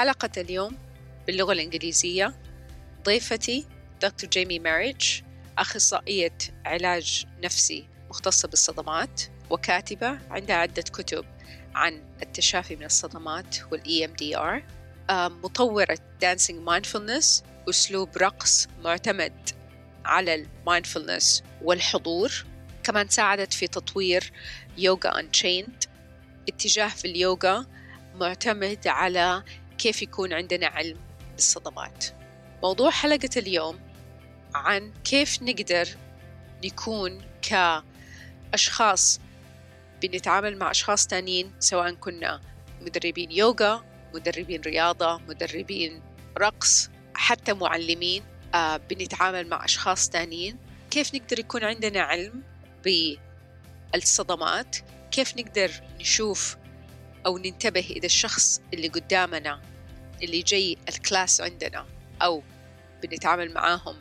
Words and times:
حلقة 0.00 0.30
اليوم 0.40 0.76
باللغة 1.26 1.52
الإنجليزية 1.52 2.34
ضيفتي 3.04 3.66
دكتور 4.02 4.30
جيمي 4.30 4.58
ماريج 4.58 5.20
أخصائية 5.58 6.38
علاج 6.64 7.26
نفسي 7.44 7.88
مختصة 8.10 8.48
بالصدمات 8.48 9.22
وكاتبة 9.50 10.18
عندها 10.30 10.56
عدة 10.56 10.82
كتب 10.82 11.24
عن 11.74 12.02
التشافي 12.22 12.76
من 12.76 12.84
الصدمات 12.84 13.56
وال 13.72 13.82
EMDR 13.82 14.62
مطورة 15.12 15.98
Dancing 16.24 16.68
Mindfulness 16.68 17.42
أسلوب 17.68 18.16
رقص 18.16 18.68
معتمد 18.84 19.50
على 20.04 20.34
المايندفولنس 20.34 21.42
والحضور 21.62 22.44
كمان 22.82 23.08
ساعدت 23.08 23.52
في 23.52 23.66
تطوير 23.66 24.32
يوغا 24.78 25.22
Unchained 25.22 25.88
اتجاه 26.48 26.88
في 26.88 27.04
اليوغا 27.04 27.66
معتمد 28.14 28.88
على 28.88 29.42
كيف 29.80 30.02
يكون 30.02 30.32
عندنا 30.32 30.66
علم 30.66 30.98
بالصدمات. 31.34 32.04
موضوع 32.62 32.90
حلقة 32.90 33.28
اليوم 33.36 33.80
عن 34.54 34.92
كيف 35.04 35.42
نقدر 35.42 35.88
نكون 36.64 37.22
كأشخاص 38.52 39.20
بنتعامل 40.02 40.58
مع 40.58 40.70
أشخاص 40.70 41.06
تانيين 41.06 41.52
سواء 41.58 41.94
كنا 41.94 42.40
مدربين 42.80 43.30
يوغا 43.30 43.84
مدربين 44.14 44.60
رياضة 44.60 45.18
مدربين 45.28 46.02
رقص 46.38 46.90
حتى 47.14 47.52
معلمين 47.52 48.22
آه 48.54 48.76
بنتعامل 48.76 49.48
مع 49.48 49.64
أشخاص 49.64 50.08
تانيين. 50.08 50.56
كيف 50.90 51.14
نقدر 51.14 51.38
يكون 51.38 51.64
عندنا 51.64 52.00
علم 52.00 52.42
بالصدمات؟ 53.94 54.76
كيف 55.10 55.36
نقدر 55.36 55.70
نشوف 56.00 56.56
أو 57.26 57.38
ننتبه 57.38 57.86
إذا 57.90 58.06
الشخص 58.06 58.60
اللي 58.74 58.88
قدامنا 58.88 59.69
اللي 60.22 60.42
جاي 60.42 60.76
الكلاس 60.88 61.40
عندنا 61.40 61.86
أو 62.22 62.42
بنتعامل 63.02 63.54
معاهم 63.54 63.96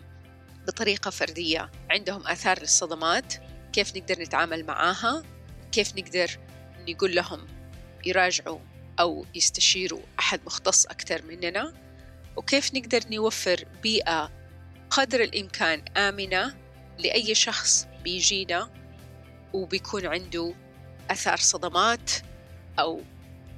بطريقة 0.67 1.11
فردية 1.11 1.71
عندهم 1.89 2.27
آثار 2.27 2.59
للصدمات 2.59 3.33
كيف 3.73 3.97
نقدر 3.97 4.21
نتعامل 4.21 4.65
معاها 4.65 5.23
كيف 5.71 5.95
نقدر 5.97 6.39
نقول 6.87 7.15
لهم 7.15 7.47
يراجعوا 8.05 8.59
أو 8.99 9.25
يستشيروا 9.35 10.01
أحد 10.19 10.39
مختص 10.45 10.85
أكثر 10.85 11.21
مننا 11.25 11.73
وكيف 12.35 12.73
نقدر 12.73 13.01
نوفر 13.11 13.65
بيئة 13.83 14.31
قدر 14.89 15.21
الإمكان 15.21 15.83
آمنة 15.97 16.55
لأي 16.99 17.35
شخص 17.35 17.87
بيجينا 18.03 18.69
وبيكون 19.53 20.05
عنده 20.05 20.53
أثار 21.11 21.37
صدمات 21.37 22.11
أو 22.79 23.01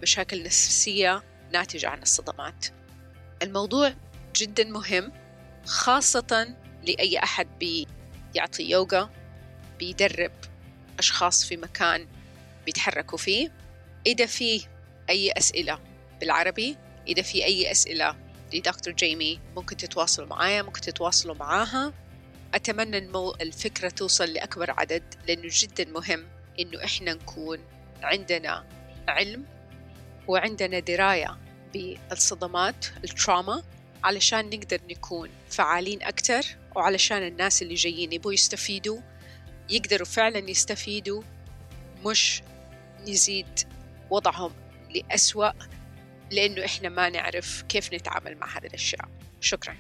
مشاكل 0.02 0.44
نفسية 0.44 1.24
ناتجة 1.52 1.90
عن 1.90 2.02
الصدمات. 2.02 2.66
الموضوع 3.42 3.94
جدا 4.36 4.64
مهم 4.64 5.12
خاصة 5.66 6.56
لأي 6.84 7.20
أحد 7.20 7.48
بيعطي 7.60 8.70
يوغا 8.70 9.10
بيدرب 9.80 10.32
أشخاص 11.00 11.46
في 11.46 11.58
مكان 11.58 12.08
بيتحركوا 12.66 13.18
فيه. 13.18 13.52
إذا 14.08 14.26
في 14.26 14.68
أي 15.10 15.32
أسئلة 15.32 15.80
بالعربي 16.20 16.78
إذا 17.08 17.22
في 17.22 17.46
أي 17.46 17.72
أسئلة 17.72 18.16
لدكتور 18.54 18.94
جيمي 18.94 19.40
ممكن 19.56 19.78
تتواصلوا 19.78 20.28
معايا 20.28 20.62
ممكن 20.62 20.82
تتواصلوا 20.82 21.36
معاها. 21.36 21.94
أتمنى 22.54 22.98
المو... 22.98 23.32
الفكرة 23.42 23.90
توصل 23.90 24.34
لأكبر 24.34 24.72
عدد 24.72 25.04
لأنه 25.28 25.50
جدا 25.52 25.86
مهم 25.86 26.28
إنه 26.60 26.84
إحنا 26.84 27.14
نكون 27.14 27.60
عندنا 28.04 28.66
علم 29.08 29.46
وعندنا 30.28 30.80
دراية 30.80 31.38
بالصدمات 31.74 32.86
التراما 33.04 33.64
علشان 34.04 34.50
نقدر 34.50 34.80
نكون 34.90 35.30
فعالين 35.50 36.04
أكتر 36.04 36.42
وعلشان 36.76 37.24
الناس 37.28 37.62
اللي 37.62 37.74
جايين 37.74 38.14
يبوا 38.14 38.34
يستفيدوا 38.34 39.00
يقدروا 39.70 40.06
فعلا 40.08 40.50
يستفيدوا 40.50 41.24
مش 42.06 42.42
نزيد 43.08 43.60
وضعهم 44.10 44.52
لأسوأ 44.90 45.52
لأنه 46.32 46.66
إحنا 46.66 46.90
ما 46.90 47.10
نعرف 47.10 47.62
كيف 47.70 47.94
نتعامل 47.94 48.38
مع 48.38 48.58
هذه 48.58 48.66
الأشياء. 48.66 49.10
شكراً. 49.42 49.76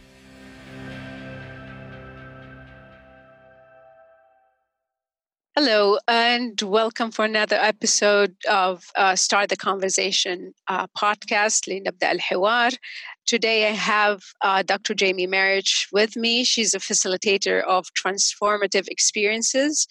Hello, 5.58 5.98
and 6.08 6.62
welcome 6.62 7.12
for 7.12 7.26
another 7.26 7.58
episode 7.58 8.38
of 8.50 8.86
uh, 8.96 9.18
Start 9.18 9.50
the 9.50 9.58
Conversation 9.58 10.54
uh, 10.70 10.88
podcast, 10.98 11.68
al-hawar 12.02 12.72
Today 13.28 13.68
I 13.68 13.72
have 13.72 14.22
uh, 14.42 14.64
Dr. 14.64 14.94
Jamie 14.94 15.28
Marich 15.28 15.88
with 15.92 16.16
me. 16.16 16.46
She's 16.46 16.74
a 16.74 16.80
facilitator 16.80 17.62
of 17.64 17.88
transformative 18.02 18.88
experiences, 18.88 19.88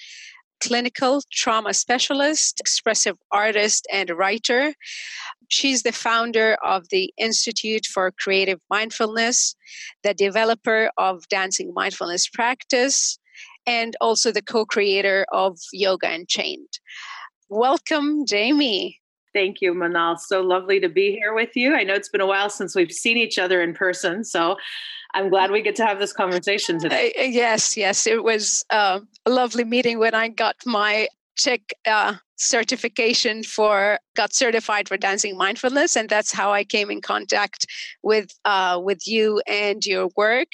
clinical 0.60 1.20
trauma 1.30 1.74
specialist, 1.74 2.58
expressive 2.58 3.18
artist, 3.30 3.86
and 3.92 4.08
writer. 4.08 4.72
She's 5.48 5.82
the 5.82 5.92
founder 5.92 6.56
of 6.64 6.88
the 6.88 7.12
Institute 7.18 7.84
for 7.84 8.10
Creative 8.12 8.60
Mindfulness, 8.70 9.54
the 10.04 10.14
developer 10.14 10.90
of 10.96 11.28
Dancing 11.28 11.74
Mindfulness 11.74 12.28
Practice, 12.28 13.18
and 13.66 13.96
also 14.00 14.32
the 14.32 14.42
co 14.42 14.64
creator 14.64 15.26
of 15.32 15.58
Yoga 15.72 16.10
Unchained. 16.10 16.78
Welcome, 17.48 18.26
Jamie. 18.26 18.98
Thank 19.32 19.60
you, 19.60 19.74
Manal. 19.74 20.18
So 20.18 20.40
lovely 20.40 20.80
to 20.80 20.88
be 20.88 21.12
here 21.12 21.34
with 21.34 21.54
you. 21.54 21.74
I 21.74 21.84
know 21.84 21.94
it's 21.94 22.08
been 22.08 22.20
a 22.20 22.26
while 22.26 22.50
since 22.50 22.74
we've 22.74 22.90
seen 22.90 23.16
each 23.16 23.38
other 23.38 23.62
in 23.62 23.74
person, 23.74 24.24
so 24.24 24.56
I'm 25.14 25.28
glad 25.28 25.50
we 25.50 25.62
get 25.62 25.76
to 25.76 25.86
have 25.86 25.98
this 25.98 26.12
conversation 26.12 26.78
today. 26.78 27.12
Uh, 27.18 27.22
yes, 27.22 27.76
yes. 27.76 28.06
It 28.06 28.24
was 28.24 28.64
uh, 28.70 29.00
a 29.26 29.30
lovely 29.30 29.64
meeting 29.64 29.98
when 29.98 30.14
I 30.14 30.28
got 30.28 30.56
my 30.66 31.08
check 31.36 31.72
uh, 31.86 32.14
certification 32.36 33.42
for 33.42 33.98
got 34.16 34.32
certified 34.32 34.88
for 34.88 34.96
dancing 34.96 35.36
mindfulness 35.36 35.94
and 35.94 36.08
that's 36.08 36.32
how 36.32 36.52
i 36.52 36.64
came 36.64 36.90
in 36.90 37.00
contact 37.00 37.66
with 38.02 38.30
uh, 38.46 38.80
with 38.82 39.06
you 39.06 39.42
and 39.46 39.84
your 39.84 40.08
work 40.16 40.48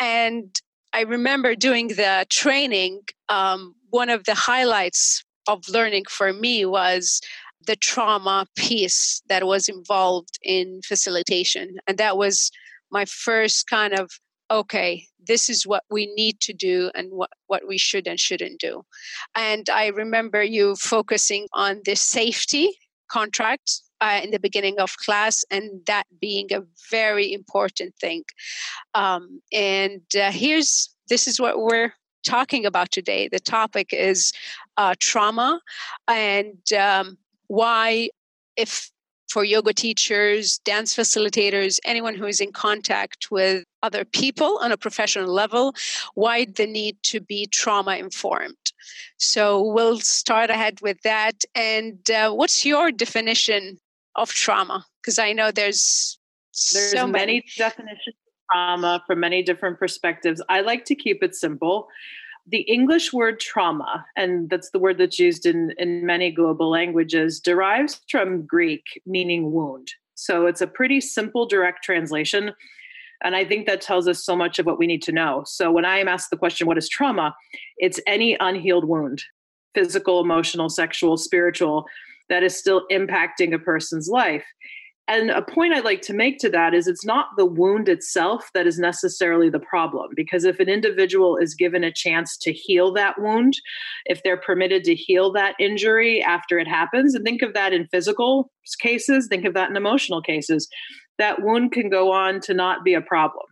and 0.00 0.60
I 0.98 1.02
remember 1.02 1.54
doing 1.54 1.88
the 1.88 2.26
training, 2.28 3.02
um, 3.28 3.76
one 3.90 4.10
of 4.10 4.24
the 4.24 4.34
highlights 4.34 5.22
of 5.46 5.68
learning 5.68 6.06
for 6.10 6.32
me 6.32 6.66
was 6.66 7.20
the 7.68 7.76
trauma 7.76 8.48
piece 8.56 9.22
that 9.28 9.46
was 9.46 9.68
involved 9.68 10.40
in 10.42 10.80
facilitation. 10.84 11.76
And 11.86 11.98
that 11.98 12.16
was 12.16 12.50
my 12.90 13.04
first 13.04 13.68
kind 13.68 13.94
of, 13.94 14.10
okay, 14.50 15.04
this 15.24 15.48
is 15.48 15.64
what 15.64 15.84
we 15.88 16.12
need 16.16 16.40
to 16.40 16.52
do 16.52 16.90
and 16.96 17.12
what, 17.12 17.30
what 17.46 17.62
we 17.68 17.78
should 17.78 18.08
and 18.08 18.18
shouldn't 18.18 18.58
do. 18.58 18.82
And 19.36 19.70
I 19.70 19.90
remember 19.90 20.42
you 20.42 20.74
focusing 20.74 21.46
on 21.52 21.82
the 21.84 21.94
safety 21.94 22.76
contract 23.08 23.82
uh, 24.00 24.20
in 24.22 24.30
the 24.30 24.38
beginning 24.38 24.78
of 24.78 24.96
class, 24.98 25.44
and 25.50 25.80
that 25.86 26.06
being 26.20 26.52
a 26.52 26.62
very 26.90 27.32
important 27.32 27.94
thing. 27.96 28.24
Um, 28.94 29.40
and 29.52 30.02
uh, 30.16 30.30
here's 30.30 30.90
this 31.08 31.26
is 31.26 31.40
what 31.40 31.58
we're 31.58 31.92
talking 32.24 32.66
about 32.66 32.90
today. 32.90 33.28
The 33.28 33.40
topic 33.40 33.92
is 33.92 34.32
uh, 34.76 34.94
trauma 34.98 35.60
and 36.06 36.72
um, 36.72 37.16
why 37.46 38.10
if 38.56 38.90
for 39.28 39.44
yoga 39.44 39.74
teachers, 39.74 40.58
dance 40.64 40.96
facilitators, 40.96 41.78
anyone 41.84 42.14
who 42.14 42.24
is 42.26 42.40
in 42.40 42.50
contact 42.50 43.30
with 43.30 43.62
other 43.82 44.04
people 44.04 44.58
on 44.62 44.72
a 44.72 44.76
professional 44.76 45.30
level, 45.30 45.74
why 46.14 46.46
the 46.46 46.66
need 46.66 46.96
to 47.02 47.20
be 47.20 47.46
trauma 47.46 47.96
informed. 47.96 48.56
So 49.18 49.62
we'll 49.62 50.00
start 50.00 50.48
ahead 50.48 50.80
with 50.80 51.02
that. 51.02 51.44
And 51.54 52.10
uh, 52.10 52.32
what's 52.32 52.64
your 52.64 52.90
definition 52.90 53.78
of 54.18 54.30
trauma? 54.30 54.84
Because 55.00 55.18
I 55.18 55.32
know 55.32 55.50
there's 55.50 56.18
there's 56.72 56.90
so 56.90 57.06
many. 57.06 57.26
many 57.26 57.44
definitions 57.56 58.16
of 58.16 58.52
trauma 58.52 59.02
from 59.06 59.20
many 59.20 59.42
different 59.42 59.78
perspectives. 59.78 60.42
I 60.48 60.60
like 60.60 60.84
to 60.86 60.94
keep 60.94 61.22
it 61.22 61.34
simple 61.34 61.88
the 62.50 62.60
English 62.62 63.12
word 63.12 63.40
trauma, 63.40 64.06
and 64.16 64.48
that's 64.48 64.70
the 64.70 64.78
word 64.78 64.98
that's 64.98 65.18
used 65.18 65.44
in, 65.44 65.74
in 65.78 66.06
many 66.06 66.30
global 66.30 66.70
languages, 66.70 67.40
derives 67.40 68.00
from 68.10 68.46
Greek 68.46 69.02
meaning 69.04 69.52
wound. 69.52 69.92
So 70.14 70.46
it's 70.46 70.62
a 70.62 70.66
pretty 70.66 71.00
simple, 71.00 71.46
direct 71.46 71.84
translation. 71.84 72.52
And 73.22 73.36
I 73.36 73.44
think 73.44 73.66
that 73.66 73.80
tells 73.80 74.08
us 74.08 74.24
so 74.24 74.34
much 74.34 74.58
of 74.58 74.66
what 74.66 74.78
we 74.78 74.86
need 74.86 75.02
to 75.02 75.12
know. 75.12 75.42
So 75.46 75.70
when 75.70 75.84
I 75.84 75.98
am 75.98 76.08
asked 76.08 76.30
the 76.30 76.36
question, 76.36 76.66
what 76.66 76.78
is 76.78 76.88
trauma? 76.88 77.34
It's 77.76 78.00
any 78.06 78.36
unhealed 78.40 78.86
wound, 78.86 79.22
physical, 79.74 80.20
emotional, 80.20 80.70
sexual, 80.70 81.16
spiritual, 81.16 81.86
that 82.28 82.42
is 82.42 82.56
still 82.56 82.84
impacting 82.90 83.54
a 83.54 83.58
person's 83.58 84.08
life. 84.08 84.44
And 85.08 85.30
a 85.30 85.40
point 85.40 85.72
I'd 85.72 85.86
like 85.86 86.02
to 86.02 86.12
make 86.12 86.38
to 86.40 86.50
that 86.50 86.74
is 86.74 86.86
it's 86.86 87.04
not 87.04 87.28
the 87.38 87.46
wound 87.46 87.88
itself 87.88 88.50
that 88.52 88.66
is 88.66 88.78
necessarily 88.78 89.48
the 89.48 89.58
problem. 89.58 90.10
Because 90.14 90.44
if 90.44 90.60
an 90.60 90.68
individual 90.68 91.38
is 91.38 91.54
given 91.54 91.82
a 91.82 91.90
chance 91.90 92.36
to 92.42 92.52
heal 92.52 92.92
that 92.92 93.18
wound, 93.18 93.54
if 94.04 94.22
they're 94.22 94.36
permitted 94.36 94.84
to 94.84 94.94
heal 94.94 95.32
that 95.32 95.54
injury 95.58 96.22
after 96.22 96.58
it 96.58 96.68
happens, 96.68 97.14
and 97.14 97.24
think 97.24 97.40
of 97.40 97.54
that 97.54 97.72
in 97.72 97.88
physical 97.88 98.50
cases, 98.82 99.28
think 99.28 99.46
of 99.46 99.54
that 99.54 99.70
in 99.70 99.76
emotional 99.76 100.20
cases, 100.20 100.68
that 101.16 101.42
wound 101.42 101.72
can 101.72 101.88
go 101.88 102.12
on 102.12 102.38
to 102.40 102.52
not 102.52 102.84
be 102.84 102.92
a 102.92 103.00
problem. 103.00 103.46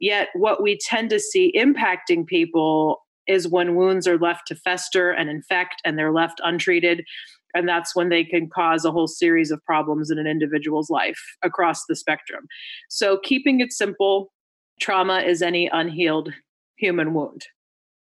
Yet, 0.00 0.28
what 0.34 0.62
we 0.62 0.78
tend 0.78 1.10
to 1.10 1.20
see 1.20 1.52
impacting 1.56 2.26
people 2.26 3.04
is 3.28 3.46
when 3.46 3.76
wounds 3.76 4.08
are 4.08 4.18
left 4.18 4.46
to 4.48 4.56
fester 4.56 5.10
and 5.10 5.30
infect 5.30 5.76
and 5.84 5.96
they're 5.96 6.12
left 6.12 6.40
untreated 6.42 7.04
and 7.54 7.68
that's 7.68 7.94
when 7.94 8.08
they 8.08 8.24
can 8.24 8.48
cause 8.48 8.84
a 8.84 8.92
whole 8.92 9.06
series 9.06 9.50
of 9.50 9.64
problems 9.64 10.10
in 10.10 10.18
an 10.18 10.26
individual's 10.26 10.90
life 10.90 11.20
across 11.42 11.86
the 11.86 11.96
spectrum. 11.96 12.46
So, 12.88 13.18
keeping 13.22 13.60
it 13.60 13.72
simple, 13.72 14.32
trauma 14.80 15.20
is 15.20 15.42
any 15.42 15.68
unhealed 15.72 16.32
human 16.76 17.14
wound. 17.14 17.46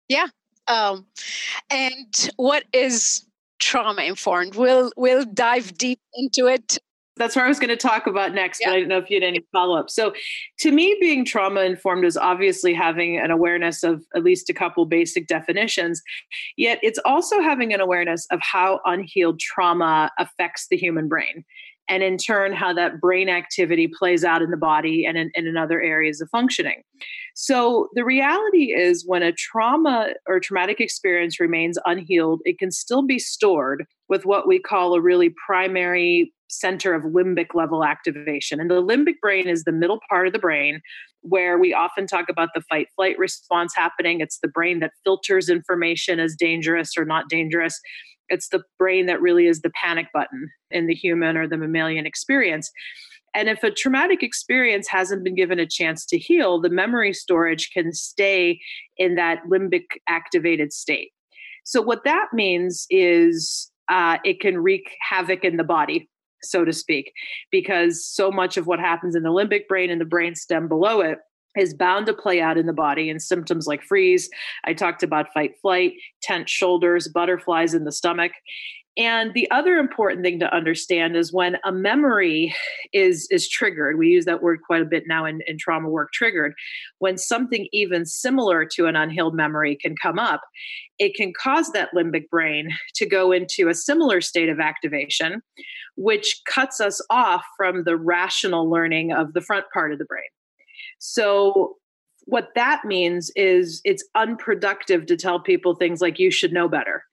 Yeah. 0.09 0.27
Um, 0.67 1.05
and 1.69 2.29
what 2.35 2.65
is 2.73 3.25
trauma 3.59 4.03
informed? 4.03 4.55
We'll 4.55 4.91
we'll 4.97 5.25
dive 5.25 5.77
deep 5.77 5.99
into 6.15 6.47
it 6.47 6.77
that's 7.17 7.35
what 7.35 7.45
I 7.45 7.47
was 7.47 7.59
going 7.59 7.69
to 7.69 7.77
talk 7.77 8.07
about 8.07 8.33
next, 8.33 8.61
yeah. 8.61 8.69
but 8.69 8.73
I 8.73 8.75
didn't 8.77 8.89
know 8.89 8.97
if 8.97 9.09
you 9.09 9.15
had 9.15 9.27
any 9.27 9.45
follow 9.51 9.77
up. 9.77 9.89
So, 9.89 10.13
to 10.59 10.71
me, 10.71 10.95
being 10.99 11.25
trauma 11.25 11.61
informed 11.61 12.05
is 12.05 12.17
obviously 12.17 12.73
having 12.73 13.17
an 13.17 13.31
awareness 13.31 13.83
of 13.83 14.03
at 14.15 14.23
least 14.23 14.49
a 14.49 14.53
couple 14.53 14.85
basic 14.85 15.27
definitions, 15.27 16.01
yet 16.57 16.79
it's 16.81 16.99
also 17.05 17.41
having 17.41 17.73
an 17.73 17.81
awareness 17.81 18.25
of 18.31 18.39
how 18.41 18.79
unhealed 18.85 19.39
trauma 19.39 20.11
affects 20.19 20.67
the 20.69 20.77
human 20.77 21.07
brain. 21.07 21.43
And 21.89 22.03
in 22.03 22.17
turn, 22.17 22.51
how 22.51 22.73
that 22.73 22.99
brain 22.99 23.29
activity 23.29 23.87
plays 23.87 24.25
out 24.25 24.41
in 24.41 24.51
the 24.51 24.57
body 24.57 25.05
and 25.05 25.17
in, 25.17 25.31
and 25.35 25.47
in 25.47 25.55
other 25.55 25.81
areas 25.81 26.19
of 26.19 26.29
functioning. 26.29 26.81
So, 27.33 27.89
the 27.93 28.03
reality 28.03 28.73
is 28.73 29.05
when 29.05 29.23
a 29.23 29.31
trauma 29.31 30.09
or 30.27 30.39
traumatic 30.39 30.79
experience 30.79 31.39
remains 31.39 31.77
unhealed, 31.85 32.41
it 32.43 32.59
can 32.59 32.71
still 32.71 33.03
be 33.03 33.19
stored 33.19 33.85
with 34.09 34.25
what 34.25 34.47
we 34.47 34.59
call 34.59 34.93
a 34.93 35.01
really 35.01 35.33
primary 35.45 36.33
center 36.47 36.94
of 36.94 37.03
limbic 37.03 37.53
level 37.53 37.83
activation. 37.83 38.59
And 38.59 38.69
the 38.69 38.81
limbic 38.81 39.19
brain 39.21 39.47
is 39.47 39.63
the 39.63 39.71
middle 39.71 39.99
part 40.09 40.27
of 40.27 40.33
the 40.33 40.39
brain 40.39 40.81
where 41.21 41.57
we 41.57 41.73
often 41.73 42.07
talk 42.07 42.29
about 42.29 42.49
the 42.55 42.61
fight 42.69 42.88
flight 42.95 43.17
response 43.17 43.73
happening. 43.75 44.21
It's 44.21 44.39
the 44.39 44.47
brain 44.47 44.79
that 44.79 44.91
filters 45.03 45.49
information 45.49 46.19
as 46.19 46.35
dangerous 46.35 46.91
or 46.97 47.05
not 47.05 47.29
dangerous. 47.29 47.79
It's 48.29 48.49
the 48.49 48.63
brain 48.77 49.05
that 49.07 49.21
really 49.21 49.47
is 49.47 49.61
the 49.61 49.71
panic 49.71 50.07
button 50.13 50.49
in 50.71 50.88
the 50.88 50.95
human 50.95 51.38
or 51.38 51.47
the 51.47 51.57
mammalian 51.57 52.05
experience. 52.05 52.71
And 53.33 53.49
if 53.49 53.63
a 53.63 53.71
traumatic 53.71 54.23
experience 54.23 54.88
hasn't 54.89 55.23
been 55.23 55.35
given 55.35 55.59
a 55.59 55.67
chance 55.67 56.05
to 56.07 56.17
heal, 56.17 56.59
the 56.59 56.69
memory 56.69 57.13
storage 57.13 57.69
can 57.71 57.94
stay 57.94 58.59
in 58.97 59.15
that 59.15 59.44
limbic 59.49 59.83
activated 60.07 60.73
state. 60.73 61.11
So, 61.63 61.81
what 61.81 62.03
that 62.05 62.27
means 62.33 62.85
is 62.89 63.69
uh, 63.89 64.17
it 64.23 64.39
can 64.39 64.57
wreak 64.57 64.95
havoc 65.01 65.44
in 65.44 65.57
the 65.57 65.63
body 65.63 66.09
so 66.43 66.65
to 66.65 66.73
speak, 66.73 67.11
because 67.51 68.05
so 68.05 68.31
much 68.31 68.57
of 68.57 68.67
what 68.67 68.79
happens 68.79 69.15
in 69.15 69.23
the 69.23 69.29
limbic 69.29 69.67
brain 69.67 69.89
and 69.89 70.01
the 70.01 70.05
brain 70.05 70.35
stem 70.35 70.67
below 70.67 71.01
it 71.01 71.19
is 71.57 71.73
bound 71.73 72.05
to 72.05 72.13
play 72.13 72.39
out 72.39 72.57
in 72.57 72.67
the 72.67 72.73
body 72.73 73.09
in 73.09 73.19
symptoms 73.19 73.65
like 73.67 73.81
freeze. 73.81 74.29
I 74.65 74.73
talked 74.73 75.03
about 75.03 75.33
fight 75.33 75.53
flight, 75.61 75.93
tense 76.21 76.51
shoulders, 76.51 77.07
butterflies 77.07 77.73
in 77.73 77.83
the 77.83 77.91
stomach. 77.91 78.31
And 78.97 79.35
the 79.35 79.49
other 79.51 79.75
important 79.75 80.23
thing 80.23 80.39
to 80.39 80.53
understand 80.53 81.15
is 81.15 81.31
when 81.31 81.57
a 81.63 81.71
memory 81.71 82.55
is 82.94 83.27
is 83.29 83.47
triggered, 83.47 83.97
we 83.97 84.07
use 84.07 84.25
that 84.25 84.41
word 84.41 84.59
quite 84.65 84.81
a 84.81 84.85
bit 84.85 85.03
now 85.05 85.23
in, 85.23 85.41
in 85.45 85.57
trauma 85.59 85.88
work 85.88 86.11
triggered, 86.13 86.53
when 86.97 87.17
something 87.17 87.67
even 87.71 88.05
similar 88.05 88.65
to 88.73 88.88
an 88.88 88.95
unhealed 88.95 89.35
memory 89.35 89.77
can 89.79 89.95
come 90.01 90.17
up, 90.17 90.41
it 90.97 91.13
can 91.13 91.31
cause 91.39 91.71
that 91.71 91.94
limbic 91.95 92.27
brain 92.29 92.69
to 92.95 93.05
go 93.05 93.31
into 93.31 93.69
a 93.69 93.75
similar 93.75 94.19
state 94.19 94.49
of 94.49 94.59
activation, 94.59 95.44
which 95.95 96.41
cuts 96.47 96.81
us 96.81 96.99
off 97.11 97.45
from 97.55 97.83
the 97.83 97.95
rational 97.95 98.67
learning 98.67 99.11
of 99.11 99.33
the 99.33 99.41
front 99.41 99.65
part 99.71 99.94
of 99.94 99.99
the 99.99 100.05
brain. 100.05 100.23
So 100.97 101.75
what 102.25 102.49
that 102.55 102.83
means 102.83 103.31
is 103.35 103.79
it's 103.85 104.03
unproductive 104.15 105.05
to 105.05 105.15
tell 105.15 105.39
people 105.39 105.75
things 105.75 106.01
like 106.01 106.17
you 106.17 106.31
should 106.31 106.51
know 106.51 106.67
better 106.67 107.03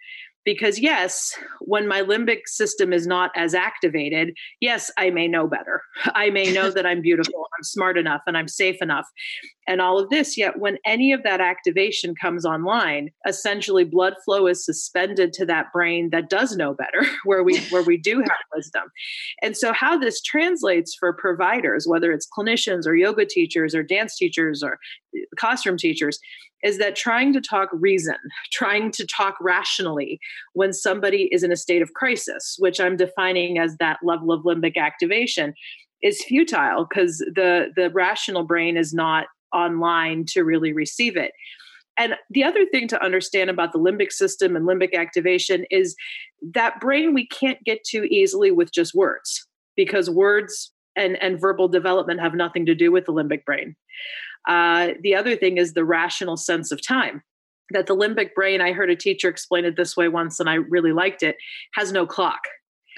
because 0.45 0.79
yes 0.79 1.35
when 1.61 1.89
my 1.89 2.03
limbic 2.03 2.41
system 2.47 2.93
is 2.93 3.07
not 3.07 3.31
as 3.37 3.55
activated 3.55 4.35
yes 4.61 4.91
i 4.99 5.11
may 5.11 5.27
know 5.27 5.47
better. 5.47 5.83
I 6.15 6.31
may 6.31 6.53
know 6.53 6.71
that 6.71 6.87
i'm 6.87 7.01
beautiful 7.01 7.47
i'm 7.59 7.65
smart 7.65 7.99
enough 7.99 8.23
and 8.27 8.37
i'm 8.37 8.49
safe 8.49 8.81
enough. 8.81 9.07
And 9.67 9.81
all 9.81 9.99
of 9.99 10.11
this 10.11 10.37
yet 10.37 10.59
when 10.59 10.79
any 10.85 11.13
of 11.13 11.23
that 11.23 11.41
activation 11.41 12.15
comes 12.15 12.45
online 12.45 13.11
essentially 13.27 13.85
blood 13.85 14.15
flow 14.25 14.47
is 14.47 14.65
suspended 14.65 15.33
to 15.35 15.47
that 15.47 15.73
brain 15.73 16.11
that 16.11 16.29
does 16.29 16.57
know 16.57 16.75
better 16.75 17.07
where 17.25 17.43
we 17.43 17.61
where 17.67 17.83
we 17.83 17.97
do 17.97 18.19
have 18.19 18.31
wisdom. 18.55 18.85
And 19.43 19.57
so 19.57 19.73
how 19.73 19.99
this 19.99 20.21
translates 20.21 20.95
for 20.95 21.13
providers 21.13 21.87
whether 21.87 22.13
it's 22.13 22.29
clinicians 22.37 22.87
or 22.87 22.95
yoga 22.95 23.25
teachers 23.25 23.75
or 23.75 23.83
dance 23.83 24.17
teachers 24.17 24.63
or 24.63 24.79
classroom 25.37 25.77
teachers 25.77 26.19
is 26.63 26.79
that 26.79 26.97
trying 26.97 27.33
to 27.33 27.41
talk 27.41 27.69
reason, 27.73 28.17
trying 28.53 28.91
to 28.93 29.07
talk 29.07 29.37
rationally 29.41 30.19
when 30.55 30.73
somebody 30.73 31.29
is 31.31 31.43
in 31.43 31.53
a 31.53 31.57
state 31.57 31.83
of 31.83 31.93
crisis, 31.93 32.57
which 32.59 32.81
I'm 32.81 32.97
defining 32.97 33.59
as 33.59 33.77
that 33.77 33.99
level 34.03 34.33
of 34.33 34.45
limbic 34.45 34.77
activation, 34.77 35.55
is 36.03 36.25
futile 36.25 36.87
because 36.89 37.19
the 37.19 37.73
the 37.77 37.91
rational 37.91 38.45
brain 38.45 38.77
is 38.77 38.93
not 38.93 39.27
online 39.53 40.25
to 40.29 40.43
really 40.43 40.73
receive 40.73 41.17
it. 41.17 41.33
And 41.97 42.15
the 42.31 42.45
other 42.45 42.67
thing 42.67 42.89
to 42.89 43.05
understand 43.05 43.51
about 43.51 43.73
the 43.73 43.79
limbic 43.79 44.11
system 44.11 44.57
and 44.57 44.67
limbic 44.67 44.95
activation 44.95 45.65
is 45.71 45.95
that 46.53 46.81
brain 46.81 47.15
we 47.15 47.27
can't 47.29 47.63
get 47.65 47.85
to 47.85 48.05
easily 48.13 48.51
with 48.51 48.73
just 48.73 48.95
words 48.95 49.47
because 49.77 50.11
words 50.11 50.73
and, 50.97 51.21
and 51.23 51.41
verbal 51.41 51.69
development 51.69 52.21
have 52.21 52.35
nothing 52.35 52.67
to 52.67 52.75
do 52.75 52.91
with 52.91 53.07
the 53.07 53.13
limbic 53.13 53.45
brain. 53.45 53.77
Uh, 54.47 54.91
the 55.03 55.15
other 55.15 55.37
thing 55.37 55.57
is 55.57 55.73
the 55.73 55.85
rational 55.85 56.37
sense 56.37 56.71
of 56.71 56.85
time. 56.87 57.23
That 57.71 57.87
the 57.87 57.97
limbic 57.97 58.35
brain, 58.35 58.61
I 58.61 58.73
heard 58.73 58.91
a 58.91 58.97
teacher 58.97 59.29
explain 59.29 59.65
it 59.65 59.77
this 59.77 59.97
way 59.97 60.09
once, 60.09 60.39
and 60.39 60.51
I 60.51 60.55
really 60.55 60.93
liked 60.93 61.23
it, 61.23 61.37
has 61.73 61.93
no 61.93 62.07
clock. 62.07 62.43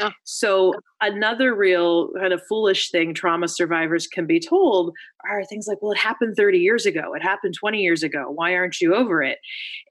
Oh. 0.01 0.11
So, 0.25 0.75
another 1.01 1.55
real 1.55 2.11
kind 2.19 2.33
of 2.33 2.43
foolish 2.47 2.91
thing 2.91 3.15
trauma 3.15 3.49
survivors 3.49 4.07
can 4.07 4.27
be 4.27 4.41
told 4.41 4.93
are 5.29 5.45
things 5.45 5.67
like, 5.67 5.79
well, 5.81 5.93
it 5.93 5.99
happened 5.99 6.37
30 6.37 6.59
years 6.59 6.85
ago. 6.85 7.15
It 7.15 7.23
happened 7.23 7.55
20 7.55 7.81
years 7.81 8.03
ago. 8.03 8.31
Why 8.31 8.55
aren't 8.55 8.81
you 8.81 8.95
over 8.95 9.23
it? 9.23 9.39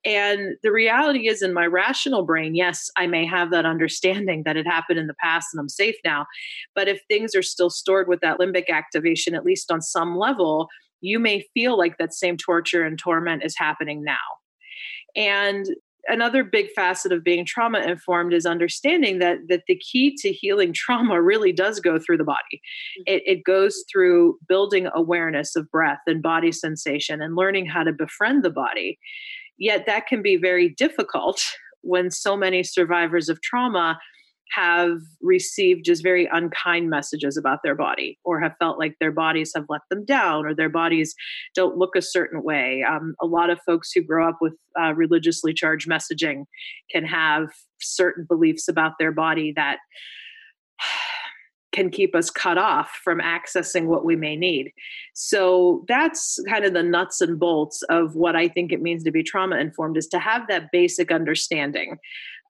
And 0.03 0.55
the 0.61 0.71
reality 0.71 1.27
is, 1.27 1.41
in 1.41 1.53
my 1.53 1.65
rational 1.65 2.23
brain, 2.23 2.53
yes, 2.53 2.89
I 2.97 3.07
may 3.07 3.25
have 3.25 3.49
that 3.51 3.65
understanding 3.65 4.43
that 4.43 4.57
it 4.57 4.67
happened 4.67 4.99
in 4.99 5.07
the 5.07 5.15
past 5.15 5.47
and 5.53 5.59
I'm 5.59 5.69
safe 5.69 5.95
now. 6.03 6.27
But 6.75 6.87
if 6.87 7.01
things 7.07 7.33
are 7.33 7.43
still 7.43 7.71
stored 7.71 8.07
with 8.07 8.19
that 8.21 8.39
limbic 8.39 8.69
activation, 8.69 9.33
at 9.33 9.45
least 9.45 9.71
on 9.71 9.81
some 9.81 10.15
level, 10.17 10.69
you 11.01 11.19
may 11.19 11.45
feel 11.53 11.77
like 11.77 11.97
that 11.97 12.13
same 12.13 12.37
torture 12.37 12.83
and 12.83 12.97
torment 12.97 13.43
is 13.43 13.55
happening 13.57 14.03
now. 14.03 14.17
And 15.15 15.67
another 16.07 16.43
big 16.43 16.69
facet 16.71 17.11
of 17.11 17.23
being 17.23 17.45
trauma 17.45 17.79
informed 17.79 18.33
is 18.33 18.45
understanding 18.45 19.19
that 19.19 19.37
that 19.47 19.63
the 19.67 19.77
key 19.77 20.15
to 20.17 20.31
healing 20.31 20.73
trauma 20.75 21.21
really 21.21 21.51
does 21.51 21.79
go 21.79 21.99
through 21.99 22.17
the 22.17 22.23
body 22.23 22.37
mm-hmm. 22.53 23.03
it, 23.07 23.23
it, 23.25 23.43
goes 23.43 23.83
through 23.91 24.37
building 24.47 24.87
awareness 24.93 25.55
of 25.55 25.69
breath 25.71 26.01
and 26.07 26.21
body 26.21 26.51
sensation 26.51 27.21
and 27.21 27.35
learning 27.35 27.65
how 27.65 27.83
to 27.83 27.91
befriend 27.91 28.43
the 28.43 28.49
body 28.49 28.99
yet 29.57 29.85
that 29.85 30.07
can 30.07 30.21
be 30.21 30.35
very 30.37 30.69
difficult 30.69 31.43
when 31.81 32.09
so 32.09 32.35
many 32.35 32.63
survivors 32.63 33.29
of 33.29 33.41
trauma 33.41 33.97
have 34.51 34.99
received 35.21 35.85
just 35.85 36.03
very 36.03 36.29
unkind 36.31 36.89
messages 36.89 37.37
about 37.37 37.59
their 37.63 37.75
body 37.75 38.19
or 38.23 38.39
have 38.39 38.55
felt 38.59 38.77
like 38.77 38.95
their 38.99 39.11
bodies 39.11 39.51
have 39.55 39.65
let 39.69 39.81
them 39.89 40.05
down 40.05 40.45
or 40.45 40.53
their 40.53 40.69
bodies 40.69 41.15
don't 41.55 41.77
look 41.77 41.95
a 41.95 42.01
certain 42.01 42.43
way. 42.43 42.83
Um, 42.87 43.15
a 43.21 43.25
lot 43.25 43.49
of 43.49 43.59
folks 43.65 43.91
who 43.91 44.01
grow 44.01 44.27
up 44.27 44.37
with 44.41 44.53
uh, 44.79 44.93
religiously 44.93 45.53
charged 45.53 45.89
messaging 45.89 46.45
can 46.91 47.05
have 47.05 47.49
certain 47.81 48.25
beliefs 48.27 48.67
about 48.67 48.93
their 48.99 49.11
body 49.11 49.53
that 49.55 49.77
can 51.71 51.89
keep 51.89 52.15
us 52.15 52.29
cut 52.29 52.57
off 52.57 53.01
from 53.03 53.19
accessing 53.19 53.87
what 53.87 54.05
we 54.05 54.15
may 54.15 54.37
need. 54.37 54.71
So 55.13 55.83
that's 55.89 56.39
kind 56.47 56.63
of 56.63 56.73
the 56.73 56.83
nuts 56.83 57.19
and 57.19 57.37
bolts 57.37 57.81
of 57.89 58.15
what 58.15 58.33
I 58.33 58.47
think 58.47 58.71
it 58.71 58.81
means 58.81 59.03
to 59.03 59.11
be 59.11 59.23
trauma 59.23 59.57
informed 59.57 59.97
is 59.97 60.07
to 60.07 60.19
have 60.19 60.47
that 60.47 60.71
basic 60.71 61.11
understanding 61.11 61.97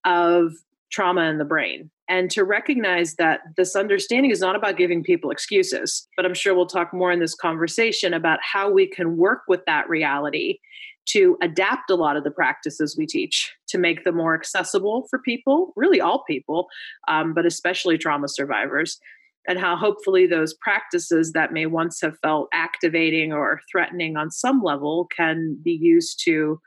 of 0.06 0.54
trauma 0.96 1.24
in 1.24 1.38
the 1.38 1.46
brain. 1.46 1.92
And 2.08 2.32
to 2.32 2.46
recognize 2.46 3.16
that 3.16 3.42
this 3.58 3.75
understanding 3.75 4.32
is 4.32 4.40
not 4.40 4.56
about 4.56 4.78
giving 4.78 5.04
people 5.04 5.30
excuses 5.30 6.08
but 6.16 6.25
i'm 6.25 6.34
sure 6.34 6.56
we'll 6.56 6.68
talk 6.68 6.94
more 6.94 7.12
in 7.12 7.20
this 7.20 7.36
conversation 7.36 8.14
about 8.14 8.40
how 8.42 8.72
we 8.72 8.88
can 8.88 9.18
work 9.18 9.42
with 9.48 9.62
that 9.66 9.90
reality 9.90 10.60
to 11.08 11.38
adapt 11.42 11.90
a 11.90 11.96
lot 11.96 12.16
of 12.16 12.24
the 12.24 12.32
practices 12.32 12.96
we 12.98 13.06
teach 13.06 13.54
to 13.68 13.78
make 13.78 14.04
them 14.04 14.16
more 14.16 14.36
accessible 14.36 15.06
for 15.10 15.20
people 15.20 15.74
really 15.75 16.00
all 16.00 16.24
people 16.28 16.68
um, 17.08 17.34
but 17.34 17.46
especially 17.46 17.98
trauma 17.98 18.28
survivors 18.28 19.00
and 19.48 19.60
how 19.60 19.75
hopefully 19.75 20.25
those 20.25 20.56
practices 20.56 21.34
that 21.34 21.54
may 21.54 21.66
once 21.66 22.00
have 22.02 22.18
felt 22.20 22.48
activating 22.54 23.34
or 23.34 23.62
threatening 23.72 24.16
on 24.16 24.32
some 24.32 24.62
level 24.64 25.08
can 25.16 25.58
be 25.64 25.78
used 25.80 26.22
to 26.24 26.60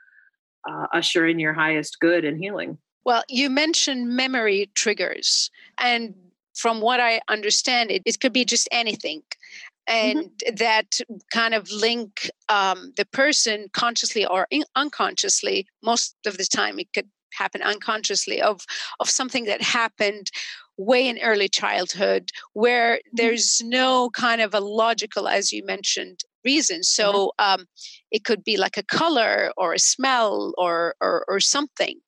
uh, 0.69 0.85
usher 0.93 1.25
in 1.25 1.39
your 1.39 1.53
highest 1.53 1.97
good 1.99 2.25
and 2.25 2.37
healing 2.37 2.77
well, 3.09 3.23
you 3.27 3.49
mentioned 3.49 4.07
memory 4.09 4.69
triggers, 4.75 5.49
and 5.79 6.13
from 6.53 6.79
what 6.79 6.99
I 6.99 7.21
understand, 7.27 7.89
it, 7.89 8.03
it 8.05 8.19
could 8.19 8.33
be 8.33 8.45
just 8.45 8.69
anything. 8.71 9.21
Mm-hmm. 9.21 10.09
And 10.09 10.19
mm-hmm. 10.19 10.55
that 10.57 10.99
kind 11.33 11.55
of 11.55 11.71
link 11.71 12.29
um, 12.49 12.93
the 12.97 13.05
person 13.05 13.67
consciously 13.73 14.27
or 14.27 14.45
in- 14.51 14.75
unconsciously, 14.75 15.65
most 15.81 16.17
of 16.27 16.37
the 16.37 16.45
time 16.45 16.77
it 16.77 16.93
could 16.93 17.09
happen 17.33 17.63
unconsciously, 17.63 18.43
of, 18.43 18.61
of 18.99 19.09
something 19.09 19.45
that 19.45 19.63
happened 19.63 20.29
way 20.77 21.07
in 21.07 21.17
early 21.17 21.49
childhood 21.49 22.29
where 22.53 22.97
mm-hmm. 22.97 23.09
there's 23.13 23.59
no 23.63 24.11
kind 24.11 24.39
of 24.39 24.53
a 24.53 24.59
logical, 24.59 25.27
as 25.27 25.51
you 25.51 25.65
mentioned, 25.65 26.19
reason. 26.45 26.81
Mm-hmm. 26.81 27.07
So 27.07 27.31
um, 27.39 27.65
it 28.11 28.23
could 28.23 28.43
be 28.43 28.57
like 28.57 28.77
a 28.77 28.83
color 28.83 29.51
or 29.57 29.73
a 29.73 29.79
smell 29.79 30.53
or, 30.59 30.93
or, 31.01 31.25
or 31.27 31.39
something. 31.39 31.99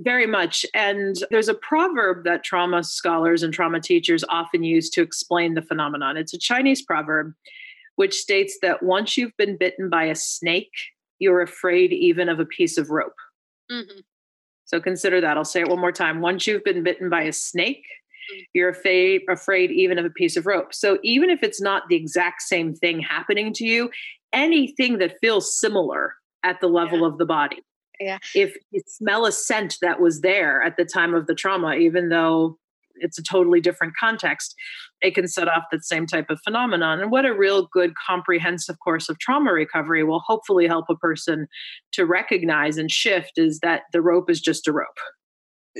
Very 0.00 0.26
much. 0.26 0.64
And 0.74 1.16
there's 1.30 1.48
a 1.48 1.54
proverb 1.54 2.24
that 2.24 2.44
trauma 2.44 2.82
scholars 2.82 3.42
and 3.42 3.52
trauma 3.52 3.80
teachers 3.80 4.24
often 4.28 4.62
use 4.62 4.88
to 4.90 5.02
explain 5.02 5.54
the 5.54 5.62
phenomenon. 5.62 6.16
It's 6.16 6.34
a 6.34 6.38
Chinese 6.38 6.82
proverb 6.82 7.34
which 7.96 8.14
states 8.14 8.58
that 8.62 8.82
once 8.82 9.16
you've 9.16 9.36
been 9.36 9.56
bitten 9.56 9.90
by 9.90 10.04
a 10.04 10.14
snake, 10.14 10.72
you're 11.18 11.42
afraid 11.42 11.92
even 11.92 12.28
of 12.28 12.40
a 12.40 12.46
piece 12.46 12.78
of 12.78 12.90
rope. 12.90 13.14
Mm-hmm. 13.70 14.00
So 14.64 14.80
consider 14.80 15.20
that. 15.20 15.36
I'll 15.36 15.44
say 15.44 15.60
it 15.60 15.68
one 15.68 15.78
more 15.78 15.92
time. 15.92 16.20
Once 16.20 16.46
you've 16.46 16.64
been 16.64 16.82
bitten 16.82 17.10
by 17.10 17.22
a 17.22 17.32
snake, 17.32 17.84
mm. 18.34 18.42
you're 18.54 18.70
afraid, 18.70 19.22
afraid 19.28 19.70
even 19.70 19.98
of 19.98 20.06
a 20.06 20.10
piece 20.10 20.36
of 20.36 20.46
rope. 20.46 20.72
So 20.72 20.98
even 21.02 21.28
if 21.28 21.42
it's 21.42 21.60
not 21.60 21.88
the 21.88 21.96
exact 21.96 22.42
same 22.42 22.74
thing 22.74 23.00
happening 23.00 23.52
to 23.54 23.66
you, 23.66 23.90
anything 24.32 24.98
that 24.98 25.18
feels 25.20 25.58
similar 25.58 26.14
at 26.42 26.60
the 26.60 26.68
level 26.68 27.00
yeah. 27.00 27.06
of 27.08 27.18
the 27.18 27.26
body 27.26 27.62
yeah. 28.01 28.17
if 28.35 28.55
you 28.71 28.81
smell 28.85 29.25
a 29.25 29.31
scent 29.31 29.77
that 29.81 29.99
was 29.99 30.21
there 30.21 30.61
at 30.61 30.77
the 30.77 30.85
time 30.85 31.13
of 31.13 31.27
the 31.27 31.35
trauma, 31.35 31.73
even 31.75 32.09
though 32.09 32.57
it's 32.99 33.19
a 33.19 33.23
totally 33.23 33.61
different 33.61 33.93
context, 33.99 34.55
it 35.01 35.13
can 35.13 35.27
set 35.27 35.47
off 35.47 35.63
that 35.71 35.85
same 35.85 36.05
type 36.05 36.29
of 36.29 36.39
phenomenon. 36.43 36.99
And 36.99 37.11
what 37.11 37.25
a 37.25 37.33
real 37.33 37.67
good 37.71 37.93
comprehensive 37.95 38.77
course 38.83 39.09
of 39.09 39.19
trauma 39.19 39.53
recovery 39.53 40.03
will 40.03 40.21
hopefully 40.21 40.67
help 40.67 40.85
a 40.89 40.95
person 40.95 41.47
to 41.93 42.05
recognize 42.05 42.77
and 42.77 42.91
shift 42.91 43.33
is 43.37 43.59
that 43.59 43.83
the 43.93 44.01
rope 44.01 44.29
is 44.29 44.41
just 44.41 44.67
a 44.67 44.71
rope. 44.71 44.97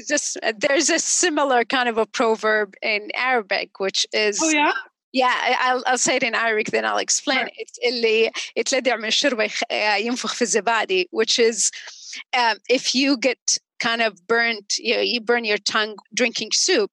Just 0.07 0.37
uh, 0.43 0.53
there's 0.55 0.91
a 0.91 0.99
similar 0.99 1.65
kind 1.65 1.89
of 1.89 1.97
a 1.97 2.05
proverb 2.05 2.75
in 2.83 3.09
Arabic, 3.15 3.79
which 3.79 4.05
is 4.13 4.39
oh 4.43 4.49
yeah 4.49 4.71
yeah 5.11 5.55
I'll, 5.59 5.83
I'll 5.87 5.97
say 5.97 6.17
it 6.17 6.23
in 6.23 6.35
Arabic 6.35 6.67
then 6.67 6.85
I'll 6.85 6.97
explain 6.97 7.47
it 7.57 7.79
اللي 7.87 8.31
يتلدع 8.55 8.95
من 8.95 9.05
الشربة 9.05 9.49
ينفخ 9.71 10.33
في 10.33 10.41
الزبادي 10.41 11.09
which 11.11 11.39
is 11.39 11.71
um, 12.36 12.58
if 12.68 12.94
you 12.94 13.16
get 13.16 13.58
kind 13.80 14.02
of 14.02 14.26
burnt, 14.26 14.74
you, 14.78 14.94
know, 14.94 15.00
you 15.00 15.20
burn 15.20 15.44
your 15.44 15.58
tongue 15.58 15.96
drinking 16.14 16.50
soup, 16.52 16.92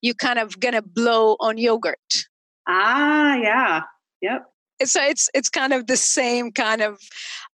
you 0.00 0.14
kind 0.14 0.38
of 0.38 0.58
gonna 0.58 0.82
blow 0.82 1.36
on 1.40 1.58
yogurt. 1.58 2.26
Ah, 2.66 3.36
yeah, 3.36 3.82
yep. 4.20 4.46
So 4.84 5.02
it's 5.02 5.28
it's 5.34 5.50
kind 5.50 5.72
of 5.72 5.86
the 5.86 5.96
same 5.96 6.52
kind 6.52 6.80
of 6.80 6.98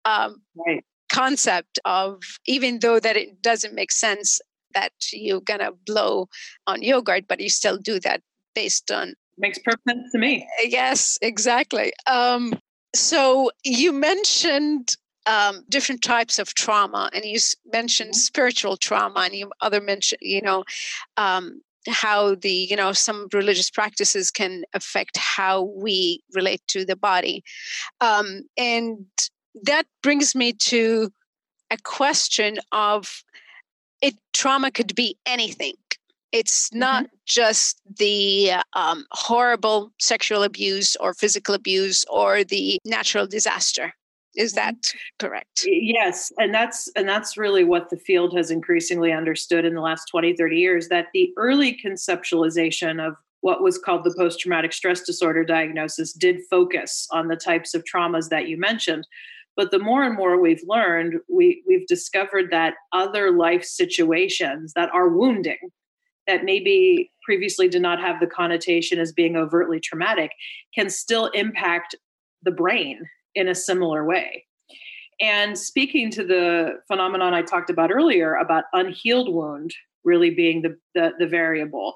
um, 0.04 0.42
right. 0.66 0.85
concept 1.12 1.78
of 1.85 2.23
even 2.47 2.80
though 2.80 3.00
that 3.00 3.16
it 3.16 3.40
doesn't 3.40 3.75
make 3.75 3.92
sense 3.92 4.40
that 4.75 4.92
you're 5.12 5.40
gonna 5.40 5.73
blow 5.87 6.28
on 6.66 6.83
yogurt, 6.83 7.25
but 7.28 7.40
you 7.40 7.49
still 7.49 7.78
do 7.78 7.99
that 8.00 8.21
based 8.54 8.90
on 8.90 9.14
makes 9.38 9.59
perfect 9.59 9.83
sense 9.88 10.12
to 10.12 10.18
me. 10.18 10.47
Yes, 10.62 11.18
exactly. 11.23 11.92
Um, 12.06 12.52
so 12.94 13.50
you 13.64 13.92
mentioned 13.92 14.97
um, 15.26 15.64
different 15.69 16.02
types 16.02 16.38
of 16.38 16.54
trauma, 16.54 17.11
and 17.12 17.25
you 17.25 17.38
mentioned 17.73 18.11
mm-hmm. 18.11 18.19
spiritual 18.19 18.76
trauma, 18.76 19.21
and 19.21 19.35
you 19.35 19.50
other 19.61 19.81
mention, 19.81 20.19
you 20.21 20.43
know, 20.43 20.64
um, 21.16 21.61
how 21.88 22.35
the 22.35 22.50
you 22.50 22.76
know 22.76 22.93
some 22.93 23.28
religious 23.33 23.71
practices 23.71 24.31
can 24.31 24.64
affect 24.75 25.16
how 25.16 25.62
we 25.62 26.23
relate 26.35 26.62
to 26.69 26.85
the 26.85 26.97
body, 26.97 27.43
um, 28.00 28.43
and 28.57 29.07
that 29.62 29.87
brings 30.02 30.35
me 30.35 30.52
to 30.52 31.11
a 31.71 31.76
question 31.83 32.59
of 32.73 33.23
it. 34.02 34.14
Trauma 34.33 34.71
could 34.71 34.95
be 34.95 35.16
anything. 35.26 35.75
It's 36.33 36.73
not 36.75 37.04
mm-hmm. 37.04 37.14
just 37.26 37.81
the 37.99 38.54
um, 38.75 39.07
horrible 39.12 39.93
sexual 40.00 40.43
abuse 40.43 40.97
or 40.97 41.14
physical 41.14 41.54
abuse 41.54 42.04
or 42.11 42.43
the 42.43 42.78
natural 42.85 43.26
disaster 43.28 43.95
is 44.37 44.53
that 44.53 44.76
correct? 45.19 45.64
yes 45.67 46.33
and 46.38 46.53
that's 46.55 46.91
and 46.97 47.09
that's 47.09 47.37
really 47.37 47.64
what 47.64 47.91
the 47.91 47.97
field 47.97 48.37
has 48.37 48.50
increasingly 48.50 49.12
understood 49.12 49.64
in 49.64 49.75
the 49.75 49.81
last 49.81 50.07
20 50.11 50.37
30 50.37 50.57
years 50.57 50.88
that 50.88 51.07
the 51.12 51.33
early 51.37 51.79
conceptualization 51.85 53.05
of 53.05 53.14
what 53.45 53.62
was 53.62 53.76
called 53.76 54.05
the 54.05 54.14
post 54.17 54.41
traumatic 54.41 54.73
stress 54.73 55.03
disorder 55.03 55.45
diagnosis 55.45 56.14
did 56.14 56.41
focus 56.49 57.07
on 57.11 57.29
the 57.29 57.37
types 57.37 57.75
of 57.75 57.85
traumas 57.85 58.31
that 58.31 58.49
you 58.49 58.57
mentioned. 58.57 59.07
But 59.55 59.71
the 59.71 59.79
more 59.79 60.03
and 60.03 60.17
more 60.17 60.41
we've 60.41 60.62
learned 60.67 61.21
we 61.29 61.62
we've 61.69 61.87
discovered 61.87 62.50
that 62.53 62.73
other 62.93 63.31
life 63.33 63.62
situations 63.62 64.73
that 64.76 64.88
are 64.95 65.11
wounding 65.11 65.59
that 66.26 66.45
maybe 66.45 67.12
previously 67.23 67.69
did 67.69 67.83
not 67.83 68.00
have 68.00 68.19
the 68.19 68.26
connotation 68.26 68.99
as 68.99 69.12
being 69.12 69.37
overtly 69.37 69.79
traumatic 69.79 70.31
can 70.75 70.88
still 70.88 71.26
impact 71.35 71.95
the 72.43 72.50
brain 72.50 73.03
in 73.35 73.49
a 73.49 73.55
similar 73.55 74.05
way. 74.05 74.45
And 75.21 75.57
speaking 75.57 76.11
to 76.12 76.25
the 76.25 76.81
phenomenon 76.88 77.35
I 77.35 77.43
talked 77.43 77.71
about 77.71 77.93
earlier 77.93 78.35
about 78.35 78.64
unhealed 78.73 79.33
wound 79.33 79.73
really 80.05 80.31
being 80.31 80.62
the, 80.62 80.76
the, 80.95 81.12
the 81.19 81.26
variable, 81.26 81.95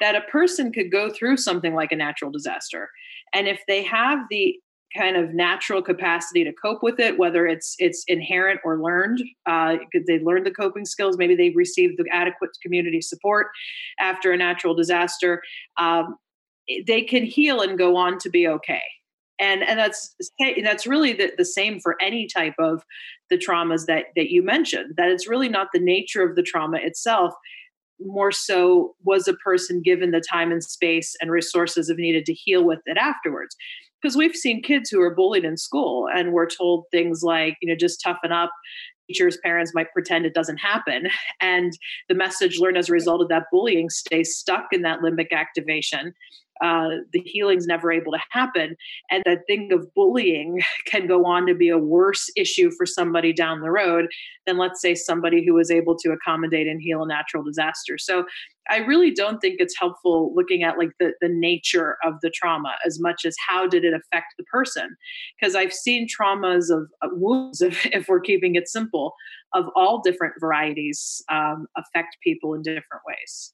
that 0.00 0.14
a 0.14 0.22
person 0.22 0.72
could 0.72 0.90
go 0.90 1.10
through 1.10 1.36
something 1.36 1.74
like 1.74 1.92
a 1.92 1.96
natural 1.96 2.30
disaster. 2.30 2.88
And 3.34 3.46
if 3.46 3.60
they 3.68 3.82
have 3.82 4.20
the 4.30 4.56
kind 4.96 5.16
of 5.16 5.32
natural 5.34 5.82
capacity 5.82 6.42
to 6.42 6.52
cope 6.52 6.82
with 6.82 6.98
it, 6.98 7.16
whether 7.18 7.46
it's 7.46 7.76
it's 7.78 8.02
inherent 8.08 8.60
or 8.64 8.82
learned. 8.82 9.22
Uh, 9.46 9.76
they 10.06 10.18
learned 10.18 10.44
the 10.44 10.50
coping 10.50 10.84
skills. 10.84 11.16
Maybe 11.16 11.36
they've 11.36 11.54
received 11.54 11.94
the 11.96 12.04
adequate 12.12 12.50
community 12.62 13.00
support 13.00 13.48
after 14.00 14.32
a 14.32 14.36
natural 14.36 14.74
disaster. 14.74 15.42
Um, 15.76 16.16
they 16.86 17.02
can 17.02 17.24
heal 17.24 17.60
and 17.60 17.78
go 17.78 17.96
on 17.96 18.18
to 18.18 18.30
be 18.30 18.48
okay 18.48 18.82
and 19.40 19.62
and 19.62 19.78
that's 19.78 20.14
that's 20.62 20.86
really 20.86 21.12
the, 21.12 21.32
the 21.36 21.44
same 21.44 21.80
for 21.80 21.96
any 22.00 22.26
type 22.26 22.54
of 22.58 22.84
the 23.30 23.38
traumas 23.38 23.86
that 23.86 24.06
that 24.14 24.30
you 24.30 24.42
mentioned 24.42 24.94
that 24.96 25.08
it's 25.08 25.26
really 25.26 25.48
not 25.48 25.68
the 25.72 25.80
nature 25.80 26.22
of 26.22 26.36
the 26.36 26.42
trauma 26.42 26.78
itself. 26.80 27.32
More 28.02 28.32
so 28.32 28.94
was 29.04 29.26
a 29.28 29.34
person 29.34 29.82
given 29.82 30.10
the 30.10 30.22
time 30.30 30.52
and 30.52 30.62
space 30.62 31.16
and 31.20 31.30
resources 31.30 31.90
if 31.90 31.98
needed 31.98 32.24
to 32.26 32.34
heal 32.34 32.64
with 32.64 32.80
it 32.86 32.96
afterwards? 32.96 33.56
Because 34.00 34.16
we've 34.16 34.36
seen 34.36 34.62
kids 34.62 34.88
who 34.88 35.02
are 35.02 35.14
bullied 35.14 35.44
in 35.44 35.58
school 35.58 36.08
and 36.14 36.32
we're 36.32 36.48
told 36.48 36.84
things 36.90 37.22
like 37.22 37.56
you 37.62 37.68
know 37.68 37.76
just 37.76 38.02
toughen 38.02 38.32
up 38.32 38.50
teachers 39.08 39.38
parents 39.42 39.72
might 39.74 39.92
pretend 39.92 40.24
it 40.24 40.34
doesn't 40.34 40.58
happen 40.58 41.08
and 41.40 41.72
the 42.08 42.14
message 42.14 42.60
learned 42.60 42.78
as 42.78 42.88
a 42.88 42.92
result 42.92 43.20
of 43.20 43.28
that 43.28 43.46
bullying 43.50 43.90
stays 43.90 44.36
stuck 44.36 44.66
in 44.70 44.82
that 44.82 45.00
limbic 45.00 45.32
activation 45.32 46.14
uh, 46.62 46.88
the 47.12 47.20
healing's 47.24 47.66
never 47.66 47.90
able 47.90 48.12
to 48.12 48.20
happen 48.30 48.76
and 49.10 49.22
that 49.24 49.40
thing 49.46 49.72
of 49.72 49.92
bullying 49.94 50.60
can 50.86 51.06
go 51.06 51.24
on 51.24 51.46
to 51.46 51.54
be 51.54 51.68
a 51.68 51.78
worse 51.78 52.30
issue 52.36 52.70
for 52.76 52.86
somebody 52.86 53.32
down 53.32 53.60
the 53.60 53.70
road 53.70 54.06
than 54.46 54.58
let's 54.58 54.80
say 54.80 54.94
somebody 54.94 55.44
who 55.44 55.54
was 55.54 55.70
able 55.70 55.96
to 55.96 56.10
accommodate 56.10 56.66
and 56.66 56.80
heal 56.82 57.02
a 57.02 57.08
natural 57.08 57.42
disaster. 57.42 57.98
So 57.98 58.24
i 58.70 58.78
really 58.78 59.10
don't 59.10 59.40
think 59.40 59.56
it's 59.58 59.78
helpful 59.78 60.32
looking 60.34 60.62
at 60.62 60.78
like 60.78 60.90
the, 60.98 61.12
the 61.20 61.28
nature 61.28 61.96
of 62.04 62.14
the 62.22 62.30
trauma 62.30 62.74
as 62.86 63.00
much 63.00 63.24
as 63.24 63.34
how 63.46 63.66
did 63.66 63.84
it 63.84 63.92
affect 63.92 64.34
the 64.38 64.44
person 64.44 64.96
because 65.38 65.54
i've 65.54 65.72
seen 65.72 66.06
traumas 66.06 66.70
of 66.70 66.88
uh, 67.02 67.08
wounds 67.12 67.60
if, 67.60 67.86
if 67.86 68.08
we're 68.08 68.20
keeping 68.20 68.54
it 68.54 68.68
simple 68.68 69.14
of 69.52 69.66
all 69.74 70.00
different 70.00 70.34
varieties 70.40 71.22
um, 71.30 71.66
affect 71.76 72.16
people 72.22 72.54
in 72.54 72.62
different 72.62 73.02
ways 73.06 73.52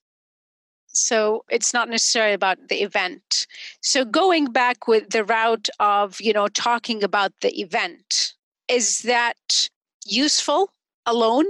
so 0.96 1.44
it's 1.50 1.74
not 1.74 1.88
necessarily 1.88 2.32
about 2.32 2.68
the 2.68 2.82
event 2.82 3.46
so 3.82 4.04
going 4.04 4.46
back 4.46 4.88
with 4.88 5.10
the 5.10 5.24
route 5.24 5.68
of 5.78 6.20
you 6.20 6.32
know 6.32 6.48
talking 6.48 7.02
about 7.02 7.32
the 7.40 7.60
event 7.60 8.34
is 8.68 9.02
that 9.02 9.68
useful 10.04 10.70
alone 11.04 11.46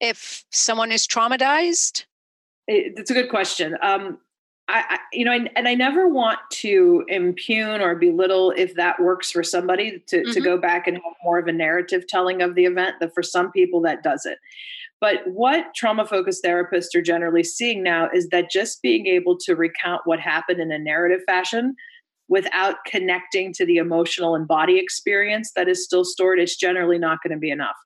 if 0.00 0.44
someone 0.50 0.90
is 0.90 1.06
traumatized 1.06 2.04
it's 2.66 3.10
a 3.10 3.14
good 3.14 3.30
question 3.30 3.76
um, 3.82 4.18
I, 4.68 4.84
I, 4.90 4.98
you 5.14 5.24
know, 5.24 5.32
I, 5.32 5.48
and 5.56 5.66
I 5.66 5.74
never 5.74 6.08
want 6.08 6.38
to 6.50 7.04
impugn 7.08 7.80
or 7.80 7.94
belittle 7.94 8.52
if 8.56 8.74
that 8.74 9.00
works 9.00 9.30
for 9.30 9.42
somebody 9.42 10.02
to, 10.08 10.18
mm-hmm. 10.18 10.32
to 10.32 10.40
go 10.40 10.58
back 10.58 10.86
and 10.86 10.98
have 10.98 11.14
more 11.24 11.38
of 11.38 11.46
a 11.46 11.52
narrative 11.52 12.06
telling 12.06 12.42
of 12.42 12.54
the 12.54 12.66
event. 12.66 12.96
That 13.00 13.14
for 13.14 13.22
some 13.22 13.50
people 13.50 13.80
that 13.82 14.02
does 14.02 14.26
it, 14.26 14.38
but 15.00 15.20
what 15.26 15.74
trauma 15.76 16.06
focused 16.06 16.44
therapists 16.44 16.94
are 16.94 17.02
generally 17.02 17.44
seeing 17.44 17.82
now 17.82 18.08
is 18.12 18.28
that 18.28 18.50
just 18.50 18.82
being 18.82 19.06
able 19.06 19.36
to 19.40 19.54
recount 19.54 20.02
what 20.04 20.20
happened 20.20 20.60
in 20.60 20.72
a 20.72 20.78
narrative 20.78 21.20
fashion 21.26 21.74
without 22.28 22.76
connecting 22.86 23.52
to 23.54 23.64
the 23.64 23.76
emotional 23.76 24.34
and 24.34 24.46
body 24.46 24.78
experience 24.78 25.52
that 25.56 25.68
is 25.68 25.84
still 25.84 26.04
stored, 26.04 26.38
it's 26.38 26.56
generally 26.56 26.98
not 26.98 27.18
going 27.22 27.32
to 27.32 27.38
be 27.38 27.50
enough. 27.50 27.76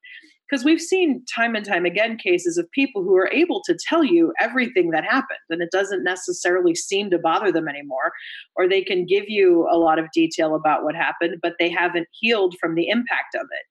Because 0.50 0.64
we've 0.64 0.81
seen 0.81 1.25
time 1.35 1.54
and 1.54 1.64
time 1.64 1.87
again 1.87 2.19
cases 2.19 2.59
of 2.59 2.71
people 2.73 3.02
who 3.02 3.16
are 3.16 3.31
able 3.33 3.62
to 3.64 3.78
tell 3.88 4.04
you 4.04 4.35
everything 4.38 4.90
that 4.90 5.04
happened, 5.04 5.38
and 5.49 5.62
it 5.62 5.71
doesn't 5.71 6.04
necessarily 6.04 6.75
seem 6.75 7.09
to 7.11 7.19
bother 7.19 7.50
them 7.50 7.69
anymore. 7.69 8.12
Or 8.57 8.69
they 8.69 8.83
can 8.83 9.07
give 9.07 9.25
you 9.28 9.66
a 9.73 9.78
lot 9.78 9.99
of 9.99 10.11
detail 10.12 10.54
about 10.54 10.85
what 10.85 10.95
happened, 10.95 11.37
but 11.40 11.54
they 11.59 11.71
haven't 11.71 12.09
healed 12.11 12.54
from 12.61 12.75
the 12.75 12.88
impact 12.88 13.35
of 13.35 13.47
it. 13.50 13.64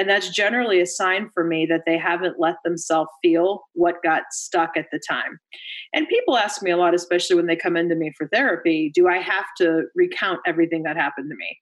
And 0.00 0.08
that's 0.08 0.30
generally 0.30 0.80
a 0.80 0.86
sign 0.86 1.28
for 1.34 1.44
me 1.44 1.66
that 1.66 1.82
they 1.84 1.98
haven't 1.98 2.40
let 2.40 2.54
themselves 2.64 3.10
feel 3.22 3.64
what 3.74 4.02
got 4.02 4.22
stuck 4.30 4.70
at 4.74 4.86
the 4.90 4.98
time. 5.06 5.38
And 5.92 6.08
people 6.08 6.38
ask 6.38 6.62
me 6.62 6.70
a 6.70 6.78
lot, 6.78 6.94
especially 6.94 7.36
when 7.36 7.44
they 7.44 7.54
come 7.54 7.76
into 7.76 7.94
me 7.94 8.10
for 8.16 8.26
therapy 8.28 8.90
do 8.94 9.08
I 9.08 9.18
have 9.18 9.44
to 9.58 9.82
recount 9.94 10.40
everything 10.46 10.84
that 10.84 10.96
happened 10.96 11.28
to 11.28 11.36
me? 11.36 11.58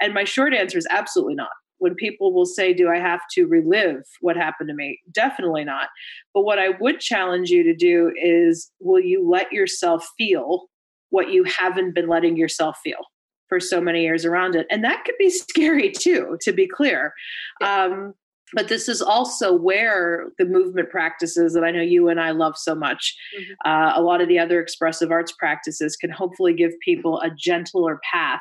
And 0.00 0.14
my 0.14 0.24
short 0.24 0.54
answer 0.54 0.78
is 0.78 0.86
absolutely 0.88 1.34
not. 1.34 1.50
When 1.80 1.94
people 1.94 2.32
will 2.32 2.46
say, 2.46 2.72
Do 2.72 2.88
I 2.88 2.98
have 2.98 3.20
to 3.34 3.44
relive 3.44 4.04
what 4.22 4.38
happened 4.38 4.70
to 4.70 4.74
me? 4.74 4.98
Definitely 5.12 5.64
not. 5.64 5.88
But 6.32 6.44
what 6.44 6.58
I 6.58 6.70
would 6.80 6.98
challenge 6.98 7.50
you 7.50 7.62
to 7.62 7.74
do 7.74 8.10
is, 8.16 8.70
will 8.80 9.00
you 9.00 9.28
let 9.28 9.52
yourself 9.52 10.08
feel 10.16 10.68
what 11.10 11.30
you 11.30 11.44
haven't 11.44 11.94
been 11.94 12.08
letting 12.08 12.38
yourself 12.38 12.78
feel? 12.82 13.04
For 13.52 13.60
so 13.60 13.82
many 13.82 14.00
years 14.00 14.24
around 14.24 14.54
it. 14.54 14.66
And 14.70 14.82
that 14.82 15.04
could 15.04 15.16
be 15.18 15.28
scary 15.50 15.90
too, 15.90 16.38
to 16.40 16.52
be 16.54 16.66
clear. 16.66 17.12
Um, 17.62 18.14
but 18.54 18.68
this 18.68 18.88
is 18.88 19.02
also 19.02 19.54
where 19.54 20.28
the 20.38 20.46
movement 20.46 20.88
practices 20.88 21.52
that 21.52 21.62
I 21.62 21.70
know 21.70 21.82
you 21.82 22.08
and 22.08 22.18
I 22.18 22.30
love 22.30 22.56
so 22.56 22.74
much, 22.74 23.14
mm-hmm. 23.38 23.70
uh, 23.70 23.92
a 23.94 24.00
lot 24.00 24.22
of 24.22 24.28
the 24.28 24.38
other 24.38 24.58
expressive 24.58 25.10
arts 25.10 25.32
practices 25.38 25.98
can 25.98 26.10
hopefully 26.10 26.54
give 26.54 26.72
people 26.82 27.20
a 27.20 27.28
gentler 27.30 28.00
path 28.10 28.40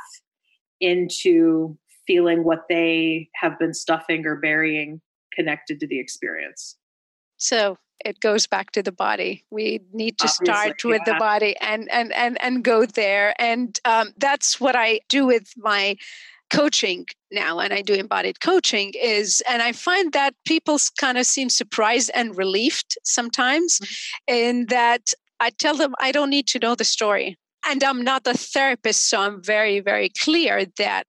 into 0.80 1.78
feeling 2.08 2.46
what 2.46 2.64
they 2.70 3.28
have 3.36 3.60
been 3.60 3.74
stuffing 3.74 4.26
or 4.26 4.38
burying 4.38 5.02
connected 5.34 5.82
to 5.82 5.88
the 5.88 6.00
experience. 6.00 6.78
So 7.36 7.78
it 8.06 8.20
goes 8.20 8.48
back 8.48 8.72
to 8.72 8.84
the 8.84 8.92
body. 8.92 9.44
We 9.50 9.82
need 9.94 10.18
to 10.20 10.26
Obviously, 10.26 10.46
start 10.46 10.84
with 10.84 11.02
yeah. 11.06 11.14
the 11.14 11.20
body 11.20 11.56
and 11.60 11.90
and 11.92 12.14
and 12.14 12.42
and 12.42 12.64
go 12.64 12.86
there. 12.86 13.34
And 13.40 13.80
um, 13.86 14.12
that's 14.18 14.60
what 14.60 14.76
I 14.76 15.02
do 15.10 15.26
with 15.26 15.54
my 15.58 15.98
coaching 16.52 17.06
now 17.32 17.60
and 17.60 17.74
i 17.74 17.82
do 17.82 17.94
embodied 17.94 18.42
coaching 18.42 18.92
is 19.02 19.42
and 19.50 19.62
i 19.62 19.72
find 19.72 20.12
that 20.12 20.36
people 20.46 20.78
kind 21.00 21.18
of 21.18 21.26
seem 21.26 21.50
surprised 21.50 22.12
and 22.14 22.38
relieved 22.38 22.98
sometimes 23.06 23.80
mm-hmm. 23.80 24.34
in 24.36 24.66
that 24.66 25.14
i 25.40 25.50
tell 25.50 25.76
them 25.78 25.96
i 26.00 26.12
don't 26.12 26.30
need 26.30 26.48
to 26.48 26.60
know 26.60 26.76
the 26.76 26.84
story 26.84 27.38
and 27.66 27.84
i'm 27.86 28.02
not 28.02 28.28
a 28.28 28.34
therapist 28.34 29.10
so 29.10 29.22
i'm 29.22 29.42
very 29.42 29.80
very 29.80 30.10
clear 30.10 30.66
that 30.78 31.08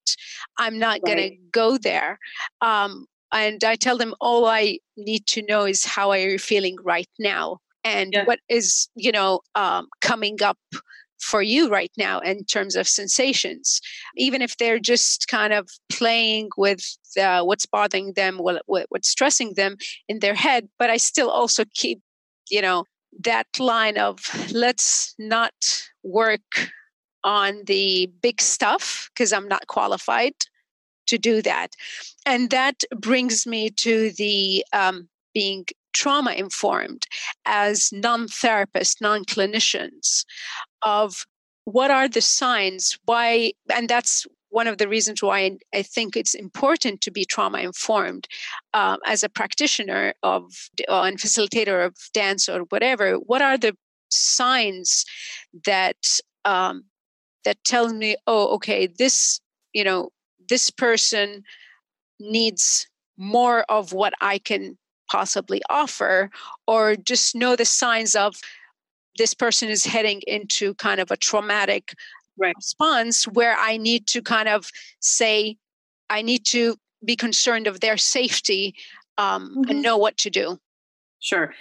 i'm 0.59 0.78
not 0.78 1.00
right. 1.02 1.05
going 1.07 1.18
to 1.18 1.37
go 1.50 1.76
there 1.76 2.20
um, 2.61 3.07
and 3.33 3.62
I 3.64 3.77
tell 3.77 3.97
them 3.97 4.14
all 4.21 4.47
I 4.47 4.79
need 4.97 5.27
to 5.29 5.42
know 5.42 5.64
is 5.64 5.85
how 5.85 6.11
are 6.11 6.18
you 6.18 6.38
feeling 6.38 6.77
right 6.83 7.09
now? 7.18 7.59
And 7.85 8.12
yeah. 8.12 8.25
what 8.25 8.38
is 8.49 8.88
you 8.95 9.12
know 9.12 9.40
um, 9.55 9.88
coming 10.01 10.42
up 10.42 10.59
for 11.21 11.40
you 11.40 11.68
right 11.68 11.92
now 11.97 12.18
in 12.21 12.45
terms 12.45 12.77
of 12.77 12.88
sensations? 12.88 13.81
Even 14.16 14.42
if 14.42 14.57
they're 14.57 14.81
just 14.81 15.29
kind 15.29 15.53
of 15.53 15.68
playing 15.88 16.51
with 16.57 16.81
uh, 17.21 17.42
what's 17.42 17.66
bothering 17.66 18.12
them 18.14 18.38
what, 18.38 18.62
what's 18.66 19.09
stressing 19.09 19.55
them 19.55 19.77
in 20.09 20.21
their 20.21 20.35
head 20.35 20.68
but 20.79 20.90
i 20.90 20.97
still 20.97 21.31
also 21.31 21.64
keep 21.75 22.01
you 22.51 22.62
know 22.62 22.85
that 23.21 23.47
line 23.59 23.99
of 23.99 24.18
let's 24.53 25.14
not 25.18 25.53
work 26.03 26.71
on 27.25 27.62
the 27.66 28.11
big 28.23 28.40
stuff 28.40 29.11
because 29.12 29.33
i'm 29.33 29.49
not 29.49 29.66
qualified 29.66 30.35
to 31.07 31.19
do 31.19 31.43
that. 31.43 31.75
And 32.27 32.51
that 32.51 32.83
brings 32.97 33.47
me 33.47 33.71
to 33.71 34.11
the 34.12 34.65
um, 34.73 35.09
being 35.35 35.67
trauma 35.93 36.33
informed 36.33 37.05
as 37.45 37.91
non 37.93 38.27
therapists, 38.27 39.01
non 39.01 39.25
clinicians, 39.25 40.25
of 40.83 41.27
what 41.65 41.91
are 41.91 42.09
the 42.09 42.21
signs, 42.21 42.99
why, 43.05 43.53
and 43.73 43.88
that's 43.88 44.27
one 44.53 44.67
of 44.67 44.79
the 44.79 44.88
reasons 44.88 45.23
why 45.23 45.59
I 45.75 45.83
think 45.83 46.15
it's 46.15 46.35
important 46.35 47.01
to 47.03 47.11
be 47.11 47.25
trauma 47.25 47.59
informed 47.59 48.29
um, 48.75 48.99
as 49.07 49.23
a 49.23 49.29
practitioner 49.29 50.12
of 50.23 50.45
uh, 50.88 51.03
and 51.03 51.19
facilitator 51.19 51.87
of 51.87 51.97
dance 52.12 52.49
or 52.49 52.61
whatever. 52.69 53.15
What 53.15 53.41
are 53.41 53.57
the 53.57 53.75
signs 54.11 55.07
that 55.65 55.97
um, 56.45 56.85
that 57.45 57.65
tell 57.65 57.93
me, 57.93 58.17
oh, 58.27 58.55
okay, 58.57 58.87
this 58.87 59.41
you 59.73 59.85
know 59.85 60.11
this 60.48 60.70
person 60.70 61.44
needs 62.20 62.87
more 63.16 63.64
of 63.68 63.92
what 63.92 64.12
I 64.20 64.38
can 64.38 64.78
possibly 65.11 65.61
offer, 65.68 66.31
or 66.66 66.96
just 66.96 67.35
know 67.35 67.57
the 67.57 67.64
signs 67.64 68.14
of 68.14 68.37
this 69.18 69.35
person 69.35 69.68
is 69.68 69.85
heading 69.85 70.22
into 70.26 70.74
kind 70.74 71.00
of 71.00 71.11
a 71.11 71.16
traumatic 71.16 71.92
right. 72.38 72.55
response 72.57 73.24
where 73.24 73.57
I 73.59 73.76
need 73.76 74.07
to 74.09 74.22
kind 74.22 74.48
of 74.48 74.70
say, 75.00 75.57
I 76.09 76.22
need 76.22 76.46
to 76.46 76.76
be 77.05 77.16
concerned 77.16 77.66
of 77.66 77.81
their 77.81 77.96
safety 77.96 78.74
um, 79.18 79.50
mm-hmm. 79.50 79.70
and 79.70 79.83
know 79.83 79.98
what 79.98 80.16
to 80.18 80.31
do. 80.31 80.59
Sure. 81.20 81.52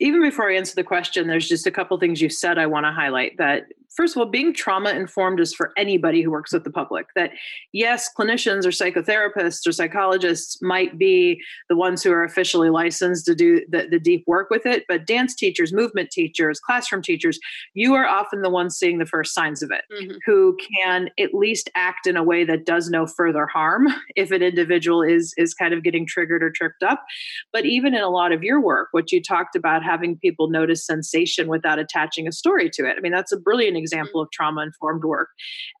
Even 0.00 0.22
before 0.22 0.50
I 0.50 0.56
answer 0.56 0.74
the 0.74 0.82
question, 0.82 1.28
there's 1.28 1.48
just 1.48 1.66
a 1.66 1.70
couple 1.70 1.98
things 1.98 2.20
you 2.20 2.28
said 2.28 2.58
I 2.58 2.66
want 2.66 2.84
to 2.84 2.90
highlight 2.90 3.36
that 3.38 3.66
first 3.94 4.16
of 4.16 4.20
all, 4.20 4.26
being 4.26 4.52
trauma 4.52 4.90
informed 4.90 5.40
is 5.40 5.54
for 5.54 5.72
anybody 5.76 6.22
who 6.22 6.30
works 6.30 6.52
with 6.52 6.64
the 6.64 6.70
public. 6.70 7.06
That 7.14 7.30
yes, 7.72 8.08
clinicians 8.16 8.64
or 8.64 8.70
psychotherapists 8.70 9.66
or 9.66 9.72
psychologists 9.72 10.60
might 10.62 10.98
be 10.98 11.40
the 11.68 11.76
ones 11.76 12.02
who 12.02 12.12
are 12.12 12.24
officially 12.24 12.70
licensed 12.70 13.26
to 13.26 13.34
do 13.34 13.64
the, 13.68 13.86
the 13.90 13.98
deep 13.98 14.24
work 14.26 14.50
with 14.50 14.66
it, 14.66 14.84
but 14.88 15.06
dance 15.06 15.34
teachers, 15.34 15.72
movement 15.72 16.10
teachers, 16.10 16.60
classroom 16.60 17.02
teachers, 17.02 17.38
you 17.74 17.94
are 17.94 18.06
often 18.06 18.42
the 18.42 18.50
ones 18.50 18.76
seeing 18.76 18.98
the 18.98 19.06
first 19.06 19.34
signs 19.34 19.62
of 19.62 19.70
it, 19.70 19.84
mm-hmm. 19.92 20.16
who 20.26 20.56
can 20.76 21.10
at 21.18 21.34
least 21.34 21.70
act 21.74 22.06
in 22.06 22.16
a 22.16 22.24
way 22.24 22.44
that 22.44 22.66
does 22.66 22.90
no 22.90 23.06
further 23.06 23.46
harm 23.46 23.86
if 24.16 24.30
an 24.30 24.42
individual 24.42 25.02
is 25.02 25.32
is 25.36 25.54
kind 25.54 25.74
of 25.74 25.82
getting 25.82 26.06
triggered 26.06 26.42
or 26.42 26.50
tripped 26.50 26.82
up. 26.82 27.04
But 27.52 27.64
even 27.64 27.94
in 27.94 28.02
a 28.02 28.10
lot 28.10 28.32
of 28.32 28.42
your 28.42 28.60
work, 28.60 28.88
what 28.92 29.12
you 29.12 29.22
talked 29.22 29.56
about 29.56 29.82
having 29.82 30.18
people 30.18 30.48
notice 30.48 30.84
sensation 30.84 31.48
without 31.48 31.78
attaching 31.78 32.26
a 32.28 32.32
story 32.32 32.70
to 32.70 32.88
it. 32.88 32.96
I 32.96 33.00
mean, 33.00 33.12
that's 33.12 33.32
a 33.32 33.36
brilliant 33.36 33.76
example 33.84 34.20
mm-hmm. 34.20 34.26
of 34.26 34.32
trauma 34.32 34.62
informed 34.62 35.04
work. 35.04 35.28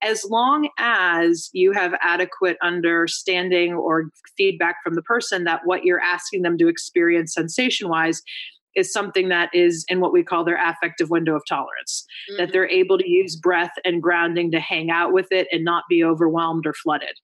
As 0.02 0.24
long 0.24 0.68
as 0.78 1.50
you 1.52 1.72
have 1.72 1.94
adequate 2.00 2.56
understanding 2.62 3.74
or 3.74 4.10
feedback 4.36 4.76
from 4.84 4.94
the 4.94 5.02
person 5.02 5.44
that 5.44 5.62
what 5.64 5.84
you're 5.84 6.00
asking 6.00 6.42
them 6.42 6.58
to 6.58 6.68
experience 6.68 7.34
sensation 7.34 7.88
wise 7.88 8.22
is 8.76 8.92
something 8.92 9.28
that 9.28 9.50
is 9.52 9.84
in 9.88 10.00
what 10.00 10.12
we 10.12 10.22
call 10.22 10.44
their 10.44 10.60
affective 10.62 11.10
window 11.10 11.36
of 11.36 11.42
tolerance, 11.48 12.04
mm-hmm. 12.30 12.38
that 12.38 12.52
they're 12.52 12.68
able 12.68 12.98
to 12.98 13.08
use 13.08 13.36
breath 13.36 13.72
and 13.84 14.02
grounding 14.02 14.50
to 14.50 14.60
hang 14.60 14.90
out 14.90 15.12
with 15.12 15.30
it 15.30 15.48
and 15.52 15.64
not 15.64 15.84
be 15.88 16.04
overwhelmed 16.04 16.66
or 16.66 16.74
flooded. 16.74 17.14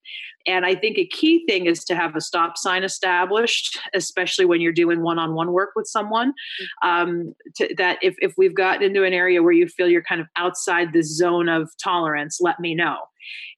And 0.46 0.64
I 0.64 0.74
think 0.74 0.96
a 0.96 1.06
key 1.06 1.44
thing 1.46 1.66
is 1.66 1.84
to 1.84 1.94
have 1.94 2.16
a 2.16 2.20
stop 2.20 2.56
sign 2.56 2.82
established, 2.82 3.78
especially 3.94 4.46
when 4.46 4.60
you're 4.60 4.72
doing 4.72 5.02
one 5.02 5.18
on 5.18 5.34
one 5.34 5.52
work 5.52 5.70
with 5.76 5.86
someone. 5.86 6.30
Mm-hmm. 6.30 6.88
Um, 6.88 7.34
to, 7.56 7.74
that 7.76 7.98
if, 8.02 8.14
if 8.18 8.34
we've 8.38 8.54
gotten 8.54 8.82
into 8.82 9.04
an 9.04 9.12
area 9.12 9.42
where 9.42 9.52
you 9.52 9.68
feel 9.68 9.88
you're 9.88 10.02
kind 10.02 10.20
of 10.20 10.26
outside 10.36 10.92
the 10.92 11.02
zone 11.02 11.48
of 11.48 11.70
tolerance, 11.82 12.38
let 12.40 12.58
me 12.60 12.74
know 12.74 12.96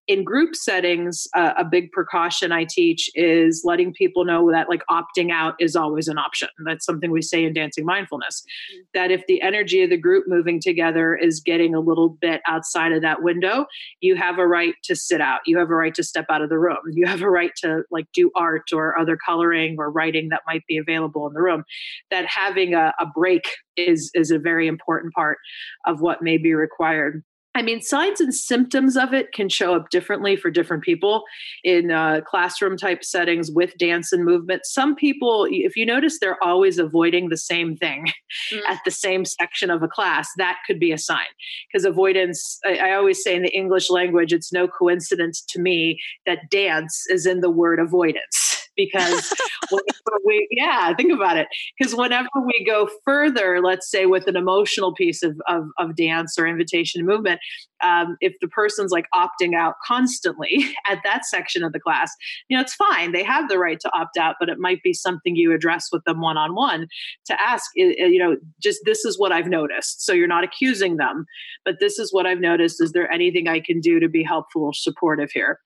in 0.09 0.25
group 0.25 0.55
settings 0.55 1.27
uh, 1.37 1.53
a 1.57 1.65
big 1.65 1.91
precaution 1.93 2.53
i 2.53 2.65
teach 2.69 3.09
is 3.15 3.63
letting 3.65 3.93
people 3.93 4.25
know 4.25 4.51
that 4.51 4.69
like 4.69 4.83
opting 4.91 5.31
out 5.31 5.55
is 5.59 5.77
always 5.77 6.09
an 6.09 6.19
option. 6.19 6.49
That's 6.65 6.85
something 6.85 7.11
we 7.11 7.23
say 7.23 7.45
in 7.45 7.53
dancing 7.53 7.85
mindfulness 7.85 8.43
mm-hmm. 8.43 8.83
that 8.95 9.11
if 9.11 9.23
the 9.27 9.41
energy 9.43 9.83
of 9.83 9.91
the 9.91 9.97
group 9.97 10.25
moving 10.27 10.61
together 10.61 11.15
is 11.15 11.41
getting 11.41 11.75
a 11.75 11.81
little 11.81 12.11
bit 12.21 12.41
outside 12.47 12.93
of 12.93 13.03
that 13.03 13.23
window 13.23 13.67
you 14.01 14.17
have 14.17 14.39
a 14.39 14.47
right 14.47 14.75
to 14.85 14.97
sit 14.97 15.21
out. 15.21 15.41
You 15.47 15.59
have 15.59 15.71
a 15.71 15.75
right 15.75 15.95
to 15.95 16.03
step 16.03 16.27
out 16.31 16.43
of 16.43 16.49
the 16.49 16.59
room. 16.59 16.79
You 16.93 17.07
have 17.07 17.23
a 17.23 17.31
right 17.31 17.53
to 17.59 17.83
like 17.91 18.07
do 18.13 18.31
art 18.37 18.73
or 18.73 18.99
other 18.99 19.17
coloring 19.17 19.77
or 19.79 19.91
writing 19.91 20.29
that 20.31 20.43
might 20.47 20.63
be 20.67 20.79
available 20.79 21.27
in 21.27 21.35
the 21.35 21.43
room. 21.43 21.65
That 22.11 22.27
having 22.27 22.75
a, 22.75 22.93
a 22.99 23.07
break 23.15 23.45
is 23.77 24.11
is 24.15 24.31
a 24.31 24.39
very 24.39 24.67
important 24.67 25.15
part 25.15 25.39
of 25.87 26.01
what 26.01 26.23
may 26.23 26.37
be 26.37 26.55
required 26.55 27.23
I 27.55 27.61
mean, 27.61 27.83
signs 27.83 28.21
and 28.21 28.35
symptoms 28.35 28.97
of 28.97 29.13
it 29.13 29.33
can 29.33 29.49
show 29.49 29.75
up 29.75 29.91
differently 29.91 30.37
for 30.37 30.51
different 30.51 30.83
people 30.83 31.25
in 31.63 31.91
uh, 31.91 32.23
classroom 32.27 32.79
type 32.79 33.05
settings 33.05 33.51
with 33.51 33.77
dance 33.77 34.13
and 34.13 34.25
movement. 34.25 34.65
Some 34.65 34.95
people, 34.95 35.47
if 35.51 35.77
you 35.77 35.85
notice, 35.85 36.19
they're 36.19 36.43
always 36.43 36.79
avoiding 36.79 37.29
the 37.29 37.37
same 37.37 37.77
thing 37.77 38.07
mm. 38.53 38.61
at 38.69 38.81
the 38.85 38.91
same 38.91 39.27
section 39.27 39.71
of 39.71 39.83
a 39.83 39.89
class, 39.89 40.31
that 40.39 40.59
could 40.67 40.81
be 40.81 40.93
a 40.93 40.99
sign. 40.99 41.27
Because 41.71 41.85
avoidance, 41.85 42.59
I, 42.65 42.77
I 42.77 42.95
always 42.95 43.23
say 43.23 43.37
in 43.37 43.43
the 43.43 43.55
English 43.55 43.91
language, 43.91 44.33
it's 44.33 44.53
no 44.53 44.67
coincidence 44.67 45.43
to 45.49 45.61
me 45.61 46.01
that 46.25 46.51
dance 46.51 47.05
is 47.09 47.27
in 47.27 47.41
the 47.41 47.51
word 47.51 47.79
avoidance 47.79 48.62
because 48.77 49.33
we, 50.25 50.47
yeah, 50.51 50.95
think 50.95 51.13
about 51.13 51.37
it. 51.37 51.49
Because 51.79 51.95
whenever 51.95 52.29
we 52.45 52.65
go 52.65 52.89
further, 53.05 53.61
let's 53.63 53.91
say 53.91 54.07
with 54.07 54.27
an 54.27 54.37
emotional 54.37 54.95
piece 54.95 55.23
of, 55.23 55.41
of, 55.49 55.65
of 55.79 55.97
dance 55.97 56.39
or 56.39 56.47
invitation 56.47 57.01
to 57.01 57.07
movement, 57.07 57.41
um, 57.83 58.17
if 58.21 58.35
the 58.41 58.49
person's 58.49 58.93
like 58.93 59.07
opting 59.15 59.55
out 59.57 59.75
constantly 59.87 60.75
at 60.89 60.99
that 61.05 61.25
section 61.25 61.63
of 61.63 61.73
the 61.73 61.81
class, 61.81 62.13
you 62.49 62.57
know, 62.57 62.63
it's 62.63 62.75
fine. 62.75 63.13
They 63.13 63.25
have 63.25 63.49
the 63.49 63.59
right 63.59 63.79
to 63.81 63.91
opt 63.95 64.17
out, 64.17 64.37
but 64.39 64.49
it 64.49 64.59
might 64.59 64.83
be 64.83 64.93
something 64.93 65.37
you 65.37 65.53
address 65.53 65.89
with 65.93 66.05
them 66.05 66.21
one 66.21 66.37
on 66.37 66.55
one 66.55 66.87
to 67.27 67.41
ask, 67.41 67.71
you 67.75 68.19
know, 68.19 68.37
just 68.61 68.81
this 68.85 69.05
is 69.05 69.19
what 69.19 69.33
I've 69.33 69.49
noticed. 69.49 70.05
So 70.05 70.13
you're 70.13 70.29
not 70.29 70.45
accusing 70.45 70.97
them, 70.97 71.27
but 71.65 71.77
this 71.81 71.99
is 71.99 72.13
what 72.13 72.27
I've 72.27 72.41
noticed. 72.41 72.83
Is 72.83 72.93
there 72.93 73.11
anything 73.11 73.49
I 73.49 73.61
can 73.61 73.81
do 73.81 74.01
to 74.01 74.09
be 74.09 74.23
helpful 74.23 74.65
or 74.65 74.75
supportive 74.75 75.31
here? 75.33 75.59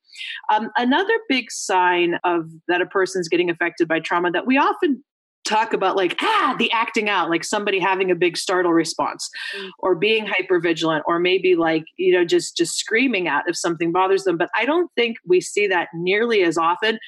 Um, 0.53 0.71
another 0.77 1.15
big 1.29 1.51
sign 1.51 2.19
of 2.25 2.51
that 2.69 2.81
a 2.81 2.87
person's 2.87 3.29
getting 3.29 3.51
affected 3.51 3.89
by 3.89 4.01
trauma 4.01 4.31
that 4.33 4.47
we 4.47 4.59
often 4.59 5.03
talk 5.47 5.73
about 5.73 5.97
like 5.97 6.17
ah 6.21 6.57
the 6.59 6.71
acting 6.73 7.09
out 7.09 7.31
like 7.31 7.45
somebody 7.45 7.79
having 7.79 8.11
a 8.11 8.15
big 8.15 8.37
startle 8.37 8.73
response 8.73 9.31
mm. 9.57 9.71
or 9.79 9.95
being 9.95 10.27
hyper 10.27 10.61
vigilant 10.61 11.05
or 11.07 11.19
maybe 11.19 11.55
like 11.55 11.85
you 11.97 12.13
know 12.13 12.25
just 12.25 12.57
just 12.57 12.77
screaming 12.77 13.29
out 13.29 13.45
if 13.47 13.57
something 13.57 13.93
bothers 13.93 14.25
them 14.25 14.37
but 14.37 14.51
i 14.57 14.65
don't 14.65 14.91
think 14.97 15.17
we 15.25 15.41
see 15.41 15.67
that 15.67 15.89
nearly 15.95 16.43
as 16.43 16.59
often 16.59 16.99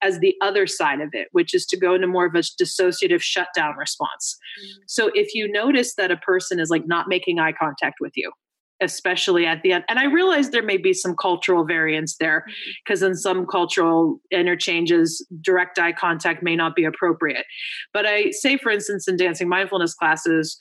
as 0.00 0.20
the 0.20 0.36
other 0.40 0.64
side 0.66 1.00
of 1.00 1.08
it 1.12 1.26
which 1.32 1.52
is 1.52 1.66
to 1.66 1.76
go 1.76 1.94
into 1.94 2.06
more 2.06 2.26
of 2.26 2.34
a 2.34 2.42
dissociative 2.62 3.20
shutdown 3.20 3.74
response 3.76 4.38
mm. 4.62 4.70
so 4.86 5.10
if 5.14 5.34
you 5.34 5.50
notice 5.50 5.94
that 5.96 6.12
a 6.12 6.16
person 6.18 6.60
is 6.60 6.70
like 6.70 6.86
not 6.86 7.08
making 7.08 7.40
eye 7.40 7.52
contact 7.52 7.96
with 8.00 8.12
you 8.14 8.30
especially 8.80 9.46
at 9.46 9.62
the 9.62 9.72
end. 9.72 9.84
And 9.88 9.98
I 9.98 10.04
realize 10.04 10.50
there 10.50 10.62
may 10.62 10.76
be 10.76 10.92
some 10.92 11.16
cultural 11.16 11.64
variance 11.64 12.16
there 12.18 12.44
because 12.84 13.00
mm-hmm. 13.00 13.10
in 13.10 13.16
some 13.16 13.46
cultural 13.46 14.20
interchanges, 14.30 15.26
direct 15.40 15.78
eye 15.78 15.92
contact 15.92 16.42
may 16.42 16.56
not 16.56 16.74
be 16.74 16.84
appropriate. 16.84 17.44
But 17.92 18.06
I 18.06 18.30
say, 18.30 18.56
for 18.56 18.70
instance, 18.70 19.08
in 19.08 19.16
dancing 19.16 19.48
mindfulness 19.48 19.94
classes, 19.94 20.56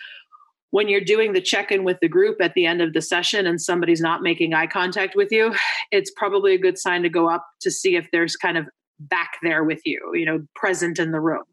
when 0.72 0.90
you're 0.90 1.02
doing 1.02 1.34
the 1.34 1.42
check 1.42 1.72
in 1.72 1.84
with 1.84 1.98
the 2.02 2.10
group 2.10 2.42
at 2.42 2.54
the 2.54 2.66
end 2.66 2.82
of 2.82 2.94
the 2.94 3.02
session 3.02 3.48
and 3.48 3.62
somebody's 3.62 4.02
not 4.02 4.22
making 4.22 4.54
eye 4.54 4.68
contact 4.68 5.16
with 5.16 5.32
you, 5.32 5.54
it's 5.92 6.12
probably 6.16 6.54
a 6.54 6.60
good 6.60 6.78
sign 6.78 7.04
to 7.04 7.10
go 7.10 7.30
up 7.30 7.46
to 7.62 7.72
see 7.72 7.96
if 7.96 8.08
there's 8.12 8.36
kind 8.36 8.58
of 8.58 8.68
back 9.00 9.34
there 9.44 9.64
with 9.64 9.80
you, 9.86 10.12
you 10.14 10.26
know, 10.26 10.46
present 10.56 11.00
in 11.00 11.12
the 11.12 11.20
room 11.20 11.44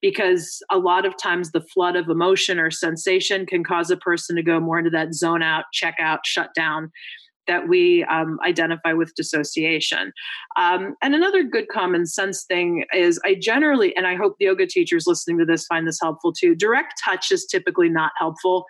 because 0.00 0.62
a 0.70 0.78
lot 0.78 1.04
of 1.04 1.16
times 1.16 1.50
the 1.50 1.60
flood 1.60 1.96
of 1.96 2.08
emotion 2.08 2.58
or 2.58 2.70
sensation 2.70 3.46
can 3.46 3.64
cause 3.64 3.90
a 3.90 3.96
person 3.96 4.36
to 4.36 4.42
go 4.42 4.60
more 4.60 4.78
into 4.78 4.90
that 4.90 5.14
zone 5.14 5.42
out, 5.42 5.64
check 5.72 5.96
out, 6.00 6.26
shut 6.26 6.54
down 6.54 6.90
that 7.46 7.68
we 7.68 8.04
um, 8.04 8.38
identify 8.46 8.92
with 8.92 9.14
dissociation. 9.14 10.12
Um, 10.56 10.94
and 11.02 11.14
another 11.14 11.42
good 11.42 11.68
common 11.68 12.06
sense 12.06 12.44
thing 12.44 12.84
is 12.94 13.20
I 13.24 13.34
generally, 13.34 13.94
and 13.96 14.06
I 14.06 14.14
hope 14.14 14.36
the 14.38 14.46
yoga 14.46 14.66
teachers 14.66 15.06
listening 15.06 15.38
to 15.38 15.44
this 15.44 15.66
find 15.66 15.86
this 15.86 15.98
helpful 16.00 16.32
too, 16.32 16.54
direct 16.54 16.94
touch 17.04 17.30
is 17.32 17.46
typically 17.46 17.88
not 17.88 18.12
helpful. 18.18 18.66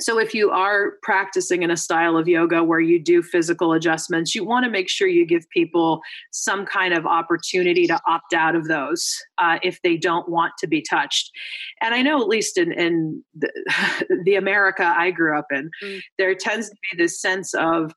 So 0.00 0.18
if 0.18 0.34
you 0.34 0.50
are 0.50 0.92
practicing 1.02 1.62
in 1.62 1.70
a 1.70 1.76
style 1.76 2.16
of 2.16 2.28
yoga 2.28 2.64
where 2.64 2.80
you 2.80 3.02
do 3.02 3.22
physical 3.22 3.72
adjustments, 3.72 4.34
you 4.34 4.44
want 4.44 4.64
to 4.64 4.70
make 4.70 4.88
sure 4.88 5.08
you 5.08 5.26
give 5.26 5.48
people 5.50 6.00
some 6.32 6.66
kind 6.66 6.94
of 6.94 7.06
opportunity 7.06 7.86
to 7.86 8.00
opt 8.06 8.32
out 8.34 8.54
of 8.54 8.68
those 8.68 9.16
uh, 9.38 9.58
if 9.62 9.80
they 9.82 9.96
don't 9.96 10.28
want 10.28 10.52
to 10.58 10.66
be 10.66 10.82
touched. 10.82 11.30
And 11.80 11.94
I 11.94 12.02
know, 12.02 12.20
at 12.20 12.28
least 12.28 12.58
in, 12.58 12.72
in 12.72 13.24
the, 13.34 13.50
the 14.24 14.36
America 14.36 14.94
I 14.96 15.10
grew 15.10 15.38
up 15.38 15.46
in, 15.50 15.70
mm. 15.82 16.00
there 16.18 16.34
tends 16.34 16.68
to 16.68 16.76
be 16.90 17.02
this 17.02 17.20
sense 17.20 17.54
of, 17.54 17.94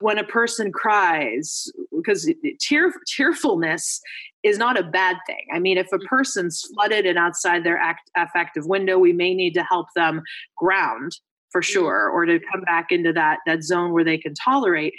when 0.00 0.18
a 0.18 0.24
person 0.24 0.72
cries 0.72 1.70
because 1.94 2.28
tear, 2.60 2.92
tearfulness 3.06 4.00
is 4.42 4.58
not 4.58 4.78
a 4.78 4.82
bad 4.82 5.16
thing 5.26 5.46
i 5.52 5.58
mean 5.58 5.78
if 5.78 5.86
a 5.92 5.96
mm-hmm. 5.96 6.06
person's 6.06 6.62
flooded 6.74 7.06
and 7.06 7.18
outside 7.18 7.64
their 7.64 7.78
act, 7.78 8.10
affective 8.16 8.66
window 8.66 8.98
we 8.98 9.12
may 9.12 9.34
need 9.34 9.54
to 9.54 9.62
help 9.62 9.86
them 9.94 10.22
ground 10.56 11.12
for 11.50 11.60
mm-hmm. 11.60 11.72
sure 11.72 12.08
or 12.10 12.24
to 12.24 12.40
come 12.52 12.62
back 12.62 12.86
into 12.90 13.12
that 13.12 13.38
that 13.46 13.62
zone 13.62 13.92
where 13.92 14.04
they 14.04 14.18
can 14.18 14.34
tolerate 14.34 14.94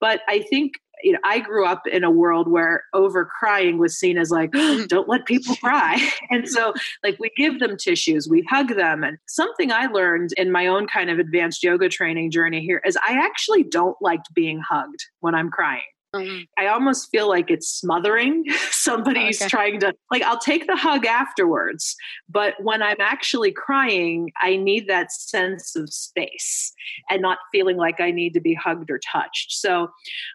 but 0.00 0.20
i 0.28 0.40
think 0.50 0.72
you 1.02 1.12
know, 1.12 1.18
I 1.24 1.40
grew 1.40 1.64
up 1.66 1.86
in 1.86 2.04
a 2.04 2.10
world 2.10 2.50
where 2.50 2.84
over 2.92 3.24
crying 3.24 3.78
was 3.78 3.98
seen 3.98 4.18
as 4.18 4.30
like, 4.30 4.52
don't 4.88 5.08
let 5.08 5.26
people 5.26 5.56
cry. 5.62 5.98
And 6.30 6.48
so, 6.48 6.72
like, 7.04 7.18
we 7.18 7.30
give 7.36 7.60
them 7.60 7.76
tissues, 7.76 8.26
we 8.28 8.42
hug 8.48 8.74
them. 8.74 9.04
And 9.04 9.18
something 9.26 9.70
I 9.70 9.86
learned 9.86 10.30
in 10.36 10.50
my 10.50 10.66
own 10.66 10.86
kind 10.86 11.10
of 11.10 11.18
advanced 11.18 11.62
yoga 11.62 11.88
training 11.90 12.30
journey 12.30 12.62
here 12.62 12.80
is 12.86 12.96
I 12.96 13.18
actually 13.18 13.64
don't 13.64 13.96
like 14.00 14.22
being 14.34 14.60
hugged 14.60 15.04
when 15.20 15.34
I'm 15.34 15.50
crying. 15.50 15.82
Mm-hmm. 16.14 16.42
I 16.58 16.68
almost 16.68 17.10
feel 17.10 17.28
like 17.28 17.50
it's 17.50 17.68
smothering. 17.68 18.44
Somebody's 18.70 19.40
okay. 19.40 19.48
trying 19.48 19.80
to, 19.80 19.94
like, 20.10 20.22
I'll 20.22 20.38
take 20.38 20.66
the 20.66 20.76
hug 20.76 21.06
afterwards. 21.06 21.96
But 22.28 22.54
when 22.62 22.82
I'm 22.82 23.00
actually 23.00 23.52
crying, 23.52 24.30
I 24.38 24.56
need 24.56 24.88
that 24.88 25.12
sense 25.12 25.74
of 25.74 25.92
space 25.92 26.72
and 27.10 27.22
not 27.22 27.38
feeling 27.50 27.76
like 27.76 28.00
I 28.00 28.10
need 28.10 28.34
to 28.34 28.40
be 28.40 28.54
hugged 28.54 28.90
or 28.90 29.00
touched. 29.10 29.52
So, 29.52 29.88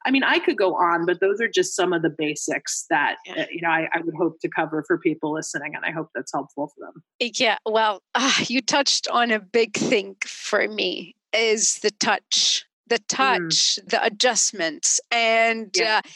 I 0.05 0.11
mean, 0.11 0.23
I 0.23 0.39
could 0.39 0.57
go 0.57 0.75
on, 0.75 1.05
but 1.05 1.19
those 1.19 1.39
are 1.39 1.49
just 1.49 1.75
some 1.75 1.93
of 1.93 2.01
the 2.01 2.09
basics 2.09 2.85
that, 2.89 3.17
yeah. 3.25 3.43
uh, 3.43 3.45
you 3.51 3.61
know, 3.61 3.69
I, 3.69 3.87
I, 3.93 4.01
would 4.01 4.15
hope 4.15 4.39
to 4.41 4.49
cover 4.49 4.83
for 4.87 4.97
people 4.97 5.33
listening. 5.33 5.75
And 5.75 5.85
I 5.85 5.91
hope 5.91 6.09
that's 6.15 6.31
helpful 6.31 6.71
for 6.75 6.85
them. 6.85 7.03
Yeah. 7.19 7.57
Well, 7.65 8.01
uh, 8.15 8.33
you 8.47 8.61
touched 8.61 9.07
on 9.09 9.31
a 9.31 9.39
big 9.39 9.75
thing 9.75 10.15
for 10.25 10.67
me 10.67 11.15
is 11.33 11.79
the 11.79 11.91
touch 11.91 12.65
the 12.89 12.99
mm. 12.99 13.07
touch, 13.07 13.79
mm. 13.79 13.89
the 13.89 14.03
adjustments, 14.03 14.99
and 15.11 15.71
yeah. 15.75 16.01
uh, 16.03 16.09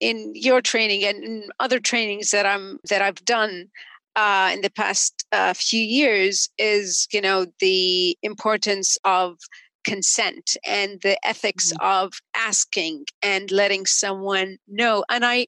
in 0.00 0.32
your 0.34 0.60
training 0.60 1.04
and 1.04 1.24
in 1.24 1.48
other 1.58 1.80
trainings 1.80 2.30
that 2.30 2.46
I'm 2.46 2.78
that 2.88 3.02
I've 3.02 3.24
done 3.24 3.68
uh, 4.16 4.50
in 4.52 4.62
the 4.62 4.70
past 4.70 5.24
uh, 5.32 5.54
few 5.54 5.82
years 5.82 6.48
is 6.58 7.06
you 7.12 7.20
know 7.20 7.46
the 7.60 8.16
importance 8.22 8.98
of 9.04 9.38
consent 9.84 10.56
and 10.66 11.00
the 11.02 11.16
ethics 11.26 11.72
mm. 11.72 11.76
of 11.80 12.12
asking 12.36 13.04
and 13.22 13.50
letting 13.50 13.86
someone 13.86 14.58
know 14.66 15.04
and 15.08 15.24
i 15.24 15.46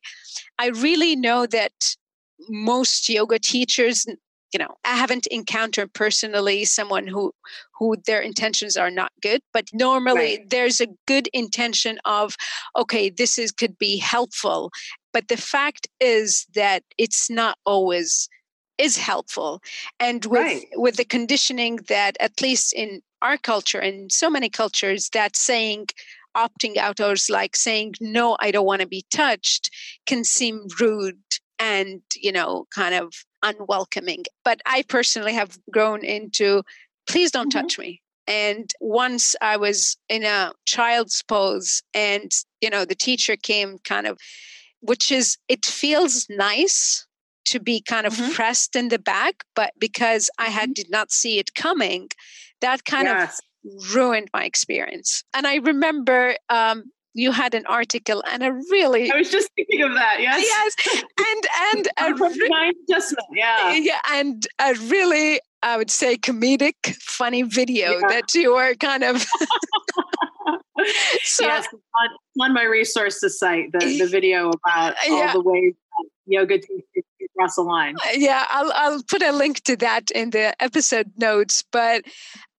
i 0.59 0.69
really 0.69 1.15
know 1.15 1.47
that 1.47 1.73
most 2.49 3.09
yoga 3.09 3.39
teachers 3.39 4.07
you 4.53 4.59
know 4.59 4.77
i 4.85 4.95
haven't 4.95 5.27
encountered 5.29 5.93
personally 5.93 6.65
someone 6.65 7.07
who 7.07 7.33
who 7.79 7.97
their 8.07 8.21
intentions 8.21 8.77
are 8.77 8.91
not 8.91 9.13
good 9.23 9.41
but 9.53 9.69
normally 9.73 10.37
right. 10.39 10.51
there's 10.51 10.81
a 10.81 10.89
good 11.07 11.29
intention 11.33 11.99
of 12.05 12.37
okay 12.77 13.11
this 13.11 13.39
is 13.39 13.53
could 13.53 13.79
be 13.79 13.97
helpful 13.97 14.71
but 15.13 15.29
the 15.29 15.37
fact 15.37 15.89
is 16.01 16.47
that 16.55 16.83
it's 16.99 17.31
not 17.31 17.57
always 17.65 18.29
is 18.79 18.97
helpful 18.97 19.61
and 19.99 20.25
with 20.27 20.41
right. 20.41 20.67
with 20.75 20.97
the 20.97 21.05
conditioning 21.05 21.77
that 21.89 22.17
at 22.21 22.41
least 22.41 22.73
in 22.73 23.03
our 23.23 23.37
culture 23.37 23.79
and 23.79 24.11
so 24.11 24.31
many 24.31 24.49
cultures 24.49 25.11
that 25.11 25.37
saying 25.37 25.87
opting 26.37 26.77
out 26.77 27.01
or 27.01 27.15
like 27.29 27.57
saying 27.57 27.93
no 28.01 28.37
i 28.41 28.51
don't 28.51 28.67
want 28.67 28.81
to 28.81 28.87
be 28.87 29.05
touched 29.11 29.71
can 30.07 30.25
seem 30.25 30.67
rude 30.81 31.19
and 31.59 32.01
you 32.17 32.33
know 32.33 32.67
kind 32.75 32.95
of 32.95 33.13
unwelcoming. 33.43 34.25
But 34.45 34.61
I 34.67 34.83
personally 34.83 35.35
have 35.35 35.59
grown 35.71 36.05
into 36.05 36.63
please 37.07 37.31
don't 37.31 37.53
mm-hmm. 37.53 37.61
touch 37.61 37.79
me. 37.79 38.01
And 38.27 38.71
once 38.81 39.35
I 39.41 39.57
was 39.57 39.97
in 40.09 40.25
a 40.25 40.53
child's 40.65 41.23
pose, 41.23 41.83
and 41.95 42.31
you 42.61 42.71
know, 42.71 42.85
the 42.85 42.95
teacher 42.95 43.37
came 43.37 43.79
kind 43.79 44.07
of, 44.07 44.19
which 44.81 45.11
is, 45.11 45.37
it 45.49 45.67
feels 45.67 46.27
nice 46.31 47.07
to 47.47 47.59
be 47.59 47.81
kind 47.81 48.07
of 48.07 48.13
mm-hmm. 48.13 48.33
pressed 48.33 48.77
in 48.77 48.89
the 48.89 48.99
back, 48.99 49.43
but 49.57 49.73
because 49.79 50.31
I 50.39 50.47
had 50.47 50.69
mm-hmm. 50.69 50.75
did 50.75 50.91
not 50.91 51.11
see 51.11 51.39
it 51.39 51.55
coming, 51.55 52.09
that 52.61 52.85
kind 52.85 53.07
yes. 53.07 53.41
of 53.65 53.95
ruined 53.95 54.29
my 54.33 54.45
experience. 54.45 55.25
And 55.35 55.47
I 55.47 55.57
remember 55.57 56.37
um, 56.49 56.85
you 57.15 57.33
had 57.33 57.55
an 57.55 57.65
article 57.67 58.23
and 58.31 58.43
a 58.43 58.53
really 58.71 59.11
I 59.11 59.17
was 59.17 59.31
just 59.31 59.51
thinking 59.57 59.83
of 59.83 59.95
that. 59.95 60.19
Yes. 60.21 60.45
Yes. 60.47 60.77
And 61.19 61.47
and 61.73 61.89
a 61.99 62.15
re- 62.25 62.75
adjustment. 62.89 63.27
Yeah. 63.33 63.75
Yeah. 63.75 63.99
And 64.11 64.47
a 64.59 64.75
really 64.87 65.41
I 65.63 65.77
would 65.77 65.91
say 65.91 66.17
comedic, 66.17 66.97
funny 67.03 67.43
video 67.43 67.93
yeah. 67.93 68.09
that 68.09 68.35
you 68.35 68.55
were 68.55 68.75
kind 68.75 69.05
of 69.05 69.23
so, 71.23 71.45
yes, 71.45 71.69
on, 71.73 72.09
on, 72.41 72.55
my 72.55 72.65
resources 72.65 73.39
site, 73.39 73.71
the, 73.73 73.99
the 73.99 74.07
video 74.07 74.49
about 74.49 74.95
all 75.07 75.19
yeah. 75.19 75.33
the 75.35 75.43
ways 75.43 75.75
yoga 76.27 76.59
teachers 76.59 77.05
cross 77.37 77.57
a 77.57 77.63
line. 77.63 77.97
Uh, 77.97 78.11
yeah, 78.15 78.45
I'll 78.49 78.73
I'll 78.75 79.03
put 79.03 79.23
a 79.23 79.33
link 79.33 79.63
to 79.65 79.77
that 79.77 80.11
in 80.11 80.31
the 80.31 80.55
episode 80.63 81.13
notes. 81.17 81.65
But 81.73 82.05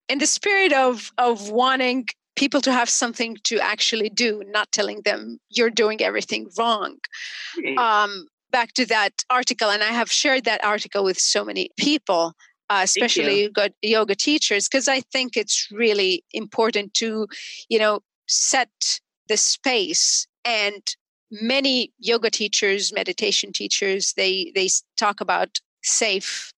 in 0.09 0.19
the 0.19 0.27
spirit 0.27 0.73
of 0.73 1.11
of 1.17 1.49
wanting 1.49 2.07
people 2.35 2.61
to 2.61 2.71
have 2.71 2.89
something 2.89 3.37
to 3.43 3.59
actually 3.59 4.09
do, 4.09 4.43
not 4.47 4.71
telling 4.71 5.01
them 5.03 5.39
you're 5.49 5.69
doing 5.69 6.01
everything 6.01 6.49
wrong. 6.57 6.97
Um, 7.77 8.27
back 8.51 8.73
to 8.73 8.85
that 8.87 9.13
article, 9.29 9.69
and 9.69 9.83
I 9.83 9.91
have 9.91 10.11
shared 10.11 10.43
that 10.45 10.63
article 10.63 11.03
with 11.03 11.17
so 11.19 11.43
many 11.45 11.69
people, 11.77 12.33
uh, 12.69 12.81
especially 12.83 13.49
yoga 13.81 14.15
teachers, 14.15 14.67
because 14.67 14.87
I 14.87 15.01
think 15.01 15.37
it's 15.37 15.67
really 15.71 16.23
important 16.33 16.93
to, 16.95 17.27
you 17.69 17.79
know, 17.79 18.01
set 18.27 18.99
the 19.27 19.37
space 19.37 20.27
and 20.45 20.81
many 21.31 21.93
yoga 21.99 22.29
teachers 22.29 22.91
meditation 22.93 23.53
teachers 23.53 24.13
they 24.17 24.51
they 24.53 24.67
talk 24.97 25.21
about 25.21 25.59
safe 25.81 26.51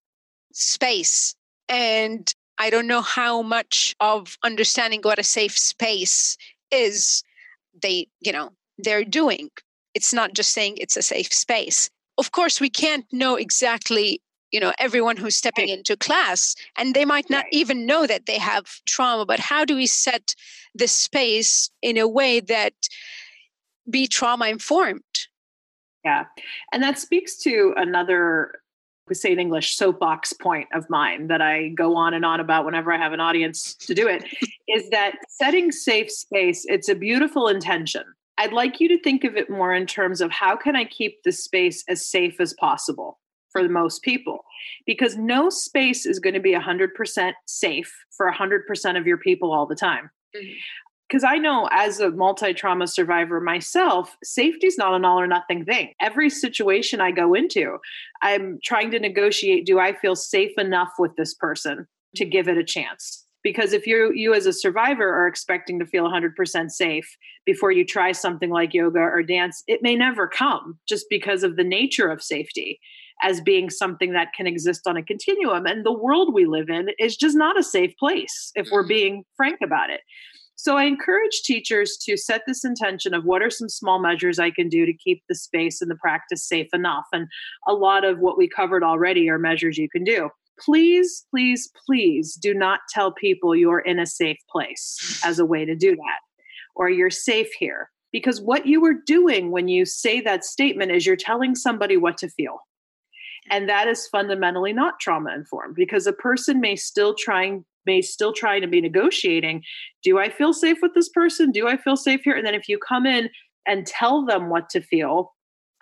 space. 0.53 1.35
And 1.69 2.33
I 2.63 2.69
don't 2.69 2.87
know 2.87 3.01
how 3.01 3.41
much 3.41 3.93
of 3.99 4.37
understanding 4.41 5.01
what 5.01 5.19
a 5.19 5.23
safe 5.23 5.57
space 5.57 6.37
is 6.71 7.21
they, 7.81 8.07
you 8.21 8.31
know, 8.31 8.53
they're 8.77 9.03
doing. 9.03 9.49
It's 9.93 10.13
not 10.13 10.33
just 10.33 10.53
saying 10.53 10.77
it's 10.77 10.95
a 10.95 11.01
safe 11.01 11.33
space. 11.33 11.89
Of 12.17 12.31
course, 12.31 12.61
we 12.61 12.69
can't 12.69 13.05
know 13.11 13.35
exactly, 13.35 14.21
you 14.51 14.61
know, 14.61 14.71
everyone 14.79 15.17
who's 15.17 15.35
stepping 15.35 15.67
right. 15.67 15.77
into 15.77 15.97
class, 15.97 16.55
and 16.77 16.95
they 16.95 17.03
might 17.03 17.29
not 17.29 17.43
right. 17.43 17.53
even 17.53 17.85
know 17.85 18.07
that 18.07 18.27
they 18.27 18.37
have 18.37 18.65
trauma, 18.85 19.25
but 19.25 19.41
how 19.41 19.65
do 19.65 19.75
we 19.75 19.85
set 19.85 20.33
the 20.73 20.87
space 20.87 21.69
in 21.81 21.97
a 21.97 22.07
way 22.07 22.39
that 22.39 22.75
be 23.89 24.07
trauma 24.07 24.47
informed? 24.47 25.03
Yeah. 26.05 26.27
And 26.71 26.81
that 26.81 26.97
speaks 26.97 27.35
to 27.39 27.73
another 27.75 28.62
we 29.07 29.15
say 29.15 29.31
in 29.31 29.39
English, 29.39 29.75
soapbox 29.75 30.33
point 30.33 30.67
of 30.73 30.89
mine 30.89 31.27
that 31.27 31.41
I 31.41 31.69
go 31.69 31.95
on 31.95 32.13
and 32.13 32.25
on 32.25 32.39
about 32.39 32.65
whenever 32.65 32.91
I 32.91 32.97
have 32.97 33.13
an 33.13 33.19
audience 33.19 33.73
to 33.75 33.93
do 33.93 34.07
it, 34.07 34.23
is 34.67 34.89
that 34.89 35.15
setting 35.29 35.71
safe 35.71 36.11
space, 36.11 36.65
it's 36.67 36.89
a 36.89 36.95
beautiful 36.95 37.47
intention. 37.47 38.03
I'd 38.37 38.53
like 38.53 38.79
you 38.79 38.87
to 38.89 38.99
think 38.99 39.23
of 39.23 39.35
it 39.35 39.49
more 39.49 39.73
in 39.73 39.85
terms 39.85 40.21
of 40.21 40.31
how 40.31 40.55
can 40.55 40.75
I 40.75 40.85
keep 40.85 41.21
the 41.23 41.31
space 41.31 41.83
as 41.87 42.07
safe 42.07 42.39
as 42.39 42.53
possible 42.53 43.19
for 43.51 43.61
the 43.61 43.69
most 43.69 44.01
people? 44.01 44.45
Because 44.85 45.17
no 45.17 45.49
space 45.49 46.05
is 46.05 46.19
going 46.19 46.33
to 46.33 46.39
be 46.39 46.53
100% 46.53 47.33
safe 47.45 47.93
for 48.15 48.31
100% 48.31 48.97
of 48.97 49.05
your 49.05 49.17
people 49.17 49.51
all 49.51 49.67
the 49.67 49.75
time. 49.75 50.09
Mm-hmm 50.35 50.53
because 51.13 51.23
I 51.23 51.37
know 51.37 51.69
as 51.71 51.99
a 51.99 52.09
multi 52.09 52.55
trauma 52.55 52.87
survivor 52.87 53.39
myself, 53.39 54.17
safety 54.23 54.65
is 54.65 54.79
not 54.79 54.95
an 54.95 55.05
all 55.05 55.19
or 55.19 55.27
nothing 55.27 55.63
thing. 55.63 55.93
Every 56.01 56.27
situation 56.27 57.01
I 57.01 57.11
go 57.11 57.35
into, 57.35 57.77
I'm 58.23 58.57
trying 58.63 58.89
to 58.89 58.99
negotiate 58.99 59.67
do 59.67 59.77
I 59.77 59.93
feel 59.93 60.15
safe 60.15 60.57
enough 60.57 60.93
with 60.97 61.15
this 61.15 61.35
person 61.35 61.85
to 62.15 62.25
give 62.25 62.47
it 62.47 62.57
a 62.57 62.63
chance? 62.63 63.27
Because 63.43 63.73
if 63.73 63.85
you 63.85 64.11
you 64.15 64.33
as 64.33 64.47
a 64.47 64.53
survivor 64.53 65.07
are 65.07 65.27
expecting 65.27 65.77
to 65.77 65.85
feel 65.85 66.05
100% 66.05 66.71
safe 66.71 67.15
before 67.45 67.71
you 67.71 67.85
try 67.85 68.11
something 68.11 68.49
like 68.49 68.73
yoga 68.73 68.97
or 68.97 69.21
dance, 69.21 69.61
it 69.67 69.83
may 69.83 69.95
never 69.95 70.27
come 70.27 70.79
just 70.89 71.05
because 71.11 71.43
of 71.43 71.57
the 71.57 71.63
nature 71.63 72.09
of 72.09 72.23
safety 72.23 72.79
as 73.21 73.39
being 73.39 73.69
something 73.69 74.13
that 74.13 74.33
can 74.35 74.47
exist 74.47 74.87
on 74.87 74.97
a 74.97 75.03
continuum. 75.03 75.67
And 75.67 75.85
the 75.85 75.93
world 75.93 76.33
we 76.33 76.47
live 76.47 76.69
in 76.69 76.87
is 76.97 77.15
just 77.15 77.37
not 77.37 77.59
a 77.59 77.61
safe 77.61 77.95
place 77.99 78.51
if 78.55 78.69
we're 78.71 78.81
mm-hmm. 78.81 78.87
being 78.87 79.23
frank 79.37 79.59
about 79.61 79.91
it. 79.91 80.01
So 80.63 80.77
I 80.77 80.85
encourage 80.85 81.41
teachers 81.43 81.97
to 82.03 82.15
set 82.15 82.43
this 82.47 82.63
intention 82.63 83.13
of 83.13 83.25
what 83.25 83.41
are 83.41 83.49
some 83.49 83.67
small 83.67 83.99
measures 83.99 84.39
I 84.39 84.49
can 84.49 84.69
do 84.69 84.85
to 84.85 84.93
keep 84.93 85.21
the 85.27 85.35
space 85.35 85.81
and 85.81 85.91
the 85.91 85.95
practice 85.95 86.47
safe 86.47 86.69
enough. 86.71 87.03
And 87.11 87.27
a 87.67 87.73
lot 87.73 88.05
of 88.05 88.19
what 88.19 88.37
we 88.37 88.47
covered 88.47 88.81
already 88.81 89.29
are 89.29 89.37
measures 89.37 89.77
you 89.77 89.89
can 89.89 90.05
do. 90.05 90.29
Please, 90.57 91.25
please, 91.29 91.69
please 91.85 92.35
do 92.35 92.53
not 92.53 92.79
tell 92.89 93.11
people 93.11 93.53
you're 93.53 93.81
in 93.81 93.99
a 93.99 94.05
safe 94.05 94.37
place 94.49 95.19
as 95.25 95.37
a 95.37 95.45
way 95.45 95.65
to 95.65 95.75
do 95.75 95.97
that 95.97 96.19
or 96.77 96.89
you're 96.89 97.09
safe 97.09 97.51
here. 97.59 97.89
Because 98.13 98.39
what 98.39 98.65
you 98.65 98.85
are 98.85 98.95
doing 99.05 99.51
when 99.51 99.67
you 99.67 99.83
say 99.83 100.21
that 100.21 100.45
statement 100.45 100.93
is 100.93 101.05
you're 101.05 101.17
telling 101.17 101.55
somebody 101.55 101.97
what 101.97 102.17
to 102.19 102.29
feel. 102.29 102.59
And 103.51 103.67
that 103.67 103.89
is 103.89 104.07
fundamentally 104.07 104.71
not 104.71 105.01
trauma 105.01 105.35
informed 105.35 105.75
because 105.75 106.07
a 106.07 106.13
person 106.13 106.61
may 106.61 106.77
still 106.77 107.15
trying 107.15 107.65
may 107.85 108.01
still 108.01 108.33
try 108.33 108.59
to 108.59 108.67
be 108.67 108.81
negotiating 108.81 109.63
do 110.03 110.19
i 110.19 110.29
feel 110.29 110.53
safe 110.53 110.77
with 110.81 110.93
this 110.93 111.09
person 111.09 111.51
do 111.51 111.67
i 111.67 111.77
feel 111.77 111.95
safe 111.95 112.21
here 112.23 112.35
and 112.35 112.45
then 112.45 112.55
if 112.55 112.67
you 112.67 112.77
come 112.77 113.05
in 113.05 113.29
and 113.65 113.85
tell 113.85 114.25
them 114.25 114.49
what 114.49 114.69
to 114.69 114.81
feel 114.81 115.33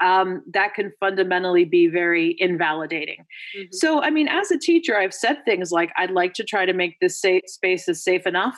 um, 0.01 0.43
that 0.51 0.73
can 0.73 0.91
fundamentally 0.99 1.63
be 1.63 1.87
very 1.87 2.35
invalidating. 2.39 3.23
Mm-hmm. 3.55 3.67
So, 3.71 4.01
I 4.01 4.09
mean, 4.09 4.27
as 4.27 4.49
a 4.51 4.57
teacher, 4.57 4.97
I've 4.97 5.13
said 5.13 5.37
things 5.45 5.71
like, 5.71 5.91
I'd 5.95 6.11
like 6.11 6.33
to 6.33 6.43
try 6.43 6.65
to 6.65 6.73
make 6.73 6.99
this 6.99 7.21
safe 7.21 7.43
space 7.45 7.87
as 7.87 8.03
safe 8.03 8.25
enough, 8.25 8.57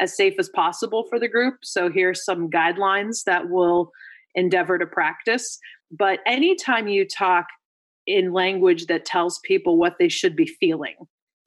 as 0.00 0.16
safe 0.16 0.34
as 0.38 0.48
possible 0.48 1.06
for 1.08 1.20
the 1.20 1.28
group. 1.28 1.58
So, 1.62 1.90
here's 1.90 2.24
some 2.24 2.50
guidelines 2.50 3.22
that 3.24 3.48
we'll 3.48 3.90
endeavor 4.34 4.78
to 4.78 4.86
practice. 4.86 5.58
But 5.96 6.18
anytime 6.26 6.88
you 6.88 7.06
talk 7.06 7.46
in 8.06 8.32
language 8.32 8.86
that 8.86 9.04
tells 9.04 9.38
people 9.44 9.78
what 9.78 9.94
they 9.98 10.08
should 10.08 10.34
be 10.34 10.46
feeling, 10.46 10.96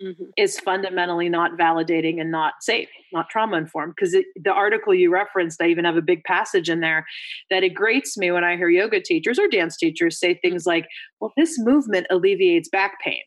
mm-hmm. 0.01 0.23
is 0.37 0.59
fundamentally 0.59 1.29
not 1.29 1.57
validating 1.57 2.19
and 2.21 2.31
not 2.31 2.55
safe, 2.61 2.89
not 3.13 3.29
trauma 3.29 3.57
informed. 3.57 3.93
Because 3.95 4.15
the 4.35 4.51
article 4.51 4.93
you 4.93 5.11
referenced, 5.11 5.61
I 5.61 5.67
even 5.67 5.85
have 5.85 5.97
a 5.97 6.01
big 6.01 6.23
passage 6.23 6.69
in 6.69 6.79
there 6.79 7.05
that 7.49 7.63
it 7.63 7.73
grates 7.73 8.17
me 8.17 8.31
when 8.31 8.43
I 8.43 8.57
hear 8.57 8.69
yoga 8.69 9.01
teachers 9.01 9.39
or 9.39 9.47
dance 9.47 9.77
teachers 9.77 10.19
say 10.19 10.35
things 10.35 10.65
like, 10.65 10.87
well, 11.19 11.33
this 11.37 11.57
movement 11.59 12.07
alleviates 12.09 12.69
back 12.69 12.99
pain 13.03 13.21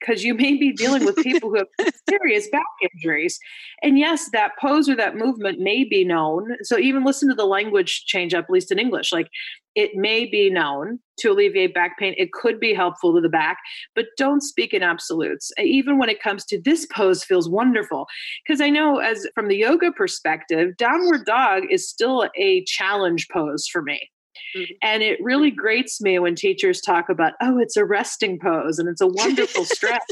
because 0.00 0.24
you 0.24 0.34
may 0.34 0.56
be 0.56 0.72
dealing 0.72 1.04
with 1.04 1.16
people 1.16 1.50
who 1.50 1.56
have 1.56 1.68
serious 2.08 2.48
back 2.50 2.64
injuries. 2.94 3.38
And 3.82 3.98
yes, 3.98 4.30
that 4.32 4.52
pose 4.60 4.88
or 4.88 4.96
that 4.96 5.16
movement 5.16 5.60
may 5.60 5.84
be 5.84 6.04
known. 6.04 6.56
So 6.62 6.78
even 6.78 7.04
listen 7.04 7.28
to 7.28 7.34
the 7.34 7.46
language 7.46 8.04
change 8.06 8.34
up, 8.34 8.44
at 8.44 8.50
least 8.50 8.72
in 8.72 8.78
English. 8.78 9.12
Like 9.12 9.28
it 9.74 9.94
may 9.94 10.24
be 10.26 10.50
known 10.50 10.98
to 11.18 11.32
alleviate 11.32 11.74
back 11.74 11.98
pain. 11.98 12.14
It 12.16 12.32
could 12.32 12.58
be 12.58 12.74
helpful 12.74 13.14
to 13.14 13.20
the 13.20 13.28
back, 13.28 13.58
but 13.94 14.06
don't 14.16 14.42
speak 14.42 14.72
in 14.72 14.82
absolutes. 14.82 15.52
Even 15.58 15.98
when 15.98 16.08
it 16.08 16.22
comes 16.22 16.44
to 16.46 16.60
this 16.60 16.86
pose 16.86 17.24
feels 17.24 17.48
wonderful. 17.48 18.06
Because 18.46 18.60
I 18.60 18.70
know 18.70 18.98
as 18.98 19.26
from 19.34 19.48
the 19.48 19.56
yoga 19.56 19.92
perspective, 19.92 20.76
downward 20.76 21.24
dog 21.26 21.64
is 21.70 21.88
still 21.88 22.28
a 22.36 22.64
challenge 22.64 23.28
pose 23.28 23.66
for 23.66 23.82
me. 23.82 24.10
Mm-hmm. 24.56 24.74
And 24.82 25.02
it 25.02 25.18
really 25.22 25.50
grates 25.50 26.00
me 26.00 26.18
when 26.18 26.34
teachers 26.34 26.80
talk 26.80 27.08
about, 27.08 27.34
oh, 27.40 27.58
it's 27.58 27.76
a 27.76 27.84
resting 27.84 28.38
pose 28.38 28.78
and 28.78 28.88
it's 28.88 29.00
a 29.00 29.06
wonderful 29.06 29.64
stretch. 29.64 30.02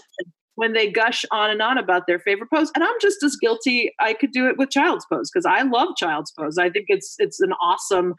when 0.57 0.73
they 0.73 0.91
gush 0.91 1.25
on 1.31 1.51
and 1.51 1.61
on 1.61 1.79
about 1.79 2.07
their 2.07 2.19
favorite 2.19 2.51
pose 2.51 2.71
and 2.75 2.85
i'm 2.85 2.95
just 3.01 3.23
as 3.23 3.37
guilty 3.37 3.93
i 4.01 4.13
could 4.15 4.33
do 4.33 4.49
it 4.49 4.57
with 4.57 4.71
child's 4.71 5.07
pose 5.07 5.31
because 5.31 5.47
i 5.47 5.63
love 5.63 5.89
child's 5.97 6.33
pose 6.33 6.59
i 6.59 6.71
think 6.71 6.87
it's 6.89 7.17
it's 7.19 7.41
an 7.41 7.53
awesomely 7.63 8.15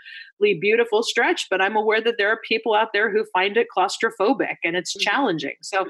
beautiful 0.60 1.04
stretch 1.04 1.48
but 1.50 1.62
i'm 1.62 1.76
aware 1.76 2.02
that 2.02 2.15
there 2.18 2.30
are 2.30 2.39
people 2.48 2.74
out 2.74 2.89
there 2.94 3.12
who 3.12 3.26
find 3.34 3.58
it 3.58 3.68
claustrophobic 3.76 4.56
and 4.63 4.76
it's 4.76 4.96
mm-hmm. 4.96 5.10
challenging 5.10 5.56
so 5.62 5.86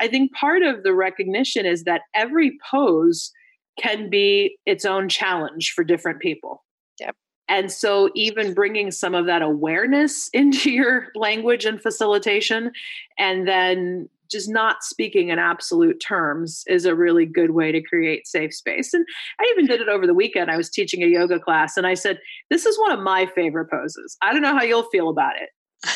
i 0.00 0.08
think 0.08 0.32
part 0.32 0.62
of 0.62 0.82
the 0.82 0.94
recognition 0.94 1.66
is 1.66 1.84
that 1.84 2.02
every 2.14 2.58
pose 2.70 3.30
can 3.78 4.10
be 4.10 4.56
its 4.66 4.84
own 4.84 5.08
challenge 5.08 5.72
for 5.74 5.84
different 5.84 6.20
people 6.20 6.64
and 7.50 7.70
so, 7.70 8.08
even 8.14 8.54
bringing 8.54 8.92
some 8.92 9.14
of 9.14 9.26
that 9.26 9.42
awareness 9.42 10.28
into 10.32 10.70
your 10.70 11.08
language 11.14 11.66
and 11.66 11.82
facilitation, 11.82 12.72
and 13.18 13.46
then 13.46 14.08
just 14.30 14.48
not 14.48 14.84
speaking 14.84 15.30
in 15.30 15.40
absolute 15.40 16.00
terms 16.00 16.62
is 16.68 16.84
a 16.84 16.94
really 16.94 17.26
good 17.26 17.50
way 17.50 17.72
to 17.72 17.82
create 17.82 18.28
safe 18.28 18.54
space. 18.54 18.94
And 18.94 19.04
I 19.40 19.52
even 19.52 19.66
did 19.66 19.80
it 19.80 19.88
over 19.88 20.06
the 20.06 20.14
weekend. 20.14 20.52
I 20.52 20.56
was 20.56 20.70
teaching 20.70 21.02
a 21.02 21.08
yoga 21.08 21.40
class 21.40 21.76
and 21.76 21.84
I 21.84 21.94
said, 21.94 22.20
This 22.48 22.64
is 22.64 22.78
one 22.78 22.92
of 22.92 23.00
my 23.00 23.26
favorite 23.34 23.68
poses. 23.68 24.16
I 24.22 24.32
don't 24.32 24.42
know 24.42 24.54
how 24.54 24.62
you'll 24.62 24.88
feel 24.90 25.08
about 25.08 25.34
it, 25.40 25.50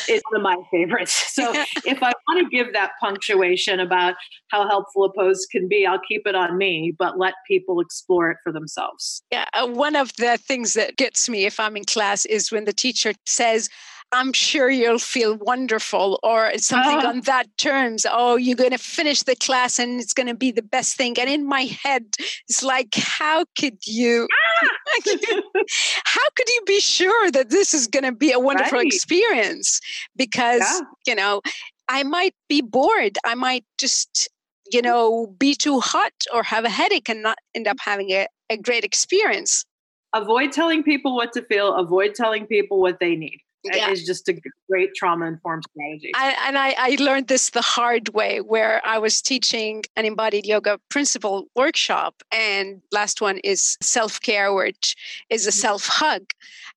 is 0.09 0.21
one 0.29 0.37
of 0.37 0.41
my 0.41 0.57
favorites. 0.71 1.23
So 1.35 1.51
if 1.85 2.01
I 2.01 2.13
want 2.29 2.49
to 2.49 2.49
give 2.49 2.71
that 2.71 2.91
punctuation 3.01 3.81
about 3.81 4.15
how 4.51 4.65
helpful 4.67 5.03
a 5.03 5.13
pose 5.13 5.45
can 5.51 5.67
be, 5.67 5.85
I'll 5.85 5.99
keep 6.07 6.21
it 6.25 6.33
on 6.33 6.57
me, 6.57 6.93
but 6.97 7.19
let 7.19 7.33
people 7.45 7.81
explore 7.81 8.31
it 8.31 8.37
for 8.41 8.53
themselves. 8.53 9.21
Yeah, 9.31 9.43
uh, 9.53 9.67
one 9.67 9.97
of 9.97 10.15
the 10.15 10.37
things 10.37 10.75
that 10.75 10.95
gets 10.95 11.27
me 11.27 11.45
if 11.45 11.59
I'm 11.59 11.75
in 11.75 11.83
class 11.83 12.23
is 12.25 12.53
when 12.53 12.63
the 12.63 12.71
teacher 12.71 13.13
says, 13.25 13.69
I'm 14.11 14.33
sure 14.33 14.69
you'll 14.69 14.99
feel 14.99 15.35
wonderful, 15.35 16.19
or 16.23 16.51
something 16.57 16.99
oh. 17.05 17.09
on 17.09 17.21
that 17.21 17.45
terms. 17.57 18.05
Oh, 18.09 18.35
you're 18.35 18.55
going 18.55 18.71
to 18.71 18.77
finish 18.77 19.23
the 19.23 19.35
class 19.35 19.79
and 19.79 19.99
it's 19.99 20.13
going 20.13 20.27
to 20.27 20.35
be 20.35 20.51
the 20.51 20.61
best 20.61 20.95
thing. 20.95 21.19
And 21.19 21.29
in 21.29 21.45
my 21.45 21.61
head, 21.83 22.05
it's 22.47 22.63
like, 22.63 22.95
how 22.95 23.45
could 23.59 23.77
you, 23.85 24.27
ah! 24.63 25.01
how 26.05 26.21
could 26.35 26.47
you 26.47 26.61
be 26.65 26.79
sure 26.79 27.31
that 27.31 27.49
this 27.49 27.73
is 27.73 27.87
going 27.87 28.03
to 28.03 28.11
be 28.11 28.31
a 28.31 28.39
wonderful 28.39 28.77
right. 28.77 28.87
experience? 28.87 29.81
Because, 30.15 30.61
yeah. 30.61 30.81
you 31.07 31.15
know, 31.15 31.41
I 31.89 32.03
might 32.03 32.35
be 32.47 32.61
bored. 32.61 33.17
I 33.25 33.35
might 33.35 33.65
just, 33.77 34.29
you 34.71 34.81
know, 34.81 35.27
be 35.37 35.55
too 35.55 35.79
hot 35.79 36.13
or 36.33 36.43
have 36.43 36.63
a 36.63 36.69
headache 36.69 37.09
and 37.09 37.21
not 37.21 37.39
end 37.53 37.67
up 37.67 37.77
having 37.79 38.11
a, 38.11 38.27
a 38.49 38.57
great 38.57 38.83
experience. 38.83 39.65
Avoid 40.13 40.53
telling 40.53 40.83
people 40.83 41.15
what 41.15 41.33
to 41.33 41.41
feel, 41.41 41.75
avoid 41.75 42.15
telling 42.15 42.45
people 42.47 42.79
what 42.79 42.99
they 43.01 43.15
need 43.15 43.39
yeah. 43.73 43.89
is 43.89 44.05
just 44.05 44.27
a 44.29 44.39
great 44.69 44.95
trauma 44.95 45.25
informed 45.25 45.63
strategy. 45.71 46.11
I, 46.15 46.35
and 46.47 46.57
I, 46.57 46.75
I 46.77 46.97
learned 46.99 47.27
this 47.27 47.49
the 47.49 47.61
hard 47.61 48.09
way 48.09 48.41
where 48.41 48.81
I 48.85 48.97
was 48.97 49.21
teaching 49.21 49.83
an 49.95 50.05
embodied 50.05 50.45
yoga 50.45 50.79
principle 50.89 51.45
workshop, 51.55 52.21
and 52.31 52.81
last 52.91 53.21
one 53.21 53.37
is 53.39 53.77
self 53.81 54.19
care, 54.21 54.53
which 54.53 54.95
is 55.29 55.45
a 55.45 55.49
mm-hmm. 55.49 55.59
self 55.59 55.87
hug. 55.87 56.23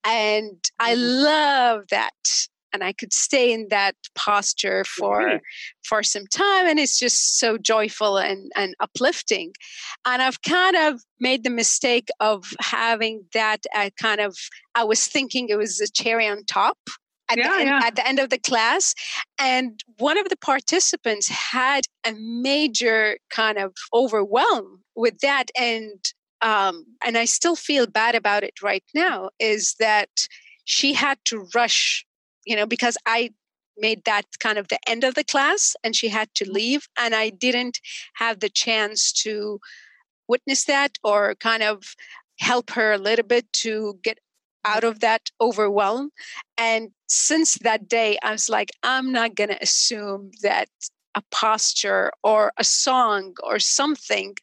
And 0.05 0.57
I 0.79 0.95
mm-hmm. 0.95 1.03
love 1.03 1.85
that 1.91 2.49
and 2.73 2.83
I 2.85 2.93
could 2.93 3.13
stay 3.13 3.53
in 3.53 3.69
that 3.71 3.95
posture 4.15 4.85
for 4.85 5.41
for 5.83 6.03
some 6.03 6.27
time 6.27 6.67
and 6.67 6.79
it's 6.79 6.99
just 6.99 7.39
so 7.39 7.59
joyful 7.59 8.19
and, 8.19 8.51
and 8.57 8.75
uplifting. 8.81 9.53
And 10.05 10.23
I've 10.23 10.43
kind 10.43 10.77
of 10.77 11.03
made 11.21 11.45
the 11.45 11.51
mistake 11.51 12.09
of 12.21 12.45
having 12.61 13.25
that 13.33 13.65
uh, 13.75 13.91
kind 14.01 14.21
of 14.21 14.37
I 14.75 14.85
was 14.85 15.07
thinking 15.07 15.49
it 15.49 15.59
was 15.59 15.81
a 15.81 15.91
cherry 15.91 16.29
on 16.29 16.45
top. 16.45 16.79
At, 17.31 17.37
yeah, 17.37 17.49
the 17.49 17.55
end, 17.61 17.69
yeah. 17.69 17.81
at 17.85 17.95
the 17.95 18.09
end 18.09 18.19
of 18.21 18.31
the 18.31 18.39
class. 18.39 18.95
And 19.39 19.85
one 19.99 20.17
of 20.17 20.31
the 20.31 20.37
participants 20.39 21.29
had 21.29 21.83
a 22.07 22.15
major 22.15 23.19
kind 23.29 23.59
of 23.59 23.75
overwhelm 23.93 24.83
with 24.97 25.19
that. 25.19 25.51
And 25.55 26.01
um, 26.41 26.87
and 27.05 27.19
I 27.19 27.25
still 27.25 27.57
feel 27.57 27.87
bad 27.87 28.15
about 28.15 28.45
it 28.45 28.63
right 28.63 28.85
now, 28.95 29.31
is 29.39 29.75
that 29.79 30.09
she 30.65 30.93
had 30.93 31.19
to 31.27 31.47
rush 31.55 32.07
you 32.49 32.57
know, 32.57 32.67
because 32.67 32.97
I 33.05 33.31
made 33.77 34.05
that 34.07 34.25
kind 34.41 34.59
of 34.59 34.69
the 34.69 34.79
end 34.89 35.05
of 35.05 35.15
the 35.15 35.23
class 35.23 35.77
and 35.85 35.95
she 35.95 36.09
had 36.09 36.35
to 36.35 36.45
mm-hmm. 36.45 36.55
leave 36.55 36.89
and 36.99 37.15
I 37.15 37.29
didn't 37.29 37.79
have 38.15 38.41
the 38.41 38.49
chance 38.49 39.13
to 39.25 39.61
witness 40.27 40.65
that 40.65 40.99
or 41.05 41.35
kind 41.37 41.63
of 41.63 41.95
help 42.39 42.71
her 42.71 42.93
a 42.93 42.99
little 42.99 43.27
bit 43.27 43.53
to 43.53 43.99
get 44.03 44.19
out 44.65 44.83
of 44.83 45.01
that 45.01 45.31
overwhelm. 45.41 46.11
And 46.57 46.91
since 47.09 47.55
that 47.59 47.89
day, 47.89 48.19
I 48.23 48.33
was 48.33 48.49
like, 48.49 48.71
I'm 48.83 49.13
not 49.13 49.35
going 49.35 49.51
to 49.51 49.63
assume 49.63 50.31
that 50.43 50.69
a 51.15 51.23
posture 51.31 52.13
or 52.25 52.53
a 52.59 52.65
song 52.65 53.35
or 53.43 53.59
something 53.59 54.35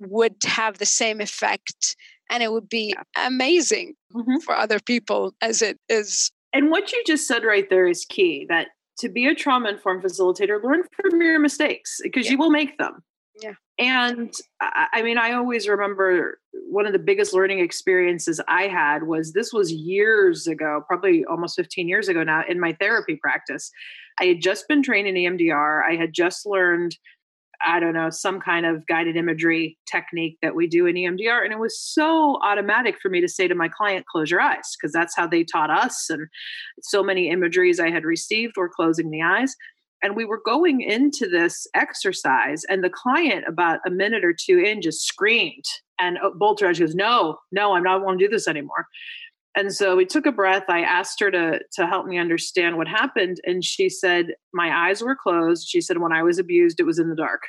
would 0.00 0.36
have 0.44 0.78
the 0.78 0.86
same 0.86 1.20
effect 1.20 1.96
and 2.30 2.42
it 2.42 2.50
would 2.50 2.68
be 2.68 2.94
amazing 3.16 3.94
mm-hmm. 4.12 4.38
for 4.38 4.56
other 4.56 4.80
people 4.80 5.34
as 5.40 5.62
it 5.62 5.78
is 5.88 6.32
and 6.52 6.70
what 6.70 6.92
you 6.92 7.02
just 7.06 7.26
said 7.26 7.44
right 7.44 7.68
there 7.68 7.86
is 7.86 8.04
key 8.04 8.46
that 8.48 8.68
to 8.98 9.08
be 9.08 9.26
a 9.26 9.34
trauma 9.34 9.70
informed 9.70 10.02
facilitator, 10.02 10.62
learn 10.62 10.82
from 11.00 11.20
your 11.20 11.38
mistakes 11.38 12.00
because 12.02 12.26
yeah. 12.26 12.32
you 12.32 12.38
will 12.38 12.50
make 12.50 12.78
them. 12.78 13.02
Yeah. 13.40 13.54
And 13.78 14.32
I 14.60 15.02
mean, 15.02 15.18
I 15.18 15.32
always 15.32 15.66
remember 15.66 16.38
one 16.52 16.86
of 16.86 16.92
the 16.92 16.98
biggest 16.98 17.32
learning 17.32 17.60
experiences 17.60 18.40
I 18.46 18.64
had 18.64 19.04
was 19.04 19.32
this 19.32 19.52
was 19.52 19.72
years 19.72 20.46
ago, 20.46 20.84
probably 20.86 21.24
almost 21.24 21.56
15 21.56 21.88
years 21.88 22.08
ago 22.08 22.22
now, 22.22 22.42
in 22.46 22.60
my 22.60 22.76
therapy 22.78 23.16
practice. 23.16 23.70
I 24.20 24.24
had 24.26 24.42
just 24.42 24.68
been 24.68 24.82
trained 24.82 25.08
in 25.08 25.14
EMDR. 25.14 25.82
I 25.90 25.96
had 25.96 26.12
just 26.12 26.44
learned 26.44 26.96
I 27.66 27.80
don't 27.80 27.94
know, 27.94 28.10
some 28.10 28.40
kind 28.40 28.66
of 28.66 28.86
guided 28.86 29.16
imagery 29.16 29.78
technique 29.90 30.38
that 30.42 30.54
we 30.54 30.66
do 30.66 30.86
in 30.86 30.96
EMDR. 30.96 31.44
And 31.44 31.52
it 31.52 31.58
was 31.58 31.78
so 31.78 32.38
automatic 32.42 32.96
for 33.00 33.08
me 33.08 33.20
to 33.20 33.28
say 33.28 33.48
to 33.48 33.54
my 33.54 33.68
client, 33.68 34.06
close 34.06 34.30
your 34.30 34.40
eyes, 34.40 34.76
because 34.76 34.92
that's 34.92 35.16
how 35.16 35.26
they 35.26 35.44
taught 35.44 35.70
us. 35.70 36.08
And 36.10 36.28
so 36.82 37.02
many 37.02 37.30
imageries 37.30 37.80
I 37.80 37.90
had 37.90 38.04
received 38.04 38.54
were 38.56 38.68
closing 38.68 39.10
the 39.10 39.22
eyes. 39.22 39.54
And 40.02 40.16
we 40.16 40.24
were 40.24 40.40
going 40.44 40.80
into 40.80 41.28
this 41.28 41.66
exercise, 41.74 42.64
and 42.68 42.82
the 42.82 42.90
client, 42.90 43.44
about 43.46 43.78
a 43.86 43.90
minute 43.90 44.24
or 44.24 44.34
two 44.34 44.58
in, 44.58 44.82
just 44.82 45.06
screamed. 45.06 45.64
And 46.00 46.18
uh, 46.18 46.30
Bolter 46.36 46.72
goes, 46.72 46.94
No, 46.94 47.38
no, 47.52 47.74
I'm 47.74 47.84
not 47.84 48.02
want 48.02 48.18
to 48.18 48.26
do 48.26 48.30
this 48.30 48.48
anymore. 48.48 48.86
And 49.54 49.72
so 49.72 49.96
we 49.96 50.06
took 50.06 50.26
a 50.26 50.32
breath. 50.32 50.64
I 50.68 50.80
asked 50.80 51.20
her 51.20 51.30
to 51.30 51.60
to 51.74 51.86
help 51.86 52.06
me 52.06 52.18
understand 52.18 52.76
what 52.76 52.88
happened, 52.88 53.38
and 53.44 53.64
she 53.64 53.88
said, 53.88 54.34
"My 54.54 54.88
eyes 54.88 55.02
were 55.02 55.16
closed." 55.16 55.68
She 55.68 55.80
said, 55.80 55.98
"When 55.98 56.12
I 56.12 56.22
was 56.22 56.38
abused, 56.38 56.80
it 56.80 56.86
was 56.86 56.98
in 56.98 57.10
the 57.10 57.16
dark." 57.16 57.42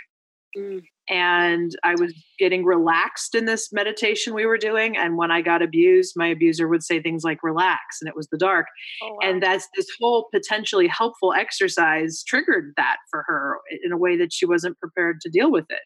Mm. 0.58 0.84
And 1.10 1.76
I 1.84 1.96
was 1.96 2.14
getting 2.40 2.64
relaxed 2.64 3.36
in 3.36 3.46
this 3.46 3.74
meditation 3.74 4.34
we 4.34 4.46
were 4.46 4.58
doing. 4.58 4.96
And 4.96 5.18
when 5.18 5.32
I 5.32 5.42
got 5.42 5.62
abused, 5.62 6.14
my 6.16 6.28
abuser 6.28 6.68
would 6.68 6.84
say 6.84 7.02
things 7.02 7.24
like 7.24 7.44
relax, 7.44 8.02
and 8.02 8.08
it 8.08 8.16
was 8.16 8.28
the 8.28 8.38
dark. 8.38 8.68
Oh, 9.02 9.14
wow. 9.14 9.20
And 9.24 9.42
that's 9.42 9.68
this 9.76 9.88
whole 10.00 10.28
potentially 10.34 10.88
helpful 10.88 11.34
exercise 11.34 12.24
triggered 12.24 12.74
that 12.78 12.98
for 13.10 13.24
her 13.28 13.60
in 13.84 13.92
a 13.92 13.98
way 13.98 14.18
that 14.18 14.34
she 14.34 14.46
wasn't 14.46 14.80
prepared 14.80 15.22
to 15.22 15.30
deal 15.30 15.52
with 15.52 15.66
it. 15.70 15.82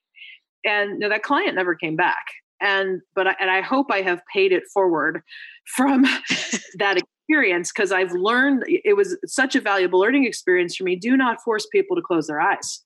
And 0.65 0.93
you 0.93 0.99
know, 0.99 1.09
that 1.09 1.23
client 1.23 1.55
never 1.55 1.75
came 1.75 1.95
back 1.95 2.25
and 2.61 3.01
but 3.15 3.27
I, 3.27 3.35
and 3.39 3.49
I 3.49 3.61
hope 3.61 3.87
I 3.91 4.01
have 4.01 4.21
paid 4.33 4.51
it 4.51 4.63
forward 4.73 5.21
from 5.75 6.03
that 6.77 6.97
experience 6.97 7.71
because 7.71 7.91
I've 7.91 8.13
learned 8.13 8.63
it 8.67 8.95
was 8.95 9.17
such 9.25 9.55
a 9.55 9.61
valuable 9.61 9.99
learning 9.99 10.25
experience 10.25 10.75
for 10.75 10.83
me. 10.83 10.95
Do 10.95 11.17
not 11.17 11.41
force 11.41 11.67
people 11.71 11.95
to 11.95 12.01
close 12.01 12.27
their 12.27 12.41
eyes 12.41 12.83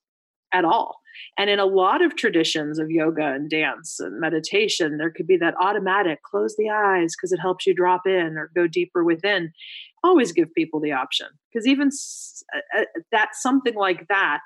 at 0.54 0.66
all. 0.66 1.00
And 1.38 1.50
in 1.50 1.60
a 1.60 1.66
lot 1.66 2.02
of 2.02 2.16
traditions 2.16 2.80
of 2.80 2.90
yoga 2.90 3.26
and 3.26 3.50
dance 3.50 4.00
and 4.00 4.20
meditation, 4.20 4.98
there 4.98 5.12
could 5.12 5.28
be 5.28 5.38
that 5.38 5.56
automatic 5.62 6.24
close 6.24 6.56
the 6.58 6.70
eyes 6.70 7.16
because 7.16 7.32
it 7.32 7.40
helps 7.40 7.66
you 7.66 7.74
drop 7.74 8.06
in 8.06 8.38
or 8.38 8.52
go 8.56 8.68
deeper 8.68 9.04
within. 9.04 9.52
Always 10.04 10.32
give 10.32 10.54
people 10.54 10.80
the 10.80 10.94
option 10.94 11.28
because 11.52 11.68
even 11.68 11.90
uh, 12.54 12.80
uh, 12.80 12.86
that 13.12 13.30
something 13.34 13.76
like 13.76 14.08
that 14.08 14.42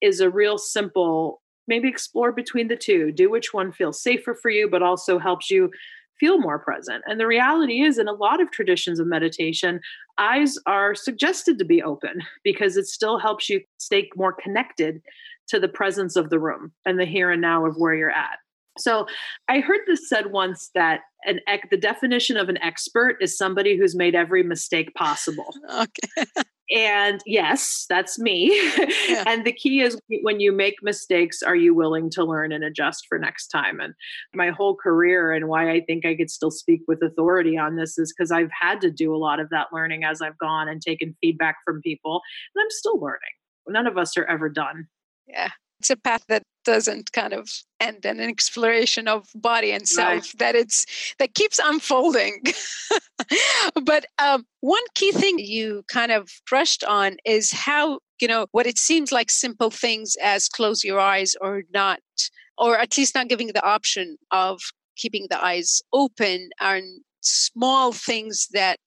is 0.00 0.20
a 0.20 0.30
real 0.30 0.58
simple 0.58 1.40
maybe 1.68 1.88
explore 1.88 2.32
between 2.32 2.68
the 2.68 2.76
two 2.76 3.12
do 3.12 3.30
which 3.30 3.52
one 3.52 3.70
feels 3.70 4.02
safer 4.02 4.34
for 4.34 4.50
you 4.50 4.68
but 4.68 4.82
also 4.82 5.18
helps 5.18 5.50
you 5.50 5.70
feel 6.18 6.38
more 6.38 6.58
present 6.58 7.02
and 7.06 7.20
the 7.20 7.26
reality 7.26 7.82
is 7.82 7.98
in 7.98 8.08
a 8.08 8.12
lot 8.12 8.40
of 8.40 8.50
traditions 8.50 8.98
of 8.98 9.06
meditation 9.06 9.80
eyes 10.18 10.58
are 10.66 10.94
suggested 10.94 11.58
to 11.58 11.64
be 11.64 11.82
open 11.82 12.22
because 12.42 12.76
it 12.76 12.86
still 12.86 13.18
helps 13.18 13.48
you 13.48 13.60
stay 13.78 14.08
more 14.16 14.32
connected 14.32 15.00
to 15.46 15.60
the 15.60 15.68
presence 15.68 16.16
of 16.16 16.28
the 16.28 16.38
room 16.38 16.72
and 16.84 16.98
the 16.98 17.06
here 17.06 17.30
and 17.30 17.40
now 17.40 17.64
of 17.64 17.76
where 17.76 17.94
you're 17.94 18.10
at 18.10 18.38
so 18.78 19.06
I 19.48 19.60
heard 19.60 19.80
this 19.86 20.08
said 20.08 20.30
once 20.30 20.70
that 20.74 21.00
an 21.24 21.40
the 21.70 21.76
definition 21.76 22.36
of 22.36 22.48
an 22.48 22.58
expert 22.58 23.16
is 23.20 23.36
somebody 23.36 23.76
who's 23.76 23.94
made 23.94 24.14
every 24.14 24.42
mistake 24.42 24.94
possible. 24.94 25.54
Okay. 25.68 26.24
And 26.70 27.22
yes, 27.24 27.86
that's 27.88 28.18
me. 28.18 28.48
Yeah. 29.08 29.24
and 29.26 29.46
the 29.46 29.52
key 29.52 29.80
is 29.80 29.98
when 30.22 30.38
you 30.38 30.52
make 30.52 30.76
mistakes, 30.82 31.42
are 31.42 31.56
you 31.56 31.74
willing 31.74 32.10
to 32.10 32.24
learn 32.24 32.52
and 32.52 32.62
adjust 32.62 33.06
for 33.08 33.18
next 33.18 33.48
time? 33.48 33.80
And 33.80 33.94
my 34.34 34.50
whole 34.50 34.76
career 34.76 35.32
and 35.32 35.48
why 35.48 35.70
I 35.70 35.80
think 35.80 36.04
I 36.04 36.14
could 36.14 36.30
still 36.30 36.50
speak 36.50 36.82
with 36.86 37.02
authority 37.02 37.56
on 37.56 37.76
this 37.76 37.98
is 37.98 38.12
because 38.12 38.30
I've 38.30 38.50
had 38.58 38.80
to 38.82 38.90
do 38.90 39.14
a 39.14 39.16
lot 39.16 39.40
of 39.40 39.48
that 39.50 39.68
learning 39.72 40.04
as 40.04 40.20
I've 40.20 40.38
gone 40.38 40.68
and 40.68 40.82
taken 40.82 41.16
feedback 41.20 41.56
from 41.64 41.80
people. 41.80 42.20
And 42.54 42.62
I'm 42.62 42.70
still 42.70 43.00
learning. 43.00 43.18
None 43.66 43.86
of 43.86 43.96
us 43.96 44.16
are 44.16 44.24
ever 44.24 44.48
done. 44.48 44.88
Yeah. 45.26 45.50
It's 45.80 45.90
a 45.90 45.96
path 45.96 46.24
that 46.28 46.42
doesn't 46.68 47.12
kind 47.12 47.32
of 47.32 47.48
end 47.80 48.04
in 48.04 48.20
an 48.20 48.28
exploration 48.28 49.08
of 49.08 49.26
body 49.34 49.72
and 49.72 49.88
self 49.88 50.08
right. 50.10 50.34
that 50.38 50.54
it's 50.54 50.84
that 51.18 51.34
keeps 51.34 51.58
unfolding 51.58 52.42
but 53.82 54.04
um, 54.18 54.44
one 54.60 54.82
key 54.94 55.10
thing 55.10 55.38
you 55.38 55.82
kind 55.88 56.12
of 56.12 56.28
brushed 56.46 56.84
on 56.84 57.16
is 57.24 57.50
how 57.50 58.00
you 58.20 58.28
know 58.28 58.46
what 58.52 58.66
it 58.66 58.76
seems 58.76 59.10
like 59.10 59.30
simple 59.30 59.70
things 59.70 60.14
as 60.22 60.46
close 60.46 60.84
your 60.84 61.00
eyes 61.00 61.34
or 61.40 61.62
not 61.72 62.00
or 62.58 62.78
at 62.78 62.98
least 62.98 63.14
not 63.14 63.28
giving 63.28 63.46
the 63.54 63.64
option 63.64 64.18
of 64.30 64.60
keeping 64.94 65.26
the 65.30 65.42
eyes 65.42 65.80
open 65.94 66.50
and 66.60 66.84
small 67.22 67.92
things 67.92 68.46
that 68.52 68.80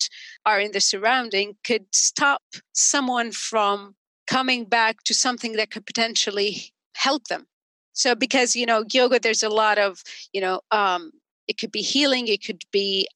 are 0.45 0.59
in 0.59 0.71
the 0.71 0.79
surrounding 0.79 1.55
could 1.65 1.85
stop 1.91 2.43
someone 2.73 3.31
from 3.31 3.95
coming 4.27 4.65
back 4.65 4.97
to 5.03 5.15
something 5.15 5.53
that 5.53 5.71
could 5.71 5.85
potentially 5.87 6.71
help 6.93 7.23
them 7.25 7.47
so 7.93 8.15
because 8.15 8.55
you 8.55 8.65
know 8.65 8.83
yoga 8.91 9.19
there's 9.19 9.43
a 9.43 9.49
lot 9.49 9.77
of 9.77 10.03
you 10.33 10.41
know 10.41 10.61
um, 10.71 11.11
it 11.47 11.57
could 11.57 11.71
be 11.71 11.81
healing 11.81 12.27
it 12.27 12.43
could 12.43 12.63
be 12.71 13.07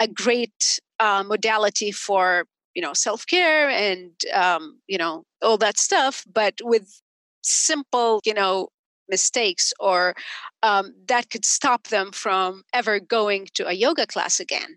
a 0.00 0.08
great 0.08 0.80
uh, 0.98 1.22
modality 1.22 1.90
for 1.90 2.46
you 2.74 2.82
know 2.82 2.92
self-care 2.92 3.68
and 3.68 4.12
um, 4.34 4.80
you 4.86 4.98
know 4.98 5.24
all 5.42 5.56
that 5.58 5.78
stuff 5.78 6.24
but 6.32 6.54
with 6.62 7.00
simple 7.42 8.20
you 8.24 8.34
know 8.34 8.68
mistakes 9.08 9.72
or 9.80 10.14
um, 10.62 10.94
that 11.08 11.30
could 11.30 11.44
stop 11.44 11.88
them 11.88 12.12
from 12.12 12.62
ever 12.72 13.00
going 13.00 13.48
to 13.54 13.66
a 13.66 13.72
yoga 13.72 14.06
class 14.06 14.38
again 14.38 14.76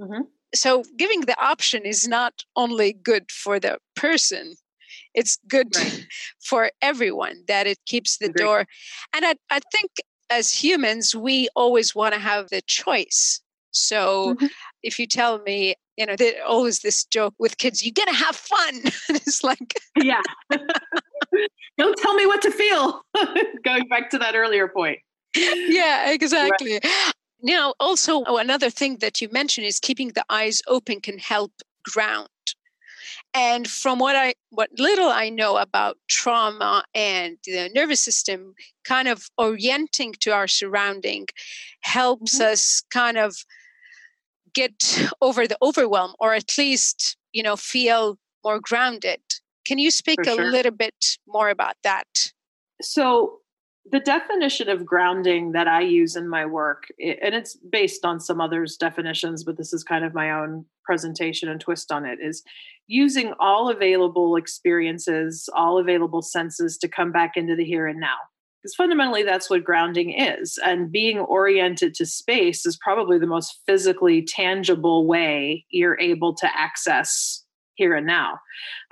mm-hmm. 0.00 0.22
so 0.54 0.84
giving 0.96 1.20
the 1.22 1.38
option 1.40 1.84
is 1.84 2.08
not 2.08 2.44
only 2.56 2.92
good 2.92 3.30
for 3.30 3.60
the 3.60 3.78
person 3.94 4.54
it's 5.14 5.38
good 5.48 5.68
right. 5.76 6.06
for 6.40 6.70
everyone 6.82 7.42
that 7.48 7.66
it 7.66 7.78
keeps 7.86 8.18
the 8.18 8.28
door 8.28 8.66
and 9.14 9.24
I, 9.24 9.34
I 9.50 9.60
think 9.72 9.90
as 10.30 10.52
humans 10.52 11.14
we 11.14 11.48
always 11.54 11.94
want 11.94 12.14
to 12.14 12.20
have 12.20 12.48
the 12.50 12.62
choice 12.62 13.40
so 13.70 14.34
mm-hmm. 14.34 14.46
if 14.82 14.98
you 14.98 15.06
tell 15.06 15.40
me 15.42 15.74
you 15.96 16.06
know, 16.06 16.16
there's 16.16 16.34
always 16.46 16.80
this 16.80 17.04
joke 17.04 17.34
with 17.38 17.58
kids, 17.58 17.84
you're 17.84 17.92
going 17.94 18.08
to 18.08 18.24
have 18.24 18.36
fun. 18.36 18.82
it's 19.08 19.44
like, 19.44 19.74
yeah. 20.02 20.20
Don't 21.78 21.96
tell 21.98 22.14
me 22.14 22.26
what 22.26 22.42
to 22.42 22.50
feel. 22.50 23.02
Going 23.64 23.88
back 23.88 24.10
to 24.10 24.18
that 24.18 24.34
earlier 24.34 24.68
point. 24.68 24.98
Yeah, 25.34 26.10
exactly. 26.10 26.74
Right. 26.74 27.12
Now, 27.42 27.74
also, 27.80 28.22
oh, 28.24 28.38
another 28.38 28.70
thing 28.70 28.98
that 28.98 29.20
you 29.20 29.28
mentioned 29.30 29.66
is 29.66 29.78
keeping 29.80 30.08
the 30.08 30.24
eyes 30.30 30.62
open 30.68 31.00
can 31.00 31.18
help 31.18 31.52
ground. 31.84 32.28
And 33.34 33.68
from 33.68 33.98
what 33.98 34.14
I, 34.14 34.34
what 34.50 34.70
little 34.78 35.08
I 35.08 35.28
know 35.28 35.56
about 35.56 35.98
trauma 36.08 36.84
and 36.94 37.36
the 37.44 37.68
nervous 37.74 38.00
system, 38.00 38.54
kind 38.84 39.08
of 39.08 39.28
orienting 39.36 40.14
to 40.20 40.30
our 40.30 40.46
surrounding 40.46 41.26
helps 41.80 42.36
mm-hmm. 42.38 42.52
us 42.52 42.82
kind 42.90 43.18
of 43.18 43.34
get 44.54 45.08
over 45.20 45.48
the 45.48 45.58
overwhelm 45.60 46.14
or 46.20 46.32
at 46.32 46.56
least 46.56 47.16
you 47.32 47.42
know 47.42 47.56
feel 47.56 48.18
more 48.44 48.60
grounded. 48.60 49.20
Can 49.66 49.78
you 49.78 49.90
speak 49.90 50.20
a 50.26 50.34
little 50.34 50.72
bit 50.72 51.18
more 51.26 51.48
about 51.48 51.76
that? 51.82 52.32
So 52.80 53.40
the 53.90 54.00
definition 54.00 54.68
of 54.68 54.86
grounding 54.86 55.52
that 55.52 55.68
i 55.68 55.80
use 55.80 56.16
in 56.16 56.28
my 56.28 56.46
work 56.46 56.84
and 56.98 57.34
it's 57.34 57.56
based 57.56 58.04
on 58.04 58.18
some 58.18 58.40
others 58.40 58.76
definitions 58.76 59.44
but 59.44 59.56
this 59.56 59.72
is 59.72 59.84
kind 59.84 60.04
of 60.04 60.14
my 60.14 60.30
own 60.30 60.64
presentation 60.84 61.48
and 61.48 61.60
twist 61.60 61.92
on 61.92 62.04
it 62.04 62.18
is 62.20 62.42
using 62.86 63.32
all 63.40 63.70
available 63.70 64.36
experiences 64.36 65.48
all 65.54 65.78
available 65.78 66.22
senses 66.22 66.76
to 66.78 66.88
come 66.88 67.12
back 67.12 67.32
into 67.36 67.56
the 67.56 67.64
here 67.64 67.86
and 67.86 68.00
now. 68.00 68.16
Because 68.62 68.74
fundamentally 68.76 69.22
that's 69.22 69.50
what 69.50 69.62
grounding 69.62 70.18
is 70.18 70.58
and 70.64 70.90
being 70.90 71.18
oriented 71.18 71.94
to 71.94 72.06
space 72.06 72.64
is 72.64 72.78
probably 72.78 73.18
the 73.18 73.26
most 73.26 73.60
physically 73.66 74.22
tangible 74.22 75.06
way 75.06 75.66
you're 75.70 76.00
able 76.00 76.34
to 76.36 76.48
access 76.58 77.43
here 77.76 77.94
and 77.94 78.06
now 78.06 78.38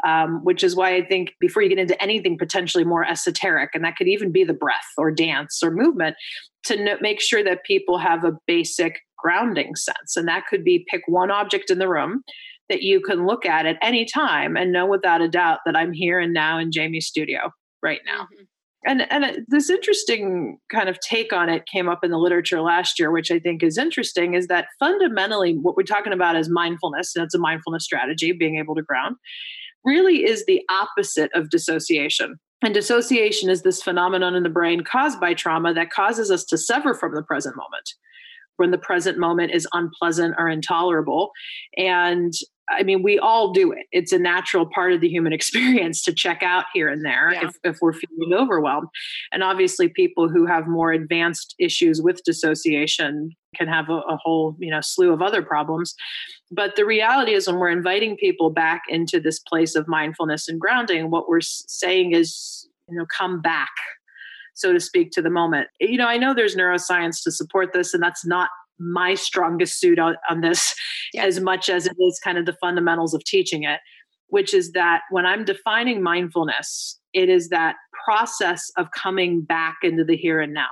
um, 0.05 0.41
which 0.45 0.63
is 0.63 0.77
why 0.77 0.95
i 0.95 1.05
think 1.05 1.35
before 1.41 1.63
you 1.63 1.69
get 1.69 1.79
into 1.79 2.01
anything 2.03 2.39
potentially 2.39 2.85
more 2.85 3.05
esoteric 3.05 3.71
and 3.75 3.85
that 3.85 3.97
could 3.97 4.09
even 4.09 4.33
be 4.33 4.45
the 4.45 4.53
breath 4.53 4.93
or 4.97 5.11
dance 5.11 5.61
or 5.63 5.71
movement 5.71 6.17
to 6.65 6.83
no- 6.83 6.99
make 7.01 7.21
sure 7.21 7.43
that 7.43 7.65
people 7.65 7.99
have 7.99 8.25
a 8.25 8.39
basic 8.47 9.01
grounding 9.23 9.77
sense. 9.77 10.17
And 10.17 10.29
that 10.29 10.47
could 10.49 10.65
be 10.65 10.85
pick 10.89 11.03
one 11.07 11.31
object 11.31 11.71
in 11.71 11.79
the 11.79 11.89
room 11.89 12.23
that 12.69 12.83
you 12.83 13.01
can 13.01 13.27
look 13.27 13.47
at 13.47 13.67
at 13.67 13.79
any 13.83 14.05
time 14.05 14.57
and 14.57 14.73
know 14.73 14.87
without 14.87 15.21
a 15.21 15.29
doubt 15.29 15.59
that 15.67 15.77
i'm 15.77 15.93
here 15.93 16.19
and 16.19 16.33
now 16.33 16.59
in 16.59 16.73
jamie's 16.73 17.07
studio 17.07 17.51
right 17.83 18.01
now. 18.07 18.23
Mm-hmm 18.23 18.45
and 18.85 19.11
and 19.11 19.45
this 19.49 19.71
interesting 19.71 20.59
kind 20.71 20.89
of 20.89 20.99
take 21.01 21.33
on 21.33 21.49
it 21.49 21.65
came 21.67 21.89
up 21.89 22.03
in 22.03 22.11
the 22.11 22.19
literature 22.19 22.61
last 22.61 22.99
year 22.99 23.11
which 23.11 23.31
i 23.31 23.39
think 23.39 23.63
is 23.63 23.79
interesting 23.79 24.35
is 24.35 24.47
that 24.49 24.67
fundamentally 24.79 25.57
what 25.59 25.77
we're 25.77 25.83
talking 25.83 26.13
about 26.13 26.37
is 26.37 26.49
mindfulness 26.49 27.15
and 27.15 27.25
it's 27.25 27.35
a 27.35 27.39
mindfulness 27.39 27.85
strategy 27.85 28.33
being 28.33 28.57
able 28.59 28.75
to 28.75 28.83
ground 28.83 29.17
really 29.85 30.25
is 30.25 30.45
the 30.47 30.63
opposite 30.71 31.31
of 31.35 31.51
dissociation. 31.51 32.37
And 32.65 32.75
dissociation 32.75 33.51
is 33.51 33.63
this 33.63 33.83
phenomenon 33.83 34.35
in 34.35 34.45
the 34.45 34.49
brain 34.49 34.85
caused 34.85 35.21
by 35.21 35.35
trauma 35.35 35.75
that 35.75 35.91
causes 35.91 36.31
us 36.31 36.45
to 36.45 36.59
sever 36.59 36.95
from 36.95 37.15
the 37.15 37.23
present 37.23 37.57
moment 37.57 37.95
when 38.57 38.71
the 38.71 38.79
present 38.79 39.19
moment 39.19 39.53
is 39.53 39.67
unpleasant 39.73 40.35
or 40.39 40.49
intolerable. 40.49 41.33
And 41.77 42.33
I 42.73 42.83
mean, 42.83 43.03
we 43.03 43.19
all 43.19 43.53
do 43.53 43.73
it. 43.73 43.87
It's 43.93 44.13
a 44.13 44.19
natural 44.19 44.67
part 44.67 44.93
of 44.93 45.01
the 45.01 45.09
human 45.09 45.33
experience 45.39 46.03
to 46.05 46.13
check 46.13 46.43
out 46.43 46.65
here 46.73 46.89
and 46.89 47.05
there 47.05 47.33
yeah. 47.33 47.47
if, 47.47 47.57
if 47.65 47.79
we're 47.81 47.93
feeling 47.93 48.35
overwhelmed. 48.35 48.89
And 49.33 49.43
obviously, 49.43 49.89
people 49.89 50.29
who 50.29 50.47
have 50.47 50.67
more 50.67 50.93
advanced 50.93 51.55
issues 51.59 52.01
with 52.03 52.23
dissociation 52.25 53.31
can 53.55 53.69
have 53.69 53.89
a, 53.89 53.99
a 54.09 54.17
whole, 54.17 54.57
you 54.59 54.71
know, 54.71 54.81
slew 54.81 55.13
of 55.13 55.23
other 55.23 55.43
problems. 55.43 55.95
But 56.51 56.77
the 56.77 56.85
reality 56.85 57.35
is, 57.35 57.47
when 57.47 57.59
we're 57.59 57.71
inviting 57.71 58.17
people 58.17 58.51
back 58.51 58.83
into 58.89 59.21
this 59.21 59.39
place 59.39 59.75
of 59.75 59.89
mindfulness 59.89 60.49
and 60.49 60.61
grounding, 60.61 61.11
what 61.11 61.29
we're 61.29 61.41
saying 61.41 62.13
is, 62.13 62.69
you 62.89 62.99
know, 62.99 63.07
come 63.17 63.41
back 63.41 63.71
so 64.55 64.73
to 64.73 64.81
speak, 64.81 65.11
to 65.13 65.23
the 65.23 65.31
moment. 65.31 65.69
You 65.81 65.97
know, 65.97 66.07
I 66.07 66.19
know 66.19 66.35
there's 66.35 66.57
neuroscience 66.57 67.23
to 67.25 67.31
support 67.31 67.73
this, 67.73 67.95
and 67.95 68.03
that's 68.03 68.25
not 68.25 68.51
my 68.79 69.15
strongest 69.15 69.79
suit 69.79 69.99
on, 69.99 70.17
on 70.29 70.41
this 70.41 70.75
yeah. 71.13 71.25
as 71.25 71.41
much 71.41 71.69
as 71.69 71.87
it 71.87 71.97
is 71.99 72.21
kind 72.23 72.39
of 72.39 72.47
the 72.47 72.57
fundamentals 72.61 73.15
of 73.15 73.25
teaching 73.25 73.65
it, 73.65 73.81
which 74.29 74.55
is 74.55 74.73
that 74.73 75.03
when 75.11 75.27
I'm 75.27 75.45
defining 75.45 76.03
mindfulness, 76.03 76.99
it 77.13 77.29
is 77.29 77.49
that 77.51 77.77
process 78.05 78.71
of 78.77 78.91
coming 78.91 79.43
back 79.43 79.79
into 79.83 80.05
the 80.05 80.17
here 80.17 80.41
and 80.41 80.55
now, 80.55 80.71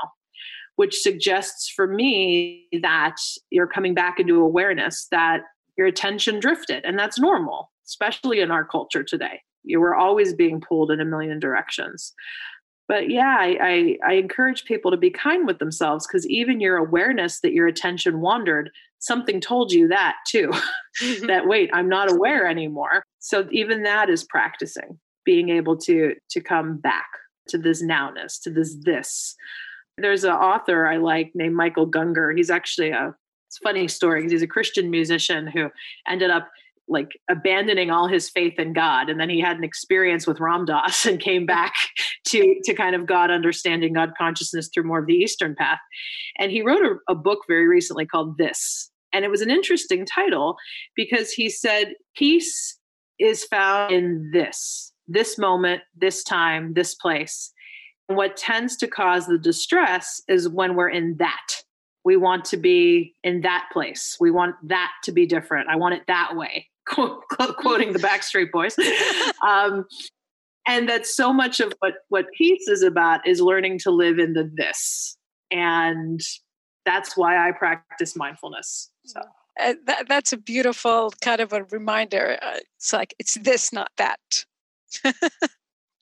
which 0.77 0.97
suggests 1.01 1.69
for 1.69 1.87
me 1.87 2.67
that 2.83 3.17
you're 3.51 3.67
coming 3.67 3.95
back 3.95 4.19
into 4.19 4.41
awareness 4.41 5.07
that 5.11 5.43
your 5.77 5.87
attention 5.87 6.41
drifted. 6.41 6.85
And 6.85 6.99
that's 6.99 7.19
normal, 7.19 7.71
especially 7.87 8.41
in 8.41 8.51
our 8.51 8.65
culture 8.65 9.05
today. 9.05 9.41
You 9.63 9.81
were 9.81 9.95
always 9.95 10.33
being 10.35 10.61
pulled 10.61 10.91
in 10.91 11.01
a 11.01 11.05
million 11.05 11.39
directions 11.39 12.15
but 12.91 13.09
yeah 13.09 13.37
I, 13.39 13.57
I, 13.63 13.99
I 14.05 14.13
encourage 14.15 14.65
people 14.65 14.91
to 14.91 14.97
be 14.97 15.11
kind 15.11 15.47
with 15.47 15.61
themselves 15.61 16.09
because 16.09 16.27
even 16.27 16.59
your 16.61 16.77
awareness 16.77 17.39
that 17.41 17.53
your 17.53 17.69
attention 17.69 18.21
wandered 18.21 18.69
something 18.99 19.41
told 19.41 19.71
you 19.71 19.87
that 19.89 20.17
too 20.27 20.51
mm-hmm. 21.03 21.27
that 21.27 21.47
wait 21.47 21.71
i'm 21.73 21.89
not 21.89 22.11
aware 22.11 22.49
anymore. 22.49 23.05
So 23.21 23.47
even 23.53 23.85
that 23.85 24.11
is 24.11 24.25
practicing 24.25 24.99
being 25.25 25.51
able 25.51 25.77
to 25.79 26.17
to 26.31 26.41
come 26.41 26.79
back 26.79 27.07
to 27.49 27.59
this 27.59 27.81
nowness 27.83 28.43
to 28.43 28.51
this 28.51 28.77
this. 28.83 29.37
There's 29.97 30.25
an 30.25 30.33
author 30.33 30.87
i 30.89 30.97
like 30.97 31.31
named 31.35 31.55
michael 31.55 31.89
gungor 31.89 32.37
he's 32.37 32.51
actually 32.51 32.91
a 32.91 33.15
it's 33.49 33.59
a 33.61 33.63
funny 33.63 33.87
story 33.87 34.21
because 34.21 34.33
he's 34.33 34.43
a 34.43 34.47
christian 34.57 34.91
musician 34.91 35.47
who 35.47 35.71
ended 36.09 36.31
up 36.31 36.49
like 36.91 37.13
abandoning 37.31 37.91
all 37.91 38.09
his 38.09 38.29
faith 38.29 38.59
in 38.59 38.73
God. 38.73 39.09
And 39.09 39.19
then 39.19 39.31
he 39.31 39.41
had 39.41 39.57
an 39.57 39.65
experience 39.65 40.27
with 40.27 40.41
Ram 40.41 40.65
Dass 40.65 41.07
and 41.07 41.21
came 41.21 41.47
back 41.47 41.73
to, 42.27 42.61
to 42.65 42.75
kind 42.75 42.95
of 42.95 43.07
God 43.07 43.31
understanding 43.31 43.95
God 43.95 44.11
consciousness 44.19 44.69
through 44.73 44.85
more 44.85 44.99
of 44.99 45.07
the 45.07 45.15
Eastern 45.15 45.55
path. 45.55 45.79
And 46.39 46.51
he 46.51 46.63
wrote 46.63 46.83
a, 46.83 47.13
a 47.13 47.15
book 47.15 47.41
very 47.49 47.67
recently 47.67 48.05
called 48.05 48.37
This. 48.37 48.91
And 49.13 49.25
it 49.25 49.31
was 49.31 49.41
an 49.41 49.51
interesting 49.51 50.05
title 50.05 50.57
because 50.95 51.31
he 51.31 51.49
said, 51.49 51.95
Peace 52.17 52.79
is 53.19 53.45
found 53.45 53.93
in 53.93 54.31
this, 54.33 54.93
this 55.07 55.39
moment, 55.39 55.83
this 55.97 56.23
time, 56.25 56.75
this 56.75 56.95
place. 56.95 57.53
And 58.09 58.17
what 58.17 58.37
tends 58.37 58.77
to 58.79 58.89
cause 58.89 59.27
the 59.27 59.39
distress 59.39 60.21
is 60.29 60.49
when 60.49 60.75
we're 60.75 60.89
in 60.89 61.17
that. 61.19 61.47
We 62.03 62.17
want 62.17 62.47
to 62.47 62.57
be 62.57 63.15
in 63.23 63.43
that 63.43 63.67
place. 63.73 64.17
We 64.19 64.31
want 64.31 64.57
that 64.65 64.91
to 65.05 65.13
be 65.13 65.27
different. 65.27 65.69
I 65.69 65.77
want 65.77 65.95
it 65.95 66.03
that 66.07 66.35
way 66.35 66.67
quoting 66.91 67.93
the 67.93 67.99
Backstreet 67.99 68.51
Boys. 68.51 68.77
Um, 69.47 69.87
and 70.67 70.87
that 70.91 71.07
so 71.07 71.33
much 71.33 71.61
of 71.61 71.73
what 71.79 71.95
what 72.11 72.27
peace 72.37 72.69
is 72.69 72.83
about 72.83 73.27
is 73.27 73.41
learning 73.41 73.79
to 73.81 73.91
live 73.91 74.19
in 74.19 74.35
the 74.35 74.51
this, 74.55 75.17
and 75.51 76.21
that's 76.85 77.17
why 77.17 77.49
I 77.49 77.53
practice 77.53 78.15
mindfulness. 78.17 78.91
So. 79.07 79.21
Uh, 79.59 79.75
that, 79.87 80.09
that's 80.09 80.33
a 80.33 80.37
beautiful 80.37 81.13
kind 81.23 81.41
of 81.41 81.53
a 81.53 81.65
reminder. 81.65 82.39
Uh, 82.43 82.59
it's 82.77 82.93
like 82.93 83.15
it's 83.19 83.35
this, 83.35 83.73
not 83.73 83.91
that. 83.97 84.45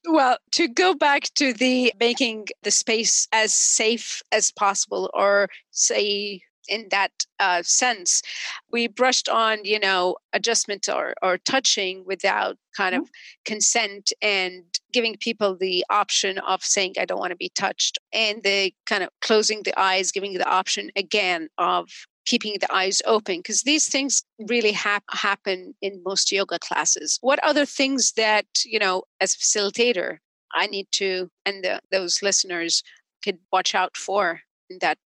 well, 0.06 0.38
to 0.52 0.68
go 0.68 0.94
back 0.94 1.24
to 1.34 1.52
the 1.52 1.92
making 1.98 2.48
the 2.62 2.70
space 2.70 3.28
as 3.32 3.54
safe 3.54 4.20
as 4.32 4.50
possible, 4.50 5.10
or 5.14 5.48
say 5.70 6.42
in 6.68 6.88
that 6.90 7.12
uh, 7.40 7.62
sense. 7.62 8.22
We 8.70 8.88
brushed 8.88 9.28
on, 9.28 9.64
you 9.64 9.78
know, 9.78 10.16
adjustment 10.32 10.88
or, 10.88 11.14
or 11.22 11.38
touching 11.38 12.04
without 12.06 12.56
kind 12.76 12.94
mm-hmm. 12.94 13.02
of 13.02 13.10
consent 13.44 14.12
and 14.22 14.64
giving 14.92 15.16
people 15.16 15.56
the 15.56 15.84
option 15.90 16.38
of 16.38 16.62
saying, 16.62 16.94
I 16.98 17.04
don't 17.04 17.18
want 17.18 17.30
to 17.30 17.36
be 17.36 17.50
touched. 17.54 17.98
And 18.12 18.42
the 18.42 18.72
kind 18.86 19.02
of 19.02 19.10
closing 19.20 19.62
the 19.62 19.78
eyes, 19.78 20.12
giving 20.12 20.34
the 20.34 20.48
option 20.48 20.90
again 20.96 21.48
of 21.58 21.88
keeping 22.28 22.56
the 22.60 22.72
eyes 22.72 23.00
open 23.06 23.38
because 23.38 23.62
these 23.62 23.88
things 23.88 24.22
really 24.48 24.72
ha- 24.72 25.00
happen 25.10 25.74
in 25.80 26.02
most 26.04 26.30
yoga 26.30 26.58
classes 26.58 27.18
what 27.22 27.42
other 27.42 27.64
things 27.64 28.12
that 28.12 28.44
you 28.66 28.78
know 28.78 29.02
as 29.18 29.32
a 29.32 29.38
facilitator 29.38 30.18
i 30.52 30.66
need 30.66 30.86
to 30.90 31.30
and 31.46 31.64
the, 31.64 31.80
those 31.90 32.22
listeners 32.22 32.82
could 33.24 33.38
watch 33.50 33.74
out 33.74 33.96
for 33.96 34.42
in 34.68 34.76
that 34.82 34.98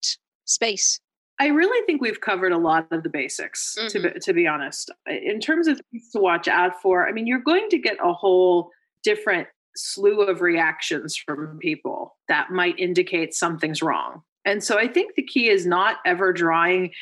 space 0.46 0.98
I 1.40 1.48
really 1.48 1.84
think 1.86 2.00
we've 2.00 2.20
covered 2.20 2.52
a 2.52 2.58
lot 2.58 2.86
of 2.90 3.02
the 3.02 3.08
basics, 3.08 3.76
mm-hmm. 3.78 3.88
to, 3.88 4.00
be, 4.00 4.20
to 4.20 4.32
be 4.32 4.46
honest. 4.46 4.90
In 5.06 5.40
terms 5.40 5.66
of 5.66 5.80
things 5.90 6.10
to 6.10 6.20
watch 6.20 6.46
out 6.46 6.80
for, 6.80 7.08
I 7.08 7.12
mean, 7.12 7.26
you're 7.26 7.40
going 7.40 7.68
to 7.70 7.78
get 7.78 7.96
a 8.02 8.12
whole 8.12 8.70
different 9.02 9.48
slew 9.74 10.22
of 10.22 10.40
reactions 10.40 11.16
from 11.16 11.58
people 11.58 12.16
that 12.28 12.50
might 12.50 12.78
indicate 12.78 13.34
something's 13.34 13.82
wrong. 13.82 14.22
And 14.44 14.62
so 14.62 14.78
I 14.78 14.88
think 14.88 15.14
the 15.14 15.22
key 15.22 15.48
is 15.48 15.66
not 15.66 15.96
ever 16.04 16.32
drawing 16.32 16.92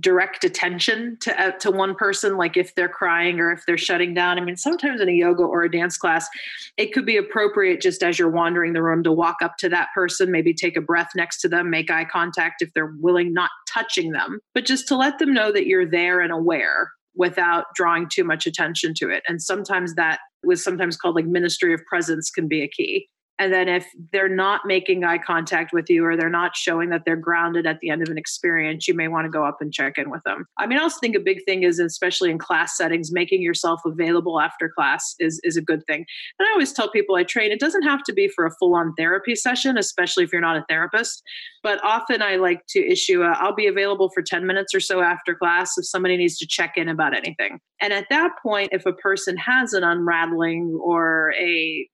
direct 0.00 0.42
attention 0.42 1.16
to 1.20 1.40
uh, 1.40 1.52
to 1.52 1.70
one 1.70 1.94
person 1.94 2.36
like 2.36 2.56
if 2.56 2.74
they're 2.74 2.88
crying 2.88 3.38
or 3.38 3.52
if 3.52 3.64
they're 3.66 3.78
shutting 3.78 4.12
down. 4.12 4.38
I 4.38 4.40
mean 4.40 4.56
sometimes 4.56 5.00
in 5.00 5.08
a 5.08 5.12
yoga 5.12 5.42
or 5.42 5.62
a 5.62 5.70
dance 5.70 5.96
class 5.96 6.28
it 6.76 6.92
could 6.92 7.06
be 7.06 7.16
appropriate 7.16 7.80
just 7.80 8.02
as 8.02 8.18
you're 8.18 8.30
wandering 8.30 8.72
the 8.72 8.82
room 8.82 9.02
to 9.04 9.12
walk 9.12 9.36
up 9.42 9.56
to 9.58 9.68
that 9.68 9.88
person 9.94 10.30
maybe 10.30 10.52
take 10.52 10.76
a 10.76 10.80
breath 10.80 11.10
next 11.14 11.40
to 11.42 11.48
them 11.48 11.70
make 11.70 11.90
eye 11.90 12.04
contact 12.04 12.60
if 12.60 12.72
they're 12.74 12.94
willing 13.00 13.32
not 13.32 13.50
touching 13.72 14.10
them 14.10 14.40
but 14.52 14.64
just 14.64 14.88
to 14.88 14.96
let 14.96 15.18
them 15.18 15.32
know 15.32 15.52
that 15.52 15.66
you're 15.66 15.88
there 15.88 16.20
and 16.20 16.32
aware 16.32 16.90
without 17.14 17.66
drawing 17.74 18.08
too 18.08 18.24
much 18.24 18.46
attention 18.46 18.92
to 18.94 19.08
it. 19.08 19.22
And 19.28 19.40
sometimes 19.40 19.94
that 19.94 20.20
was 20.42 20.62
sometimes 20.62 20.96
called 20.96 21.14
like 21.14 21.26
ministry 21.26 21.72
of 21.72 21.80
presence 21.86 22.30
can 22.30 22.48
be 22.48 22.62
a 22.62 22.68
key 22.68 23.08
and 23.38 23.52
then 23.52 23.68
if 23.68 23.86
they're 24.12 24.28
not 24.28 24.62
making 24.64 25.02
eye 25.02 25.18
contact 25.18 25.72
with 25.72 25.90
you 25.90 26.04
or 26.04 26.16
they're 26.16 26.30
not 26.30 26.54
showing 26.54 26.90
that 26.90 27.02
they're 27.04 27.16
grounded 27.16 27.66
at 27.66 27.80
the 27.80 27.90
end 27.90 28.00
of 28.00 28.08
an 28.08 28.16
experience, 28.16 28.86
you 28.86 28.94
may 28.94 29.08
want 29.08 29.24
to 29.24 29.30
go 29.30 29.44
up 29.44 29.58
and 29.60 29.72
check 29.72 29.98
in 29.98 30.08
with 30.08 30.22
them. 30.22 30.46
I 30.56 30.66
mean, 30.66 30.78
I 30.78 30.82
also 30.82 30.98
think 31.00 31.16
a 31.16 31.20
big 31.20 31.44
thing 31.44 31.64
is, 31.64 31.80
especially 31.80 32.30
in 32.30 32.38
class 32.38 32.76
settings, 32.76 33.10
making 33.10 33.42
yourself 33.42 33.80
available 33.84 34.40
after 34.40 34.68
class 34.68 35.16
is, 35.18 35.40
is 35.42 35.56
a 35.56 35.62
good 35.62 35.84
thing. 35.86 36.06
And 36.38 36.46
I 36.46 36.52
always 36.52 36.72
tell 36.72 36.88
people 36.88 37.16
I 37.16 37.24
train, 37.24 37.50
it 37.50 37.58
doesn't 37.58 37.82
have 37.82 38.04
to 38.04 38.12
be 38.12 38.28
for 38.28 38.46
a 38.46 38.52
full 38.52 38.74
on 38.76 38.94
therapy 38.96 39.34
session, 39.34 39.76
especially 39.76 40.22
if 40.22 40.32
you're 40.32 40.40
not 40.40 40.56
a 40.56 40.64
therapist. 40.68 41.22
But 41.64 41.82
often 41.82 42.22
I 42.22 42.36
like 42.36 42.60
to 42.68 42.86
issue 42.86 43.22
a, 43.22 43.30
I'll 43.30 43.54
be 43.54 43.66
available 43.66 44.10
for 44.10 44.22
10 44.22 44.46
minutes 44.46 44.74
or 44.74 44.80
so 44.80 45.00
after 45.00 45.34
class 45.34 45.76
if 45.76 45.86
somebody 45.86 46.16
needs 46.16 46.38
to 46.38 46.46
check 46.46 46.74
in 46.76 46.88
about 46.88 47.16
anything. 47.16 47.58
And 47.80 47.92
at 47.92 48.06
that 48.10 48.32
point, 48.42 48.68
if 48.72 48.86
a 48.86 48.92
person 48.92 49.36
has 49.38 49.72
an 49.72 49.82
unraveling 49.82 50.78
or 50.82 51.34
a 51.34 51.88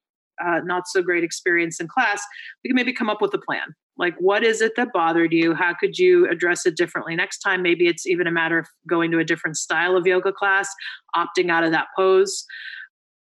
uh, 0.45 0.61
not 0.65 0.89
so 0.89 1.03
great 1.03 1.25
experience 1.25 1.81
in 1.81 1.89
class, 1.89 2.23
we 2.63 2.69
can 2.69 2.77
maybe 2.77 2.93
come 2.93 3.11
up 3.11 3.21
with 3.21 3.35
a 3.35 3.39
plan. 3.39 3.75
Like, 3.97 4.15
what 4.19 4.43
is 4.43 4.63
it 4.63 4.73
that 4.77 4.93
bothered 4.95 5.33
you? 5.33 5.55
How 5.55 5.75
could 5.75 5.99
you 5.99 6.27
address 6.31 6.65
it 6.65 6.77
differently 6.77 7.15
next 7.15 7.41
time? 7.41 7.63
Maybe 7.63 7.87
it's 7.87 8.07
even 8.07 8.27
a 8.27 8.33
matter 8.33 8.59
of 8.59 8.67
going 8.89 9.11
to 9.11 9.19
a 9.19 9.25
different 9.25 9.59
style 9.59 9.97
of 9.97 10.07
yoga 10.07 10.33
class, 10.33 10.69
opting 11.15 11.51
out 11.51 11.65
of 11.65 11.73
that 11.73 11.89
pose. 11.95 12.47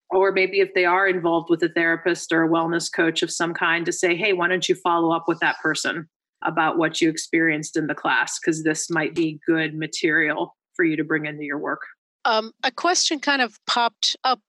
Or 0.09 0.31
maybe 0.31 0.61
if 0.61 0.73
they 0.73 0.85
are 0.85 1.07
involved 1.07 1.49
with 1.49 1.61
a 1.63 1.69
therapist 1.69 2.31
or 2.31 2.43
a 2.43 2.49
wellness 2.49 2.89
coach 2.91 3.21
of 3.21 3.29
some 3.29 3.53
kind, 3.53 3.85
to 3.85 3.91
say, 3.91 4.15
hey, 4.15 4.33
why 4.33 4.47
don't 4.47 4.69
you 4.69 4.75
follow 4.75 5.13
up 5.13 5.25
with 5.27 5.39
that 5.39 5.57
person 5.61 6.07
about 6.43 6.77
what 6.77 7.01
you 7.01 7.09
experienced 7.09 7.75
in 7.75 7.87
the 7.87 7.93
class? 7.93 8.39
Because 8.39 8.63
this 8.63 8.89
might 8.89 9.13
be 9.13 9.39
good 9.45 9.75
material 9.75 10.55
for 10.75 10.85
you 10.85 10.95
to 10.95 11.03
bring 11.03 11.25
into 11.25 11.43
your 11.43 11.59
work. 11.59 11.81
Um, 12.25 12.53
a 12.63 12.71
question 12.71 13.19
kind 13.19 13.41
of 13.41 13.57
popped 13.67 14.15
up 14.23 14.39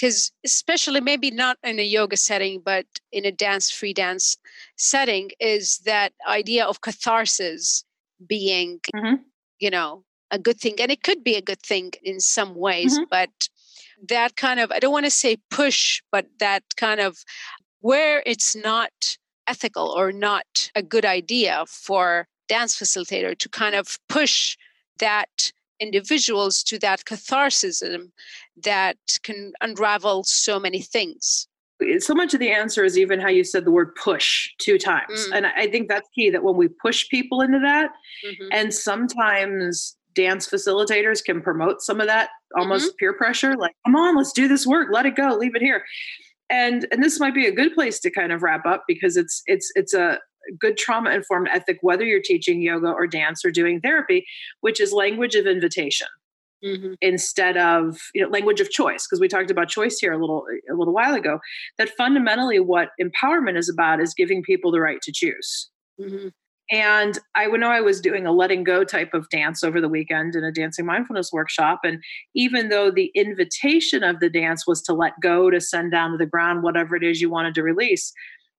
because 0.00 0.32
especially 0.44 1.00
maybe 1.00 1.30
not 1.30 1.58
in 1.62 1.78
a 1.78 1.84
yoga 1.84 2.16
setting 2.16 2.60
but 2.64 2.86
in 3.12 3.24
a 3.24 3.32
dance 3.32 3.70
free 3.70 3.92
dance 3.92 4.36
setting 4.76 5.30
is 5.38 5.78
that 5.84 6.12
idea 6.26 6.64
of 6.64 6.80
catharsis 6.80 7.84
being 8.26 8.80
mm-hmm. 8.94 9.16
you 9.58 9.70
know 9.70 10.04
a 10.30 10.38
good 10.38 10.58
thing 10.58 10.74
and 10.80 10.90
it 10.90 11.02
could 11.02 11.22
be 11.22 11.34
a 11.34 11.42
good 11.42 11.60
thing 11.60 11.90
in 12.02 12.20
some 12.20 12.54
ways 12.54 12.94
mm-hmm. 12.94 13.04
but 13.10 13.48
that 14.08 14.36
kind 14.36 14.60
of 14.60 14.70
i 14.72 14.78
don't 14.78 14.92
want 14.92 15.06
to 15.06 15.10
say 15.10 15.36
push 15.50 16.02
but 16.10 16.26
that 16.38 16.62
kind 16.76 17.00
of 17.00 17.18
where 17.80 18.22
it's 18.26 18.56
not 18.56 18.92
ethical 19.46 19.88
or 19.88 20.12
not 20.12 20.70
a 20.74 20.82
good 20.82 21.04
idea 21.04 21.64
for 21.66 22.26
dance 22.48 22.76
facilitator 22.78 23.36
to 23.36 23.48
kind 23.48 23.74
of 23.74 23.98
push 24.08 24.56
that 24.98 25.52
individuals 25.80 26.62
to 26.62 26.78
that 26.78 27.04
catharsis 27.04 27.82
that 28.62 28.96
can 29.22 29.52
unravel 29.60 30.24
so 30.24 30.58
many 30.58 30.80
things 30.80 31.48
so 31.98 32.14
much 32.14 32.34
of 32.34 32.40
the 32.40 32.50
answer 32.50 32.84
is 32.84 32.98
even 32.98 33.18
how 33.18 33.28
you 33.28 33.42
said 33.42 33.64
the 33.64 33.70
word 33.70 33.94
push 33.94 34.50
two 34.58 34.78
times 34.78 35.28
mm. 35.28 35.36
and 35.36 35.46
i 35.46 35.66
think 35.66 35.88
that's 35.88 36.08
key 36.14 36.30
that 36.30 36.42
when 36.42 36.56
we 36.56 36.68
push 36.68 37.08
people 37.08 37.40
into 37.40 37.58
that 37.58 37.90
mm-hmm. 38.24 38.48
and 38.52 38.72
sometimes 38.72 39.96
dance 40.14 40.48
facilitators 40.48 41.24
can 41.24 41.40
promote 41.40 41.80
some 41.80 42.00
of 42.00 42.06
that 42.06 42.30
almost 42.56 42.88
mm-hmm. 42.88 42.96
peer 42.98 43.12
pressure 43.14 43.56
like 43.56 43.74
come 43.86 43.96
on 43.96 44.16
let's 44.16 44.32
do 44.32 44.48
this 44.48 44.66
work 44.66 44.88
let 44.92 45.06
it 45.06 45.16
go 45.16 45.34
leave 45.34 45.54
it 45.54 45.62
here 45.62 45.84
and 46.50 46.86
and 46.90 47.02
this 47.02 47.20
might 47.20 47.34
be 47.34 47.46
a 47.46 47.52
good 47.52 47.72
place 47.74 48.00
to 48.00 48.10
kind 48.10 48.32
of 48.32 48.42
wrap 48.42 48.66
up 48.66 48.84
because 48.86 49.16
it's 49.16 49.42
it's 49.46 49.70
it's 49.74 49.94
a 49.94 50.18
good 50.58 50.76
trauma 50.76 51.10
informed 51.10 51.48
ethic, 51.52 51.78
whether 51.82 52.04
you're 52.04 52.22
teaching 52.22 52.62
yoga 52.62 52.88
or 52.88 53.06
dance 53.06 53.44
or 53.44 53.50
doing 53.50 53.80
therapy, 53.80 54.26
which 54.60 54.80
is 54.80 54.92
language 54.92 55.34
of 55.34 55.46
invitation. 55.46 56.08
Mm-hmm. 56.62 56.92
instead 57.00 57.56
of 57.56 57.96
you 58.14 58.20
know 58.20 58.28
language 58.28 58.60
of 58.60 58.68
choice 58.68 59.06
because 59.06 59.18
we 59.18 59.28
talked 59.28 59.50
about 59.50 59.70
choice 59.70 59.98
here 59.98 60.12
a 60.12 60.18
little 60.18 60.44
a 60.70 60.74
little 60.74 60.92
while 60.92 61.14
ago 61.14 61.40
that 61.78 61.88
fundamentally 61.96 62.60
what 62.60 62.90
empowerment 63.00 63.56
is 63.56 63.70
about 63.70 63.98
is 63.98 64.12
giving 64.12 64.42
people 64.42 64.70
the 64.70 64.78
right 64.78 65.00
to 65.00 65.10
choose 65.10 65.70
mm-hmm. 65.98 66.28
and 66.70 67.18
i 67.34 67.46
would 67.46 67.60
know 67.60 67.70
i 67.70 67.80
was 67.80 67.98
doing 67.98 68.26
a 68.26 68.32
letting 68.32 68.62
go 68.62 68.84
type 68.84 69.14
of 69.14 69.26
dance 69.30 69.64
over 69.64 69.80
the 69.80 69.88
weekend 69.88 70.36
in 70.36 70.44
a 70.44 70.52
dancing 70.52 70.84
mindfulness 70.84 71.32
workshop 71.32 71.80
and 71.82 71.98
even 72.34 72.68
though 72.68 72.90
the 72.90 73.10
invitation 73.14 74.02
of 74.04 74.20
the 74.20 74.28
dance 74.28 74.66
was 74.66 74.82
to 74.82 74.92
let 74.92 75.14
go 75.22 75.48
to 75.48 75.62
send 75.62 75.90
down 75.90 76.10
to 76.10 76.18
the 76.18 76.26
ground 76.26 76.62
whatever 76.62 76.94
it 76.94 77.02
is 77.02 77.22
you 77.22 77.30
wanted 77.30 77.54
to 77.54 77.62
release 77.62 78.12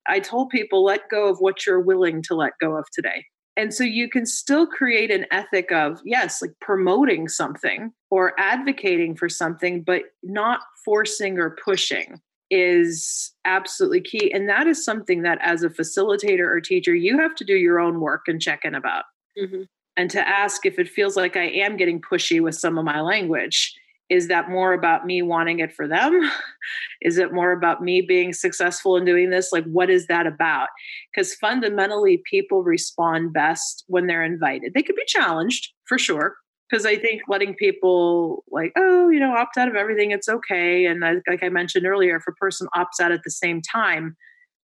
I 0.07 0.19
told 0.19 0.49
people, 0.49 0.83
let 0.83 1.09
go 1.09 1.27
of 1.27 1.39
what 1.39 1.65
you're 1.65 1.79
willing 1.79 2.21
to 2.23 2.35
let 2.35 2.53
go 2.59 2.75
of 2.75 2.85
today. 2.93 3.25
And 3.57 3.73
so 3.73 3.83
you 3.83 4.09
can 4.09 4.25
still 4.25 4.65
create 4.65 5.11
an 5.11 5.25
ethic 5.31 5.71
of, 5.71 5.99
yes, 6.05 6.41
like 6.41 6.53
promoting 6.61 7.27
something 7.27 7.91
or 8.09 8.33
advocating 8.39 9.15
for 9.15 9.29
something, 9.29 9.83
but 9.83 10.03
not 10.23 10.61
forcing 10.85 11.37
or 11.37 11.57
pushing 11.63 12.19
is 12.49 13.33
absolutely 13.45 14.01
key. 14.01 14.31
And 14.33 14.47
that 14.49 14.67
is 14.67 14.83
something 14.83 15.21
that 15.23 15.39
as 15.41 15.63
a 15.63 15.69
facilitator 15.69 16.47
or 16.47 16.61
teacher, 16.61 16.95
you 16.95 17.19
have 17.19 17.35
to 17.35 17.45
do 17.45 17.55
your 17.55 17.79
own 17.79 17.99
work 17.99 18.23
and 18.27 18.41
check 18.41 18.61
in 18.63 18.75
about. 18.75 19.05
Mm-hmm. 19.37 19.63
And 19.97 20.09
to 20.11 20.27
ask 20.27 20.65
if 20.65 20.79
it 20.79 20.87
feels 20.87 21.15
like 21.17 21.35
I 21.35 21.47
am 21.47 21.77
getting 21.77 22.01
pushy 22.01 22.41
with 22.41 22.55
some 22.55 22.77
of 22.77 22.85
my 22.85 23.01
language 23.01 23.73
is 24.11 24.27
that 24.27 24.49
more 24.49 24.73
about 24.73 25.05
me 25.05 25.21
wanting 25.21 25.59
it 25.59 25.73
for 25.73 25.87
them? 25.87 26.29
Is 27.01 27.17
it 27.17 27.33
more 27.33 27.53
about 27.53 27.81
me 27.81 28.01
being 28.01 28.33
successful 28.33 28.97
in 28.97 29.05
doing 29.05 29.29
this? 29.29 29.53
Like 29.53 29.63
what 29.63 29.89
is 29.89 30.05
that 30.07 30.27
about? 30.27 30.67
Because 31.11 31.33
fundamentally 31.33 32.21
people 32.29 32.61
respond 32.61 33.31
best 33.33 33.85
when 33.87 34.07
they're 34.07 34.23
invited. 34.23 34.73
They 34.73 34.83
could 34.83 34.97
be 34.97 35.05
challenged 35.07 35.71
for 35.85 35.97
sure 35.97 36.35
because 36.69 36.85
i 36.85 36.95
think 36.95 37.21
letting 37.27 37.53
people 37.55 38.45
like 38.49 38.71
oh 38.77 39.09
you 39.09 39.19
know 39.19 39.35
opt 39.35 39.57
out 39.57 39.67
of 39.67 39.75
everything 39.75 40.11
it's 40.11 40.29
okay. 40.29 40.85
And 40.85 41.01
like 41.27 41.41
i 41.41 41.49
mentioned 41.49 41.87
earlier 41.87 42.17
if 42.17 42.27
a 42.27 42.33
person 42.33 42.67
opts 42.75 42.99
out 43.01 43.11
at 43.11 43.23
the 43.23 43.31
same 43.31 43.61
time 43.61 44.15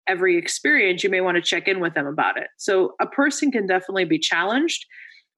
every 0.07 0.37
experience 0.37 1.03
you 1.03 1.09
may 1.09 1.21
want 1.21 1.35
to 1.35 1.41
check 1.41 1.67
in 1.67 1.79
with 1.79 1.93
them 1.93 2.07
about 2.07 2.37
it. 2.37 2.47
So 2.57 2.93
a 3.01 3.07
person 3.07 3.51
can 3.51 3.67
definitely 3.67 4.05
be 4.05 4.17
challenged 4.17 4.85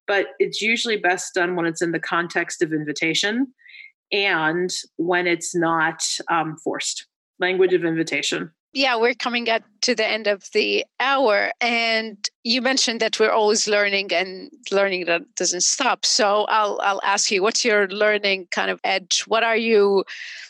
but 0.08 0.28
it's 0.40 0.62
usually 0.62 0.98
best 0.98 1.34
done 1.34 1.56
when 1.56 1.66
it's 1.66 1.82
in 1.82 1.92
the 1.92 2.00
context 2.00 2.62
of 2.62 2.72
invitation 2.72 3.48
and 4.12 4.72
when 4.98 5.28
it's 5.28 5.56
not 5.56 6.02
um, 6.30 6.58
forced. 6.58 7.06
Language 7.40 7.74
of 7.74 7.86
invitation. 7.86 8.52
Yeah, 8.74 8.98
we're 8.98 9.14
coming 9.14 9.48
at 9.50 9.64
to 9.82 9.96
the 9.96 10.08
end 10.08 10.28
of 10.28 10.44
the 10.54 10.86
hour, 11.00 11.52
and 11.62 12.18
you 12.48 12.62
mentioned 12.62 13.02
that 13.02 13.20
we're 13.20 13.32
always 13.32 13.68
learning, 13.68 14.14
and 14.14 14.50
learning 14.72 15.06
that 15.06 15.24
doesn't 15.36 15.64
stop. 15.64 16.06
So 16.06 16.46
I'll 16.46 16.80
I'll 16.82 17.02
ask 17.04 17.30
you, 17.30 17.44
what's 17.44 17.66
your 17.66 17.88
learning 17.90 18.48
kind 18.52 18.72
of 18.72 18.80
edge? 18.84 19.24
What 19.28 19.44
are 19.44 19.58
you 19.58 20.06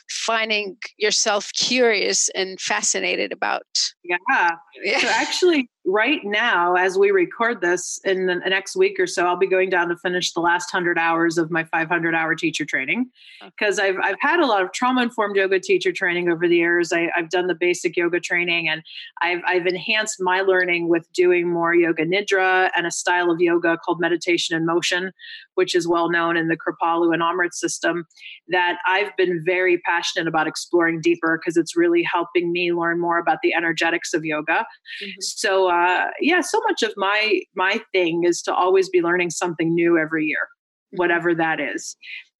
finding 0.09 0.77
yourself 0.97 1.51
curious 1.53 2.29
and 2.29 2.59
fascinated 2.61 3.31
about? 3.31 3.65
Yeah, 4.03 4.51
yeah. 4.83 4.99
So 4.99 5.07
actually, 5.07 5.69
right 5.87 6.19
now, 6.23 6.75
as 6.75 6.97
we 6.97 7.11
record 7.11 7.61
this 7.61 7.99
in 8.03 8.25
the 8.25 8.35
next 8.35 8.75
week 8.75 8.99
or 8.99 9.07
so, 9.07 9.25
I'll 9.25 9.37
be 9.37 9.47
going 9.47 9.69
down 9.69 9.87
to 9.89 9.97
finish 9.97 10.33
the 10.33 10.41
last 10.41 10.73
100 10.73 10.97
hours 10.97 11.37
of 11.37 11.49
my 11.49 11.63
500 11.63 12.13
hour 12.13 12.35
teacher 12.35 12.65
training 12.65 13.09
oh. 13.41 13.49
because 13.57 13.79
I've, 13.79 13.95
I've 14.03 14.19
had 14.19 14.39
a 14.39 14.45
lot 14.45 14.61
of 14.61 14.71
trauma 14.73 15.01
informed 15.01 15.37
yoga 15.37 15.59
teacher 15.59 15.91
training 15.91 16.29
over 16.29 16.47
the 16.47 16.57
years. 16.57 16.91
I, 16.91 17.09
have 17.15 17.29
done 17.29 17.47
the 17.47 17.55
basic 17.55 17.95
yoga 17.95 18.19
training 18.19 18.67
and 18.67 18.83
I've, 19.21 19.41
I've 19.47 19.65
enhanced 19.65 20.21
my 20.21 20.41
learning 20.41 20.89
with 20.89 21.11
doing 21.13 21.51
more 21.51 21.73
yoga 21.73 21.86
nidra 21.93 22.69
and 22.75 22.88
a 22.88 22.91
style 22.91 23.29
of 23.29 23.39
yoga 23.39 23.77
called 23.77 23.99
meditation 23.99 24.55
in 24.55 24.65
motion, 24.65 25.11
which 25.55 25.75
is 25.75 25.88
well 25.88 26.09
known 26.09 26.38
in 26.38 26.47
the 26.47 26.57
Kripalu 26.57 27.13
and 27.13 27.21
Amrit 27.21 27.53
system 27.53 28.05
that 28.47 28.77
I've 28.85 29.15
been 29.17 29.43
very 29.45 29.79
passionate 29.79 30.27
about 30.27 30.47
exploring 30.47 31.01
deeper 31.01 31.39
because 31.39 31.57
it's 31.57 31.75
really 31.75 32.03
helping 32.03 32.51
me 32.51 32.73
learn 32.73 32.99
more 32.99 33.17
about 33.17 33.39
the 33.43 33.53
energetics 33.53 34.13
of 34.13 34.25
yoga. 34.25 34.65
Mm-hmm. 35.03 35.09
So, 35.19 35.69
uh, 35.69 36.07
yeah, 36.19 36.41
so 36.41 36.61
much 36.67 36.83
of 36.83 36.93
my 36.97 37.41
my 37.55 37.81
thing 37.91 38.23
is 38.23 38.41
to 38.43 38.53
always 38.53 38.89
be 38.89 39.01
learning 39.01 39.31
something 39.31 39.73
new 39.73 39.97
every 39.97 40.25
year, 40.25 40.47
mm-hmm. 40.47 40.97
whatever 40.97 41.35
that 41.35 41.59
is. 41.59 41.95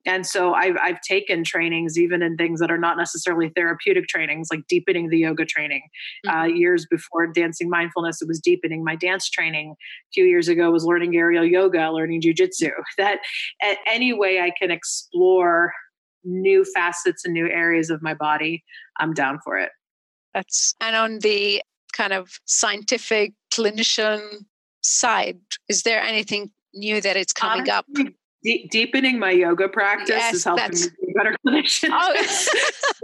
And 0.07 0.25
so 0.25 0.53
I've, 0.53 0.77
I've 0.81 1.01
taken 1.01 1.43
trainings 1.43 1.99
even 1.99 2.23
in 2.23 2.37
things 2.37 2.61
that 2.61 2.71
are 2.71 2.77
not 2.77 2.97
necessarily 2.97 3.49
therapeutic 3.49 4.07
trainings 4.07 4.47
like 4.49 4.61
deepening 4.67 5.09
the 5.09 5.19
yoga 5.19 5.45
training. 5.45 5.83
Uh, 6.25 6.31
mm-hmm. 6.31 6.39
uh, 6.39 6.45
years 6.45 6.87
before 6.89 7.27
dancing 7.27 7.69
mindfulness 7.69 8.21
it 8.21 8.27
was 8.27 8.39
deepening 8.39 8.83
my 8.83 8.95
dance 8.95 9.29
training. 9.29 9.71
A 9.71 10.11
few 10.13 10.23
years 10.23 10.47
ago 10.47 10.71
was 10.71 10.85
learning 10.85 11.15
aerial 11.15 11.45
yoga 11.45 11.91
learning 11.91 12.21
jujitsu 12.21 12.71
that 12.97 13.19
any 13.85 14.13
way 14.13 14.39
i 14.39 14.51
can 14.57 14.71
explore 14.71 15.73
new 16.23 16.65
facets 16.73 17.25
and 17.25 17.33
new 17.33 17.47
areas 17.47 17.89
of 17.89 18.01
my 18.01 18.13
body 18.13 18.63
i'm 18.99 19.13
down 19.13 19.39
for 19.43 19.57
it. 19.57 19.71
That's 20.33 20.73
and 20.79 20.95
on 20.95 21.19
the 21.19 21.61
kind 21.93 22.13
of 22.13 22.39
scientific 22.45 23.33
clinician 23.51 24.45
side 24.81 25.39
is 25.67 25.83
there 25.83 26.01
anything 26.01 26.51
new 26.73 27.01
that 27.01 27.17
it's 27.17 27.33
coming 27.33 27.69
Honestly, 27.69 28.07
up 28.07 28.13
de- 28.43 28.67
deepening 28.71 29.19
my 29.19 29.31
yoga 29.31 29.67
practice 29.67 30.09
yes, 30.09 30.33
is 30.35 30.43
helping 30.43 30.69
me 30.71 30.88
be 31.01 31.11
a 31.11 31.13
better 31.17 31.35
clinician. 31.45 31.89
Oh. 31.91 32.57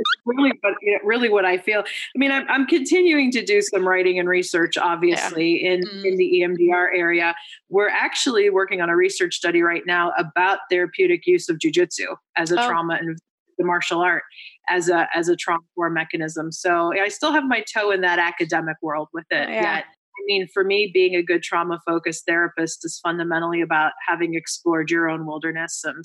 really, 0.26 0.52
but 0.62 0.74
you 0.82 0.94
know, 0.94 1.00
really, 1.04 1.30
what 1.30 1.46
I 1.46 1.58
feel. 1.58 1.80
I 1.82 2.18
mean, 2.18 2.32
I'm, 2.32 2.46
I'm 2.50 2.66
continuing 2.66 3.32
to 3.32 3.44
do 3.44 3.62
some 3.62 3.88
writing 3.88 4.20
and 4.20 4.28
research, 4.28 4.78
obviously, 4.78 5.64
yeah. 5.64 5.74
in 5.74 5.82
mm. 5.82 6.06
in 6.06 6.18
the 6.18 6.42
EMDR 6.44 6.88
area. 6.96 7.36
We're 7.70 7.90
actually 7.90 8.50
working 8.50 8.82
on 8.82 8.90
a 8.90 8.96
research 8.96 9.36
study 9.36 9.62
right 9.62 9.84
now 9.86 10.12
about 10.18 10.60
therapeutic 10.70 11.26
use 11.26 11.50
of 11.50 11.58
jujitsu 11.58 12.16
as 12.38 12.52
a 12.52 12.62
oh. 12.62 12.68
trauma 12.68 12.98
and 13.00 13.18
the 13.58 13.66
martial 13.66 14.02
art 14.02 14.24
as 14.70 14.90
a 14.90 15.08
as 15.14 15.30
a 15.30 15.36
trauma 15.36 15.62
mechanism. 15.78 16.52
So 16.52 16.94
I 17.00 17.08
still 17.10 17.32
have 17.32 17.44
my 17.46 17.64
toe 17.74 17.92
in 17.92 18.02
that 18.02 18.20
academic 18.20 18.78
world 18.82 19.10
with 19.14 19.26
it 19.32 19.50
yeah. 19.50 19.76
yet. 19.76 19.86
I 20.18 20.22
mean, 20.26 20.48
for 20.54 20.64
me, 20.64 20.92
being 20.94 21.16
a 21.16 21.24
good 21.24 21.44
trauma 21.44 21.80
focused 21.86 22.26
therapist 22.26 22.86
is 22.86 23.00
fundamentally 23.02 23.62
about 23.62 23.94
having 24.08 24.36
explored 24.36 24.90
your 24.90 25.10
own 25.10 25.26
wilderness. 25.26 25.82
And 25.84 26.04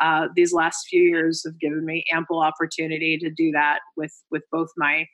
uh, 0.00 0.28
these 0.36 0.52
last 0.52 0.86
few 0.88 1.02
years 1.02 1.42
have 1.44 1.58
given 1.58 1.84
me 1.84 2.04
ample 2.12 2.40
opportunity 2.40 3.18
to 3.18 3.30
do 3.30 3.50
that 3.52 3.80
with, 3.96 4.12
with 4.30 4.42
both 4.52 4.68
my, 4.76 5.06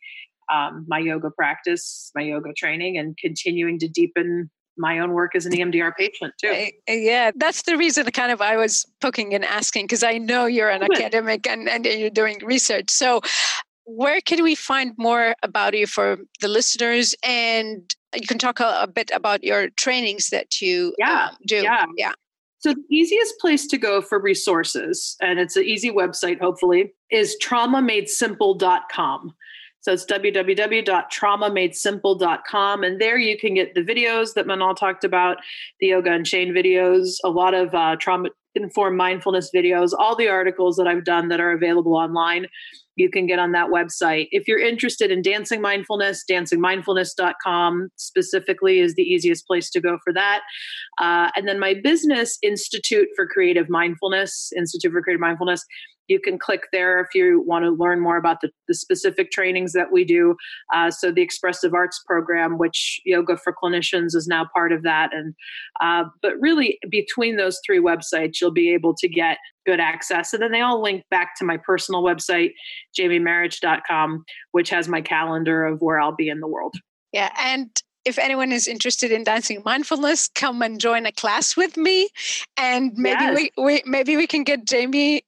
um, 0.52 0.84
my 0.88 0.98
yoga 0.98 1.30
practice, 1.30 2.10
my 2.14 2.22
yoga 2.22 2.52
training, 2.56 2.98
and 2.98 3.16
continuing 3.16 3.78
to 3.78 3.88
deepen 3.88 4.50
my 4.76 4.98
own 4.98 5.12
work 5.12 5.34
as 5.34 5.46
an 5.46 5.52
EMDR 5.52 5.92
patient 5.96 6.34
too. 6.40 6.68
Yeah, 6.88 7.30
that's 7.36 7.62
the 7.62 7.76
reason 7.76 8.10
kind 8.10 8.32
of 8.32 8.40
I 8.40 8.56
was 8.56 8.84
poking 9.00 9.34
and 9.34 9.44
asking 9.44 9.84
because 9.84 10.02
I 10.02 10.18
know 10.18 10.46
you're 10.46 10.70
an 10.70 10.82
academic 10.82 11.46
and, 11.46 11.68
and 11.68 11.84
you're 11.84 12.10
doing 12.10 12.40
research. 12.44 12.90
So 12.90 13.20
where 13.86 14.20
can 14.20 14.42
we 14.42 14.54
find 14.54 14.92
more 14.96 15.34
about 15.42 15.76
you 15.76 15.86
for 15.86 16.16
the 16.40 16.48
listeners 16.48 17.14
and 17.24 17.94
you 18.14 18.26
can 18.26 18.38
talk 18.38 18.60
a, 18.60 18.78
a 18.80 18.86
bit 18.86 19.10
about 19.12 19.44
your 19.44 19.68
trainings 19.70 20.28
that 20.28 20.60
you 20.60 20.94
yeah, 20.98 21.28
um, 21.30 21.36
do. 21.46 21.62
Yeah. 21.62 21.86
yeah. 21.96 22.12
So 22.58 22.72
the 22.72 22.84
easiest 22.90 23.38
place 23.40 23.66
to 23.66 23.76
go 23.76 24.00
for 24.00 24.18
resources, 24.18 25.16
and 25.20 25.38
it's 25.38 25.54
an 25.56 25.64
easy 25.64 25.90
website, 25.90 26.40
hopefully, 26.40 26.94
is 27.10 27.36
traumamadesimple.com. 27.42 29.34
So 29.80 29.92
it's 29.92 30.06
www.traumamadesimple.com. 30.06 32.84
And 32.84 32.98
there 32.98 33.18
you 33.18 33.38
can 33.38 33.52
get 33.52 33.74
the 33.74 33.82
videos 33.82 34.32
that 34.32 34.46
Manal 34.46 34.74
talked 34.74 35.04
about, 35.04 35.36
the 35.78 35.88
yoga 35.88 36.10
unchained 36.10 36.56
videos, 36.56 37.18
a 37.22 37.28
lot 37.28 37.52
of 37.52 37.74
uh, 37.74 37.96
trauma 37.96 38.30
informed 38.54 38.96
mindfulness 38.96 39.50
videos, 39.54 39.92
all 39.98 40.16
the 40.16 40.28
articles 40.28 40.76
that 40.76 40.86
I've 40.86 41.04
done 41.04 41.28
that 41.28 41.40
are 41.40 41.52
available 41.52 41.96
online 41.96 42.46
you 42.96 43.10
can 43.10 43.26
get 43.26 43.38
on 43.38 43.52
that 43.52 43.70
website. 43.70 44.28
If 44.30 44.46
you're 44.46 44.58
interested 44.58 45.10
in 45.10 45.22
dancing 45.22 45.60
mindfulness, 45.60 46.24
dancingmindfulness.com 46.30 47.88
specifically 47.96 48.80
is 48.80 48.94
the 48.94 49.02
easiest 49.02 49.46
place 49.46 49.70
to 49.70 49.80
go 49.80 49.98
for 50.04 50.12
that. 50.12 50.42
Uh, 51.00 51.30
and 51.36 51.48
then 51.48 51.58
my 51.58 51.74
business, 51.82 52.38
Institute 52.42 53.08
for 53.16 53.26
Creative 53.26 53.68
Mindfulness, 53.68 54.52
Institute 54.56 54.92
for 54.92 55.02
Creative 55.02 55.20
Mindfulness, 55.20 55.64
you 56.08 56.20
can 56.20 56.38
click 56.38 56.62
there 56.72 57.00
if 57.00 57.08
you 57.14 57.42
want 57.46 57.64
to 57.64 57.70
learn 57.70 58.00
more 58.00 58.16
about 58.16 58.40
the, 58.40 58.50
the 58.68 58.74
specific 58.74 59.30
trainings 59.30 59.72
that 59.72 59.92
we 59.92 60.04
do. 60.04 60.36
Uh, 60.72 60.90
so 60.90 61.10
the 61.10 61.22
Expressive 61.22 61.74
Arts 61.74 62.02
program, 62.06 62.58
which 62.58 63.00
Yoga 63.04 63.36
for 63.36 63.54
Clinicians 63.54 64.14
is 64.14 64.26
now 64.26 64.48
part 64.54 64.72
of 64.72 64.82
that, 64.82 65.14
and 65.14 65.34
uh, 65.80 66.04
but 66.22 66.32
really 66.40 66.78
between 66.90 67.36
those 67.36 67.58
three 67.64 67.80
websites, 67.80 68.40
you'll 68.40 68.50
be 68.50 68.72
able 68.72 68.94
to 68.96 69.08
get 69.08 69.38
good 69.66 69.80
access. 69.80 70.32
And 70.32 70.42
then 70.42 70.52
they 70.52 70.60
all 70.60 70.82
link 70.82 71.04
back 71.10 71.36
to 71.38 71.44
my 71.44 71.56
personal 71.56 72.02
website, 72.02 72.52
jamiemarich.com, 72.98 74.24
which 74.52 74.70
has 74.70 74.88
my 74.88 75.00
calendar 75.00 75.64
of 75.64 75.80
where 75.80 76.00
I'll 76.00 76.14
be 76.14 76.28
in 76.28 76.40
the 76.40 76.48
world. 76.48 76.74
Yeah, 77.12 77.30
and 77.38 77.70
if 78.04 78.18
anyone 78.18 78.52
is 78.52 78.66
interested 78.66 79.10
in 79.10 79.24
dancing 79.24 79.62
mindfulness, 79.64 80.28
come 80.28 80.62
and 80.62 80.80
join 80.80 81.06
a 81.06 81.12
class 81.12 81.56
with 81.56 81.76
me, 81.76 82.08
and 82.56 82.92
maybe 82.96 83.22
yes. 83.22 83.36
we, 83.36 83.64
we 83.64 83.82
maybe 83.86 84.16
we 84.16 84.26
can 84.26 84.44
get 84.44 84.66
Jamie 84.66 85.24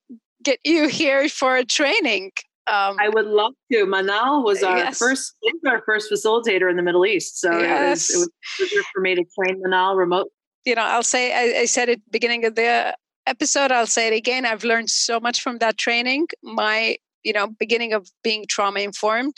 get 0.47 0.61
you 0.65 0.89
here 0.89 1.29
for 1.29 1.57
a 1.57 1.65
training. 1.65 2.31
Um, 2.69 2.97
I 3.01 3.09
would 3.09 3.27
love 3.27 3.53
to. 3.73 3.87
Manal 3.87 4.45
was 4.45 4.63
our 4.63 4.79
yes. 4.79 4.99
first, 4.99 5.35
our 5.67 5.83
first 5.85 6.11
facilitator 6.11 6.71
in 6.71 6.77
the 6.77 6.83
Middle 6.83 7.05
East, 7.05 7.41
so 7.41 7.59
yes. 7.59 8.11
it 8.11 8.19
was 8.19 8.31
it 8.61 8.77
was 8.77 8.87
for 8.93 9.01
me 9.01 9.15
to 9.15 9.25
train 9.39 9.63
Manal 9.63 9.97
remote. 9.97 10.29
You 10.65 10.75
know, 10.75 10.83
I'll 10.83 11.05
say 11.05 11.33
I, 11.33 11.61
I 11.61 11.65
said 11.67 11.89
at 11.89 11.99
the 11.99 12.11
beginning 12.11 12.45
of 12.45 12.55
the 12.57 12.95
episode. 13.27 13.71
I'll 13.71 13.87
say 13.87 14.09
it 14.09 14.17
again. 14.17 14.45
I've 14.45 14.65
learned 14.65 14.91
so 14.91 15.21
much 15.21 15.43
from 15.43 15.59
that 15.59 15.79
training. 15.79 16.27
My 16.43 16.97
you 17.23 17.33
know 17.33 17.49
beginning 17.49 17.93
of 17.93 18.09
being 18.25 18.47
trauma 18.49 18.81
informed 18.81 19.37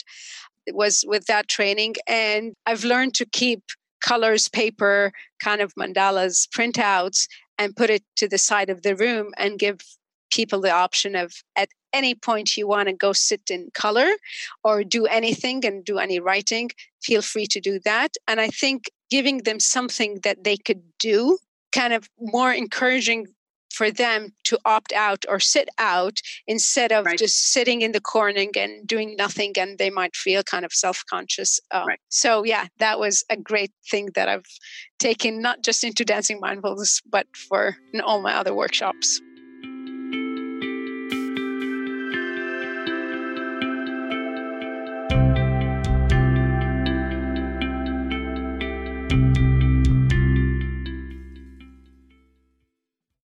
was 0.71 1.03
with 1.07 1.25
that 1.25 1.47
training, 1.47 1.95
and 2.07 2.53
I've 2.65 2.83
learned 2.83 3.13
to 3.15 3.25
keep 3.27 3.61
colors, 4.03 4.47
paper, 4.47 5.11
kind 5.39 5.61
of 5.61 5.73
mandalas, 5.75 6.47
printouts, 6.49 7.27
and 7.59 7.75
put 7.75 7.91
it 7.91 8.03
to 8.15 8.27
the 8.27 8.37
side 8.39 8.71
of 8.71 8.81
the 8.81 8.95
room 8.95 9.33
and 9.37 9.59
give 9.59 9.81
people 10.29 10.61
the 10.61 10.71
option 10.71 11.15
of 11.15 11.33
at 11.55 11.69
any 11.93 12.15
point 12.15 12.57
you 12.57 12.67
want 12.67 12.87
to 12.87 12.93
go 12.93 13.13
sit 13.13 13.41
in 13.49 13.69
color 13.73 14.09
or 14.63 14.83
do 14.83 15.05
anything 15.05 15.65
and 15.65 15.83
do 15.83 15.97
any 15.97 16.19
writing, 16.19 16.69
feel 17.01 17.21
free 17.21 17.47
to 17.47 17.59
do 17.59 17.79
that. 17.79 18.15
And 18.27 18.39
I 18.39 18.47
think 18.49 18.91
giving 19.09 19.39
them 19.39 19.59
something 19.59 20.19
that 20.23 20.43
they 20.43 20.57
could 20.57 20.81
do, 20.99 21.37
kind 21.71 21.93
of 21.93 22.09
more 22.19 22.51
encouraging 22.51 23.27
for 23.71 23.91
them 23.91 24.33
to 24.43 24.57
opt 24.65 24.91
out 24.93 25.25
or 25.29 25.39
sit 25.39 25.69
out 25.77 26.19
instead 26.47 26.91
of 26.91 27.05
right. 27.05 27.19
just 27.19 27.51
sitting 27.53 27.81
in 27.81 27.91
the 27.91 28.01
corner 28.01 28.45
and 28.55 28.87
doing 28.87 29.15
nothing 29.15 29.53
and 29.57 29.77
they 29.77 29.89
might 29.89 30.15
feel 30.15 30.41
kind 30.43 30.65
of 30.65 30.73
self-conscious 30.73 31.59
um, 31.71 31.87
right. 31.87 31.99
so 32.09 32.43
yeah 32.43 32.65
that 32.79 32.99
was 32.99 33.23
a 33.29 33.37
great 33.37 33.71
thing 33.89 34.09
that 34.15 34.27
i've 34.27 34.45
taken 34.97 35.41
not 35.41 35.61
just 35.63 35.83
into 35.83 36.03
dancing 36.03 36.39
mindfulness 36.39 36.99
but 37.09 37.27
for 37.35 37.75
all 38.03 38.21
my 38.21 38.33
other 38.33 38.55
workshops 38.55 39.21